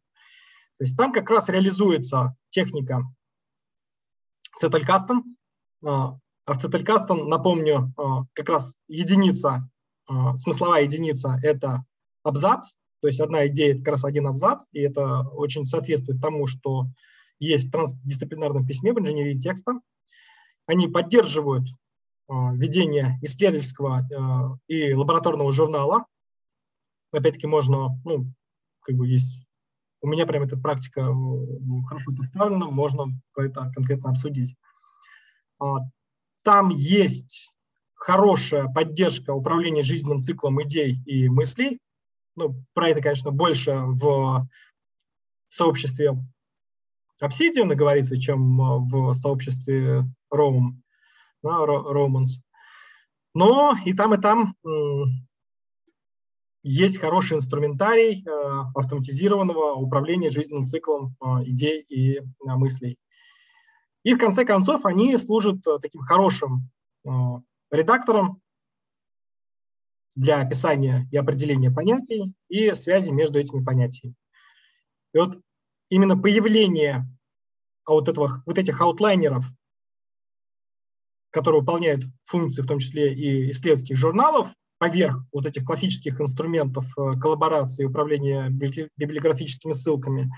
То 0.78 0.84
есть 0.84 0.96
там 0.96 1.12
как 1.12 1.28
раз 1.30 1.48
реализуется 1.48 2.36
техника 2.50 3.02
Zettelkasten. 4.62 5.22
А 5.84 6.18
в 6.46 6.64
Zettelkasten, 6.64 7.24
напомню, 7.24 7.92
как 8.32 8.48
раз 8.48 8.76
единица, 8.88 9.68
смысловая 10.36 10.82
единица– 10.82 11.38
это 11.42 11.84
абзац, 12.22 12.72
то 13.00 13.08
есть 13.08 13.20
одна 13.20 13.46
идея– 13.48 13.72
это 13.74 13.84
как 13.84 13.92
раз 13.92 14.04
один 14.04 14.26
абзац, 14.26 14.66
и 14.72 14.80
это 14.80 15.20
очень 15.28 15.64
соответствует 15.64 16.20
тому, 16.20 16.46
что 16.46 16.86
есть 17.38 17.68
в 17.68 17.70
трансдисциплинарном 17.70 18.66
письме 18.66 18.92
в 18.92 18.98
инженерии 18.98 19.38
текста. 19.38 19.80
Они 20.66 20.88
поддерживают 20.88 21.68
ведение 22.28 23.18
исследовательского 23.22 24.58
и 24.66 24.92
лабораторного 24.92 25.50
журнала. 25.50 26.04
Опять-таки 27.10 27.46
можно, 27.46 27.98
ну, 28.04 28.26
как 28.82 28.96
бы 28.96 29.08
есть 29.08 29.48
у 30.00 30.06
меня 30.06 30.26
прям 30.26 30.44
эта 30.44 30.56
практика 30.56 31.00
э, 31.00 31.82
хорошо 31.86 32.12
представлена, 32.12 32.70
можно 32.70 33.06
это 33.36 33.70
конкретно 33.74 34.10
обсудить. 34.10 34.54
А, 35.58 35.78
там 36.44 36.70
есть 36.70 37.52
хорошая 37.94 38.68
поддержка 38.68 39.32
управления 39.32 39.82
жизненным 39.82 40.22
циклом 40.22 40.62
идей 40.62 41.00
и 41.04 41.28
мыслей. 41.28 41.80
Ну, 42.36 42.62
про 42.72 42.90
это, 42.90 43.02
конечно, 43.02 43.32
больше 43.32 43.72
в 43.72 44.48
сообществе 45.48 46.16
Obsidian 47.20 47.74
говорится, 47.74 48.16
чем 48.16 48.60
э, 48.60 48.78
в 48.80 49.14
сообществе 49.14 50.04
Roman, 50.32 50.74
да, 51.42 51.64
Romans. 51.64 52.40
Но 53.34 53.74
и 53.84 53.92
там, 53.92 54.14
и 54.14 54.18
там 54.18 54.54
есть 56.62 56.98
хороший 56.98 57.36
инструментарий 57.36 58.24
э, 58.24 58.64
автоматизированного 58.74 59.74
управления 59.74 60.30
жизненным 60.30 60.66
циклом 60.66 61.16
э, 61.20 61.44
идей 61.44 61.82
и 61.88 62.20
мыслей. 62.40 62.98
И 64.04 64.14
в 64.14 64.18
конце 64.18 64.44
концов 64.44 64.86
они 64.86 65.16
служат 65.18 65.56
таким 65.82 66.00
хорошим 66.02 66.70
редактором 67.70 68.40
для 70.14 70.40
описания 70.40 71.06
и 71.10 71.16
определения 71.16 71.70
понятий 71.70 72.32
и 72.48 72.72
связи 72.74 73.10
между 73.10 73.38
этими 73.38 73.62
понятиями. 73.62 74.14
И 75.12 75.18
вот 75.18 75.38
именно 75.90 76.16
появление 76.16 77.06
вот, 77.86 78.08
этого, 78.08 78.42
вот 78.46 78.58
этих 78.58 78.80
аутлайнеров, 78.80 79.44
которые 81.30 81.60
выполняют 81.60 82.04
функции, 82.24 82.62
в 82.62 82.66
том 82.66 82.78
числе 82.78 83.14
и 83.14 83.50
исследовательских 83.50 83.96
журналов, 83.96 84.52
поверх 84.78 85.24
вот 85.32 85.46
этих 85.46 85.64
классических 85.64 86.20
инструментов 86.20 86.86
э, 86.96 87.18
коллаборации 87.20 87.82
и 87.82 87.86
управления 87.86 88.48
библиографическими 88.48 89.72
ссылками, 89.72 90.30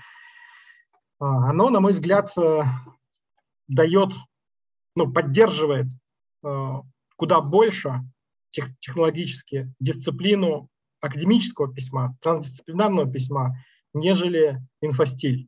а, 1.19 1.49
оно, 1.49 1.69
на 1.69 1.79
мой 1.79 1.91
взгляд, 1.91 2.31
э, 2.37 2.63
дает, 3.67 4.13
ну, 4.95 5.11
поддерживает 5.11 5.87
э, 6.43 6.73
куда 7.15 7.41
больше 7.41 8.01
тех, 8.49 8.67
технологически 8.79 9.71
дисциплину 9.79 10.67
академического 10.99 11.71
письма, 11.71 12.17
трансдисциплинарного 12.21 13.11
письма, 13.11 13.55
нежели 13.93 14.59
инфостиль. 14.81 15.47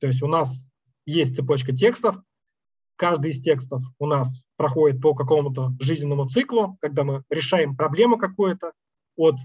То 0.00 0.06
есть 0.06 0.22
у 0.22 0.26
нас 0.26 0.66
есть 1.06 1.36
цепочка 1.36 1.72
текстов, 1.72 2.16
каждый 2.96 3.30
из 3.30 3.40
текстов 3.40 3.82
у 3.98 4.06
нас 4.06 4.44
проходит 4.56 5.00
по 5.00 5.14
какому-то 5.14 5.72
жизненному 5.80 6.28
циклу, 6.28 6.76
когда 6.80 7.04
мы 7.04 7.22
решаем 7.30 7.76
проблему 7.76 8.18
какую-то 8.18 8.72
от 9.16 9.36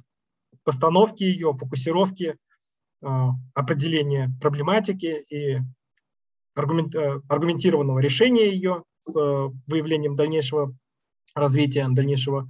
постановки 0.64 1.24
ее, 1.24 1.54
фокусировки, 1.54 2.38
э, 3.02 3.08
определения 3.54 4.32
проблематики 4.42 5.26
и 5.30 5.56
э, 5.56 5.62
аргументированного 6.56 8.00
решения 8.00 8.52
ее 8.52 8.84
с 9.00 9.16
э, 9.16 9.50
выявлением 9.68 10.16
дальнейшего 10.16 10.76
развития, 11.34 11.88
дальнейшего 11.90 12.50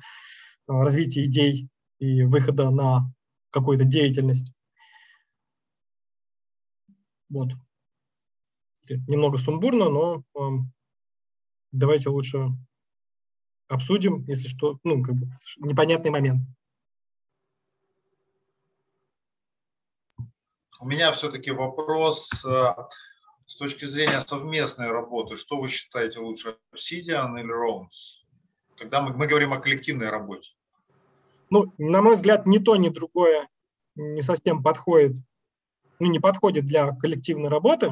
развития 0.68 1.26
идей 1.26 1.68
и 2.00 2.24
выхода 2.24 2.70
на 2.70 3.12
какую-то 3.52 3.84
деятельность. 3.84 4.52
Вот. 7.32 7.50
Немного 9.08 9.38
сумбурно, 9.38 9.90
но 9.90 10.24
давайте 11.72 12.10
лучше 12.10 12.50
обсудим, 13.70 14.26
если 14.28 14.50
что, 14.50 14.80
ну, 14.84 15.02
как 15.02 15.16
бы 15.16 15.28
непонятный 15.58 16.12
момент. 16.12 16.42
У 20.82 20.88
меня 20.88 21.14
все-таки 21.14 21.52
вопрос 21.52 22.44
э, 22.44 22.74
с 23.46 23.56
точки 23.56 23.86
зрения 23.86 24.20
совместной 24.20 24.92
работы. 24.92 25.38
Что 25.38 25.62
вы 25.62 25.70
считаете 25.70 26.20
лучше, 26.20 26.58
Obsidian 26.74 27.40
или 27.40 27.54
Rounds? 27.54 28.26
Когда 28.76 29.02
мы, 29.02 29.14
мы 29.14 29.28
говорим 29.28 29.54
о 29.54 29.62
коллективной 29.62 30.10
работе. 30.10 30.52
Ну, 31.50 31.72
на 31.78 32.02
мой 32.02 32.16
взгляд, 32.16 32.46
ни 32.46 32.58
то, 32.58 32.76
ни 32.76 32.90
другое 32.90 33.48
не 33.96 34.22
совсем 34.22 34.64
подходит, 34.64 35.18
ну, 36.02 36.08
не 36.08 36.20
подходит 36.20 36.66
для 36.66 36.92
коллективной 36.96 37.50
работы 37.50 37.92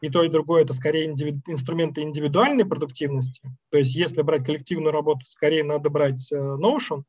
и 0.00 0.08
то, 0.08 0.22
и 0.22 0.28
другое 0.28 0.62
это 0.62 0.72
скорее 0.72 1.06
индивиду, 1.06 1.40
инструменты 1.48 2.02
индивидуальной 2.02 2.64
продуктивности. 2.64 3.42
То 3.70 3.78
есть 3.78 3.96
если 3.96 4.22
брать 4.22 4.44
коллективную 4.44 4.92
работу, 4.92 5.24
скорее 5.24 5.64
надо 5.64 5.90
брать 5.90 6.30
э, 6.30 6.36
Notion. 6.36 7.02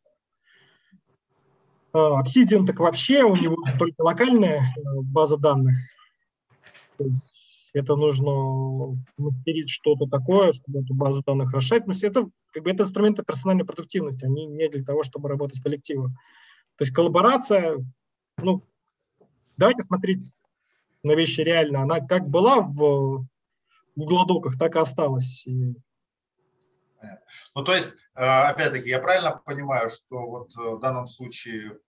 А, 1.93 2.23
Obsidian 2.23 2.65
так 2.65 2.79
вообще 2.79 3.23
у 3.23 3.35
него 3.35 3.57
только 3.77 4.01
локальная 4.01 4.61
э, 4.61 4.81
база 5.03 5.37
данных. 5.37 5.75
То 6.97 7.03
есть 7.03 7.69
это 7.73 7.95
нужно 7.95 8.97
мастерить 9.17 9.69
что-то 9.69 10.07
такое, 10.07 10.53
чтобы 10.53 10.79
эту 10.79 10.95
базу 10.95 11.21
данных 11.21 11.53
расширять. 11.53 11.85
То 11.85 11.91
есть 11.91 12.03
это, 12.03 12.27
как 12.51 12.63
бы, 12.63 12.71
это 12.71 12.81
инструменты 12.81 13.21
персональной 13.21 13.65
продуктивности, 13.65 14.25
они 14.25 14.47
не 14.47 14.69
для 14.69 14.83
того, 14.83 15.03
чтобы 15.03 15.29
работать 15.29 15.61
коллективом. 15.61 16.13
То 16.77 16.83
есть 16.83 16.93
коллаборация, 16.93 17.85
ну, 18.37 18.63
давайте 19.57 19.83
смотреть 19.83 20.33
на 21.03 21.13
вещи 21.13 21.41
реально. 21.41 21.83
Она 21.83 21.99
как 21.99 22.27
была 22.27 22.61
в 22.61 23.25
гуглодоках, 23.95 24.57
так 24.57 24.75
и 24.75 24.79
осталась. 24.79 25.45
Ну, 27.55 27.63
то 27.63 27.73
есть, 27.73 27.89
э, 28.15 28.23
опять-таки, 28.23 28.89
я 28.89 28.99
правильно 28.99 29.41
понимаю, 29.43 29.89
что 29.89 30.19
вот 30.27 30.55
э, 30.57 30.75
в 30.75 30.79
данном 30.79 31.07
случае 31.07 31.79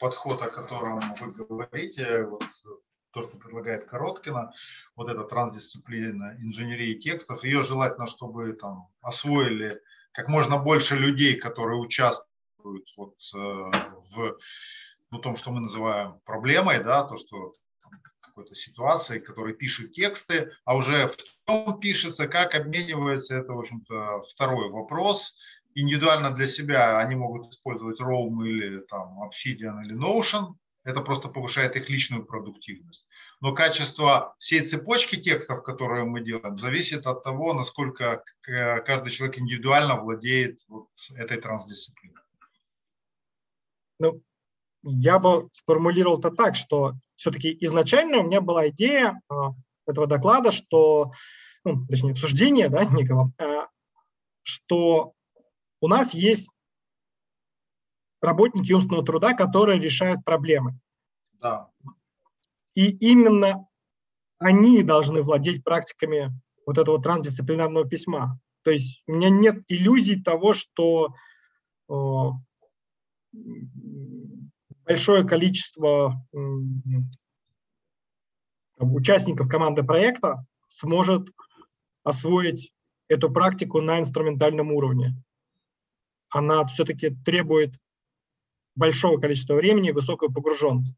подход, 0.00 0.42
о 0.42 0.48
котором 0.48 1.00
вы 1.20 1.44
говорите, 1.44 2.24
вот 2.24 2.44
то, 3.10 3.22
что 3.22 3.36
предлагает 3.36 3.86
Короткина, 3.86 4.52
вот 4.94 5.08
эта 5.08 5.24
трансдисциплина 5.24 6.36
инженерии 6.38 6.94
текстов, 6.94 7.44
ее 7.44 7.62
желательно, 7.62 8.06
чтобы 8.06 8.52
там 8.52 8.88
освоили 9.00 9.80
как 10.12 10.28
можно 10.28 10.58
больше 10.58 10.96
людей, 10.96 11.36
которые 11.36 11.78
участвуют 11.78 12.86
вот, 12.96 13.16
э, 13.34 13.38
в 13.38 14.38
ну, 15.16 15.22
том, 15.22 15.36
что 15.36 15.50
мы 15.50 15.60
называем 15.60 16.20
проблемой, 16.24 16.82
да, 16.82 17.04
то, 17.04 17.16
что 17.16 17.54
какой-то 18.20 18.54
ситуации, 18.54 19.18
который 19.18 19.54
пишет 19.54 19.92
тексты, 19.92 20.52
а 20.66 20.76
уже 20.76 21.08
в 21.08 21.16
чем 21.46 21.80
пишется, 21.80 22.28
как 22.28 22.54
обменивается, 22.54 23.38
это, 23.38 23.52
в 23.52 23.58
общем-то, 23.58 24.20
второй 24.30 24.70
вопрос. 24.70 25.36
Индивидуально 25.74 26.30
для 26.30 26.46
себя 26.46 26.98
они 26.98 27.14
могут 27.14 27.48
использовать 27.50 28.00
Roam 28.00 28.46
или 28.46 28.80
там 28.80 29.22
Obsidian 29.22 29.82
или 29.84 29.96
Notion, 29.96 30.54
это 30.84 31.00
просто 31.00 31.28
повышает 31.28 31.76
их 31.76 31.88
личную 31.88 32.24
продуктивность. 32.24 33.06
Но 33.40 33.54
качество 33.54 34.36
всей 34.38 34.60
цепочки 34.60 35.16
текстов, 35.16 35.62
которые 35.62 36.04
мы 36.04 36.20
делаем, 36.20 36.56
зависит 36.56 37.06
от 37.06 37.24
того, 37.24 37.54
насколько 37.54 38.22
каждый 38.42 39.10
человек 39.10 39.38
индивидуально 39.38 40.00
владеет 40.00 40.60
вот 40.68 40.88
этой 41.14 41.40
трансдисциплиной. 41.40 42.22
Ну, 43.98 44.22
я 44.86 45.18
бы 45.18 45.48
сформулировал 45.52 46.18
это 46.18 46.30
так, 46.30 46.54
что 46.54 46.94
все-таки 47.16 47.56
изначально 47.60 48.18
у 48.18 48.22
меня 48.24 48.40
была 48.40 48.68
идея 48.68 49.20
э, 49.30 49.34
этого 49.86 50.06
доклада, 50.06 50.52
что, 50.52 51.12
ну, 51.64 51.86
точнее, 51.86 52.12
обсуждения 52.12 52.68
да, 52.68 52.84
некого, 52.84 53.32
э, 53.38 53.66
что 54.42 55.12
у 55.80 55.88
нас 55.88 56.14
есть 56.14 56.50
работники 58.20 58.72
умственного 58.72 59.04
труда, 59.04 59.34
которые 59.34 59.80
решают 59.80 60.24
проблемы. 60.24 60.78
Да. 61.40 61.68
И 62.74 62.90
именно 62.90 63.66
они 64.38 64.82
должны 64.82 65.22
владеть 65.22 65.64
практиками 65.64 66.32
вот 66.64 66.78
этого 66.78 67.02
трансдисциплинарного 67.02 67.88
письма. 67.88 68.38
То 68.62 68.70
есть 68.70 69.02
у 69.06 69.12
меня 69.12 69.30
нет 69.30 69.64
иллюзий 69.68 70.22
того, 70.22 70.52
что 70.52 71.14
э, 71.88 71.94
большое 74.86 75.26
количество 75.26 76.24
участников 78.78 79.48
команды 79.48 79.82
проекта 79.82 80.46
сможет 80.68 81.28
освоить 82.04 82.72
эту 83.08 83.30
практику 83.32 83.80
на 83.80 83.98
инструментальном 83.98 84.72
уровне. 84.72 85.14
Она 86.28 86.64
все-таки 86.66 87.10
требует 87.24 87.74
большого 88.74 89.20
количества 89.20 89.54
времени 89.54 89.88
и 89.88 89.92
высокую 89.92 90.32
погруженность. 90.32 90.94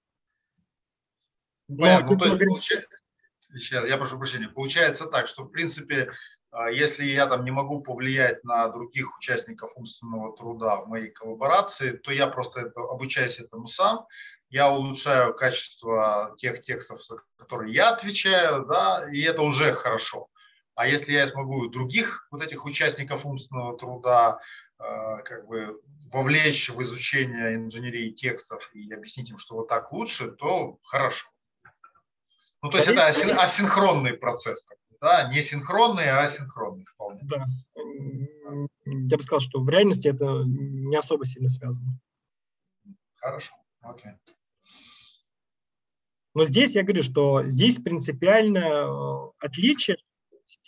Понятно. 1.68 2.10
Ну, 2.10 2.18
то 2.18 2.24
есть, 2.26 2.38
получается, 2.38 3.86
я 3.86 3.96
прошу 3.98 4.18
прощения. 4.18 4.48
Получается 4.48 5.06
так, 5.06 5.28
что 5.28 5.44
в 5.44 5.50
принципе, 5.50 6.12
если 6.72 7.04
я 7.04 7.26
там 7.26 7.44
не 7.44 7.50
могу 7.50 7.80
повлиять 7.80 8.42
на 8.44 8.68
других 8.68 9.16
участников 9.18 9.76
умственного 9.76 10.36
труда 10.36 10.76
в 10.76 10.88
моей 10.88 11.10
коллаборации, 11.10 11.92
то 11.92 12.10
я 12.10 12.26
просто 12.26 12.60
это, 12.60 12.80
обучаюсь 12.80 13.38
этому 13.38 13.66
сам, 13.66 14.06
я 14.50 14.70
улучшаю 14.70 15.34
качество 15.34 16.34
тех 16.38 16.62
текстов, 16.62 17.04
за 17.04 17.18
которые 17.36 17.74
я 17.74 17.90
отвечаю, 17.90 18.64
да, 18.66 19.06
и 19.12 19.20
это 19.20 19.42
уже 19.42 19.72
хорошо. 19.72 20.28
А 20.74 20.86
если 20.86 21.12
я 21.12 21.26
смогу 21.26 21.68
других 21.68 22.28
вот 22.30 22.42
этих 22.42 22.64
участников 22.64 23.26
умственного 23.26 23.76
труда 23.76 24.38
э, 24.78 25.22
как 25.24 25.46
бы 25.46 25.80
вовлечь 26.12 26.70
в 26.70 26.80
изучение 26.82 27.56
инженерии 27.56 28.10
текстов 28.10 28.70
и 28.72 28.92
объяснить 28.92 29.30
им, 29.30 29.38
что 29.38 29.56
вот 29.56 29.68
так 29.68 29.92
лучше, 29.92 30.30
то 30.30 30.78
хорошо. 30.84 31.28
Ну, 32.62 32.70
то 32.70 32.78
есть 32.78 32.88
это 32.88 33.06
асин, 33.06 33.38
асинхронный 33.38 34.14
процесс, 34.14 34.66
да, 35.00 35.32
не 35.32 35.42
синхронный, 35.42 36.10
а 36.10 36.24
асинхронный 36.24 36.84
вполне. 36.86 37.20
Да. 37.22 37.46
Я 38.84 39.16
бы 39.16 39.22
сказал, 39.22 39.40
что 39.40 39.60
в 39.60 39.68
реальности 39.68 40.08
это 40.08 40.44
не 40.44 40.96
особо 40.96 41.24
сильно 41.24 41.48
связано. 41.48 41.98
Хорошо, 43.16 43.54
окей. 43.80 44.12
Но 46.34 46.44
здесь 46.44 46.74
я 46.74 46.82
говорю, 46.82 47.02
что 47.02 47.46
здесь 47.48 47.78
принципиальное 47.78 48.86
э, 48.86 49.30
отличие 49.40 49.96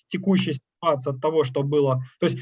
текущей 0.08 0.52
ситуации 0.52 1.10
от 1.10 1.20
того, 1.20 1.44
что 1.44 1.62
было. 1.62 2.02
То 2.18 2.26
есть 2.26 2.38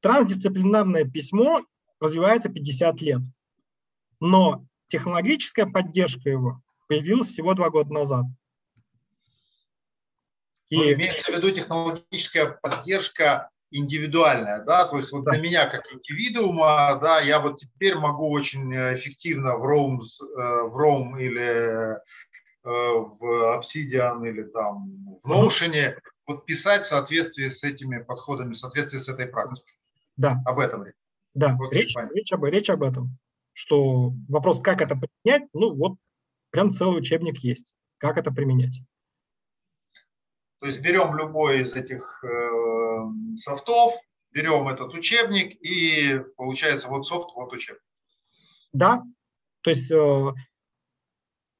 трансдисциплинарное 0.00 1.04
письмо 1.04 1.64
развивается 2.00 2.48
50 2.48 3.00
лет, 3.02 3.20
но 4.20 4.64
технологическая 4.86 5.66
поддержка 5.66 6.30
его 6.30 6.62
появилась 6.86 7.28
всего 7.28 7.54
два 7.54 7.70
года 7.70 7.92
назад. 7.92 8.24
И... 10.70 10.76
Ну, 10.76 10.92
имеется 10.92 11.32
в 11.32 11.34
виду 11.34 11.50
технологическая 11.50 12.46
поддержка 12.46 13.50
индивидуальная, 13.70 14.64
да, 14.64 14.86
то 14.86 14.96
есть 14.96 15.12
вот 15.12 15.26
для 15.26 15.40
меня 15.40 15.66
как 15.66 15.82
индивидуума, 15.92 16.98
да, 17.00 17.20
я 17.20 17.38
вот 17.38 17.58
теперь 17.58 17.96
могу 17.96 18.30
очень 18.30 18.72
эффективно 18.74 19.58
в 19.58 19.64
Roam, 19.64 19.98
э, 19.98 20.68
в 20.68 20.78
Roam 20.78 21.20
или 21.20 21.92
э, 21.92 21.98
в 22.64 23.58
Obsidian 23.58 24.26
или 24.26 24.44
там 24.44 25.18
в 25.22 25.30
Notion 25.30 25.98
вот 26.26 26.46
писать 26.46 26.84
в 26.84 26.88
соответствии 26.88 27.48
с 27.48 27.64
этими 27.64 27.98
подходами, 27.98 28.52
в 28.52 28.58
соответствии 28.58 28.98
с 28.98 29.08
этой 29.08 29.26
практикой. 29.26 29.74
Да. 30.16 30.38
Об 30.44 30.58
этом 30.58 30.84
речь. 30.84 30.94
Да, 31.34 31.54
вот 31.56 31.72
речь, 31.72 31.94
речь, 32.14 32.32
об, 32.32 32.44
речь 32.44 32.70
об 32.70 32.82
этом. 32.82 33.18
Что 33.52 34.12
вопрос, 34.28 34.60
как 34.60 34.82
это 34.82 34.96
применять, 34.96 35.48
ну 35.52 35.74
вот 35.74 35.96
прям 36.50 36.70
целый 36.70 36.98
учебник 36.98 37.38
есть, 37.38 37.74
как 37.98 38.18
это 38.18 38.30
применять. 38.30 38.80
То 40.60 40.66
есть 40.66 40.80
берем 40.80 41.16
любой 41.16 41.60
из 41.60 41.74
этих 41.74 42.22
э, 42.24 43.36
софтов, 43.36 43.92
берем 44.32 44.68
этот 44.68 44.92
учебник 44.92 45.56
и 45.62 46.20
получается 46.36 46.88
вот 46.88 47.06
софт, 47.06 47.30
вот 47.34 47.52
учебник. 47.52 47.82
Да, 48.72 49.02
то 49.62 49.70
есть 49.70 49.90
э, 49.90 50.32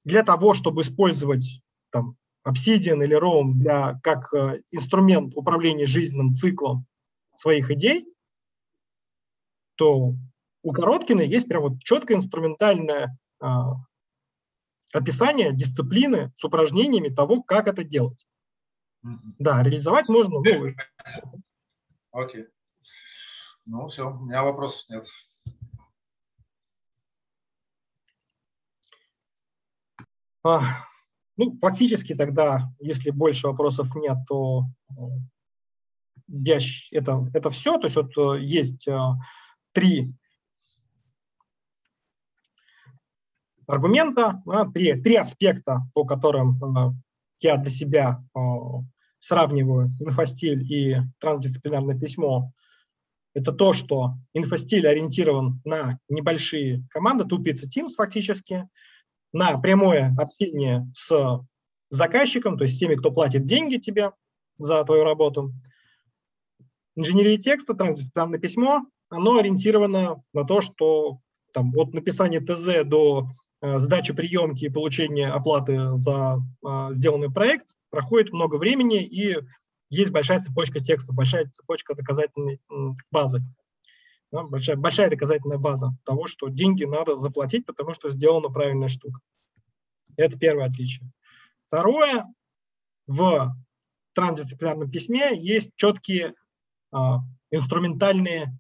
для 0.05 0.23
того, 0.23 0.55
чтобы 0.55 0.83
использовать 0.83 1.63
там 1.91 2.17
Obsidian 2.47 3.05
или 3.05 3.17
Roam 3.17 3.53
для, 3.55 3.99
как 4.03 4.33
э, 4.35 4.63
инструмент 4.71 5.37
управления 5.37 5.87
жизненным 5.87 6.33
циклом 6.33 6.87
своих 7.37 7.71
идей, 7.71 8.07
то 9.77 10.15
у 10.63 10.73
Короткина 10.73 11.21
есть 11.21 11.49
прям 11.49 11.63
вот 11.63 11.83
четкое 11.83 12.19
инструментальное 12.19 13.17
э, 13.41 13.47
описание 14.93 15.53
дисциплины 15.53 16.33
с 16.35 16.45
упражнениями 16.45 17.09
того, 17.09 17.43
как 17.43 17.69
это 17.69 17.85
делать. 17.85 18.27
Да, 19.03 19.63
реализовать 19.63 20.09
можно. 20.09 20.41
Ну, 20.41 20.75
Окей. 22.13 22.47
Ну, 23.67 23.87
все, 23.87 24.11
у 24.11 24.25
меня 24.25 24.43
вопросов 24.43 24.89
нет. 24.89 25.07
А, 30.43 30.63
ну, 31.37 31.59
фактически 31.61 32.15
тогда, 32.15 32.73
если 32.81 33.11
больше 33.11 33.49
вопросов 33.49 33.95
нет, 33.95 34.19
то 34.27 34.65
я, 36.29 36.59
это, 36.91 37.31
это 37.35 37.51
все. 37.51 37.79
То 37.79 37.85
есть 37.85 37.97
вот 37.97 38.17
э, 38.17 38.43
есть 38.43 38.89
э, 38.89 38.99
три 39.73 40.13
аргумента, 43.67 44.43
три, 44.75 45.01
три 45.01 45.17
аспекта, 45.17 45.83
по 45.95 46.05
которым 46.05 46.63
э, 46.63 46.93
я 47.41 47.57
для 47.57 47.71
себя 47.71 48.25
э, 48.35 48.41
сравниваю 49.19 49.93
инфостиль 50.01 50.63
и 50.73 50.97
трансдисциплинарное 51.21 51.99
письмо, 51.99 52.53
это 53.35 53.53
то, 53.53 53.73
что 53.73 54.15
инфостиль 54.33 54.87
ориентирован 54.87 55.61
на 55.65 55.99
небольшие 56.09 56.85
команды, 56.91 57.25
тупицы 57.25 57.69
Teams 57.69 57.95
фактически, 57.97 58.69
на 59.33 59.59
прямое 59.59 60.15
общение 60.19 60.91
с 60.95 61.41
заказчиком, 61.91 62.57
то 62.57 62.65
есть 62.65 62.77
с 62.77 62.79
теми, 62.79 62.95
кто 62.95 63.11
платит 63.11 63.45
деньги 63.45 63.77
тебе 63.77 64.13
за 64.59 64.83
твою 64.85 65.05
работу. 65.05 65.53
Инженерия 66.97 67.39
текста, 67.39 67.75
трансдисциплинарное 67.75 68.41
письмо, 68.41 68.87
оно 69.09 69.39
ориентировано 69.39 70.23
на 70.33 70.45
то, 70.45 70.61
что 70.61 71.21
там, 71.53 71.73
от 71.77 71.95
написания 71.95 72.41
ТЗ 72.41 72.85
до 72.85 73.29
сдачи 73.61 74.15
приемки 74.15 74.67
и 74.67 74.71
получения 74.71 75.29
оплаты 75.29 75.97
за 75.97 76.43
сделанный 76.91 77.31
проект 77.31 77.77
проходит 77.91 78.33
много 78.33 78.57
времени 78.57 79.03
и 79.03 79.37
есть 79.91 80.11
большая 80.11 80.41
цепочка 80.41 80.81
текстов, 80.81 81.15
большая 81.15 81.49
цепочка 81.49 81.95
доказательной 81.95 82.61
базы. 83.11 83.43
Да, 84.31 84.43
большая, 84.43 84.77
большая 84.77 85.09
доказательная 85.09 85.57
база 85.57 85.97
того, 86.05 86.27
что 86.27 86.49
деньги 86.49 86.85
надо 86.85 87.19
заплатить, 87.19 87.65
потому 87.65 87.95
что 87.95 88.11
сделана 88.11 88.51
правильная 88.51 88.89
штука. 88.89 89.21
Это 90.17 90.39
первое 90.39 90.67
отличие. 90.67 91.11
Второе, 91.67 92.27
в 93.07 93.57
трансдисциплинарном 94.13 94.91
письме 94.91 95.31
есть 95.39 95.71
четкие 95.77 96.35
а, 96.93 97.21
инструментальные, 97.51 98.59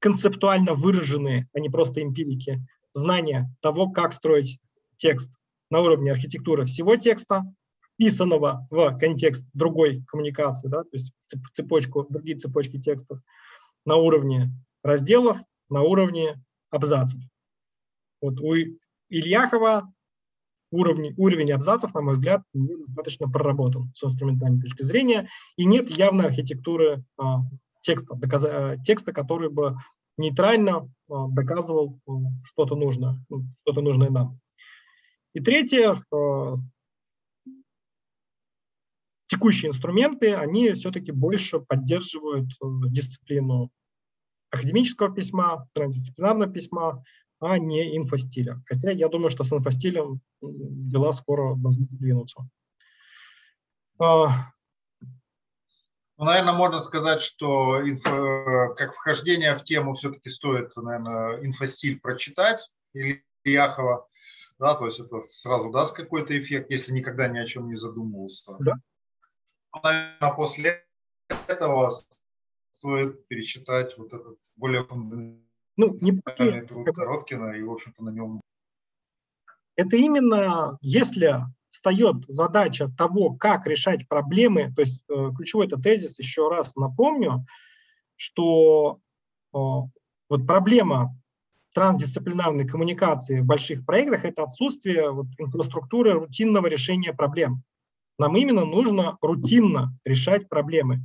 концептуально 0.00 0.74
выраженные, 0.74 1.48
а 1.52 1.60
не 1.60 1.68
просто 1.68 2.02
эмпирики, 2.02 2.60
знания 2.92 3.54
того, 3.60 3.90
как 3.90 4.12
строить 4.12 4.58
текст 4.96 5.32
на 5.70 5.80
уровне 5.80 6.12
архитектуры 6.12 6.64
всего 6.64 6.96
текста, 6.96 7.44
вписанного 7.94 8.66
в 8.70 8.96
контекст 8.98 9.46
другой 9.52 10.02
коммуникации, 10.06 10.68
да, 10.68 10.82
то 10.82 10.90
есть 10.92 11.12
цепочку, 11.52 12.06
другие 12.08 12.38
цепочки 12.38 12.80
текстов, 12.80 13.20
на 13.84 13.96
уровне 13.96 14.50
разделов, 14.82 15.38
на 15.68 15.82
уровне 15.82 16.42
абзацев. 16.70 17.20
Вот 18.20 18.40
у 18.40 18.54
Ильяхова 19.08 19.92
уровень, 20.70 21.14
уровень 21.16 21.52
абзацев, 21.52 21.94
на 21.94 22.00
мой 22.00 22.14
взгляд, 22.14 22.42
достаточно 22.52 23.28
проработан 23.28 23.92
с 23.94 24.04
инструментальной 24.04 24.60
точки 24.60 24.82
зрения, 24.82 25.28
и 25.56 25.64
нет 25.64 25.90
явной 25.90 26.26
архитектуры 26.26 27.04
а, 27.18 27.40
текста, 27.80 28.14
а, 28.14 28.76
текста, 28.78 29.12
который 29.12 29.50
бы 29.50 29.76
нейтрально 30.20 30.88
а, 31.08 31.28
доказывал 31.28 31.98
а, 32.06 32.12
что-то 32.44 32.76
нужное, 32.76 33.24
ну, 33.28 33.44
что-то 33.62 33.80
нужное 33.80 34.10
нам. 34.10 34.38
И 35.32 35.40
третье, 35.40 36.02
а, 36.12 36.56
текущие 39.26 39.70
инструменты, 39.70 40.34
они 40.34 40.72
все-таки 40.72 41.12
больше 41.12 41.60
поддерживают 41.60 42.50
дисциплину 42.90 43.70
академического 44.50 45.14
письма, 45.14 45.68
трансдисциплинарного 45.72 46.52
письма, 46.52 47.04
а 47.40 47.58
не 47.58 47.96
инфостиля. 47.96 48.62
Хотя 48.66 48.90
я 48.90 49.08
думаю, 49.08 49.30
что 49.30 49.44
с 49.44 49.52
инфостилем 49.52 50.20
дела 50.42 51.12
скоро 51.12 51.54
должны 51.54 51.86
двинуться. 51.90 52.48
Ну, 56.20 56.26
наверное, 56.26 56.52
можно 56.52 56.82
сказать, 56.82 57.20
что 57.20 57.80
инфо, 57.80 58.74
как 58.76 58.92
вхождение 58.92 59.56
в 59.56 59.64
тему 59.64 59.94
все-таки 59.94 60.28
стоит, 60.28 60.76
наверное, 60.76 61.44
инфостиль 61.44 61.98
прочитать 61.98 62.68
или 62.92 63.24
Яхова, 63.42 64.06
да, 64.58 64.74
то 64.74 64.84
есть 64.84 65.00
это 65.00 65.22
сразу 65.22 65.70
даст 65.70 65.96
какой-то 65.96 66.38
эффект, 66.38 66.70
если 66.70 66.92
никогда 66.92 67.26
ни 67.26 67.38
о 67.38 67.46
чем 67.46 67.68
не 67.68 67.76
задумывался. 67.76 68.54
Да 68.60 68.74
наверное, 69.82 70.34
после 70.36 70.84
этого 71.48 71.90
стоит 72.78 73.26
пересчитать 73.28 73.96
вот 73.98 74.12
этот 74.12 74.38
более 74.56 74.84
фундаментальный 74.84 75.44
ну, 75.76 75.98
не 76.00 76.20
труд. 76.62 76.86
Короткина 76.94 77.52
и, 77.52 77.62
в 77.62 77.70
общем-то, 77.70 78.02
на 78.02 78.10
нем... 78.10 78.40
Это 79.76 79.96
именно 79.96 80.78
если 80.82 81.40
встает 81.70 82.24
задача 82.26 82.90
того, 82.98 83.34
как 83.34 83.66
решать 83.66 84.08
проблемы, 84.08 84.72
то 84.74 84.82
есть 84.82 85.04
э, 85.08 85.30
ключевой 85.36 85.66
это 85.66 85.80
тезис, 85.80 86.18
еще 86.18 86.48
раз 86.48 86.76
напомню, 86.76 87.46
что 88.16 88.98
э, 89.54 89.56
вот 89.56 90.46
проблема 90.46 91.16
трансдисциплинарной 91.72 92.66
коммуникации 92.66 93.40
в 93.40 93.46
больших 93.46 93.86
проектах– 93.86 94.24
это 94.26 94.42
отсутствие 94.42 95.10
вот, 95.10 95.26
инфраструктуры 95.38 96.12
рутинного 96.12 96.66
решения 96.66 97.12
проблем. 97.12 97.62
Нам 98.18 98.36
именно 98.36 98.64
нужно 98.64 99.16
рутинно 99.22 99.96
решать 100.04 100.48
проблемы. 100.48 101.00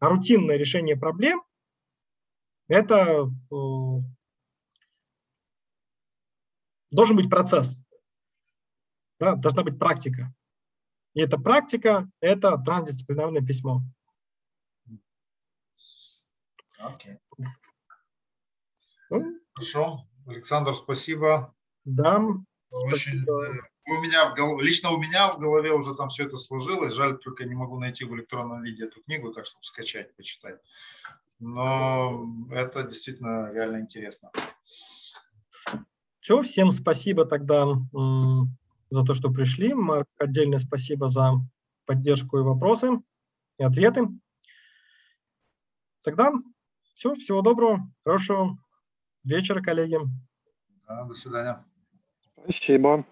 А 0.00 0.08
рутинное 0.08 0.56
решение 0.56 0.96
проблем– 0.96 1.42
это 2.68 3.28
э, 3.28 3.54
должен 6.90 7.16
быть 7.16 7.28
процесс, 7.28 7.81
да, 9.22 9.36
должна 9.36 9.62
быть 9.62 9.78
практика. 9.78 10.34
И 11.14 11.20
эта 11.20 11.38
практика– 11.38 12.10
это 12.20 12.58
трансдисциплинарное 12.58 13.40
письмо. 13.40 13.82
Okay. 16.80 17.18
Ну, 19.10 19.40
Хорошо. 19.54 20.08
Александр, 20.26 20.74
спасибо. 20.74 21.54
Да, 21.84 22.18
Очень, 22.70 22.88
спасибо 22.88 23.68
у 23.86 24.00
меня 24.00 24.30
в 24.30 24.34
голов... 24.34 24.62
лично 24.62 24.90
у 24.90 24.98
меня 24.98 25.30
в 25.30 25.38
голове 25.38 25.72
уже 25.72 25.94
там 25.94 26.08
все 26.08 26.24
это 26.24 26.36
сложилось. 26.36 26.94
Жаль, 26.94 27.18
только 27.18 27.44
не 27.44 27.54
могу 27.54 27.78
найти 27.78 28.04
в 28.04 28.14
электронном 28.14 28.62
виде 28.62 28.86
эту 28.86 29.02
книгу, 29.02 29.32
так 29.32 29.46
чтобы 29.46 29.64
скачать, 29.64 30.14
почитать. 30.16 30.58
Но 31.38 32.28
это 32.50 32.84
действительно 32.84 33.52
реально 33.52 33.80
интересно. 33.80 34.30
Все, 36.20 36.42
всем 36.42 36.70
спасибо 36.70 37.24
тогда 37.24 37.66
за 38.92 39.04
то, 39.04 39.14
что 39.14 39.30
пришли. 39.30 39.72
Марк, 39.74 40.08
отдельное 40.18 40.58
спасибо 40.58 41.08
за 41.08 41.32
поддержку 41.86 42.38
и 42.38 42.42
вопросы, 42.42 42.88
и 43.58 43.64
ответы. 43.64 44.08
Тогда 46.04 46.32
все, 46.94 47.14
всего 47.14 47.42
доброго, 47.42 47.90
хорошего 48.04 48.58
вечера, 49.24 49.62
коллеги. 49.62 49.98
Да, 50.86 51.04
до 51.04 51.14
свидания. 51.14 51.64
Спасибо. 52.42 53.06